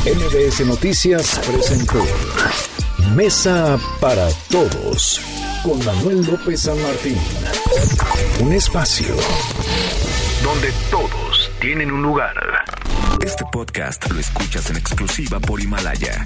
[0.06, 2.04] MBS Noticias presentó
[3.16, 5.22] Mesa para Todos
[5.64, 7.18] con Manuel López San Martín.
[8.42, 9.16] Un espacio
[10.44, 12.36] donde todos tienen un lugar.
[13.26, 16.26] Este podcast lo escuchas en exclusiva por Himalaya.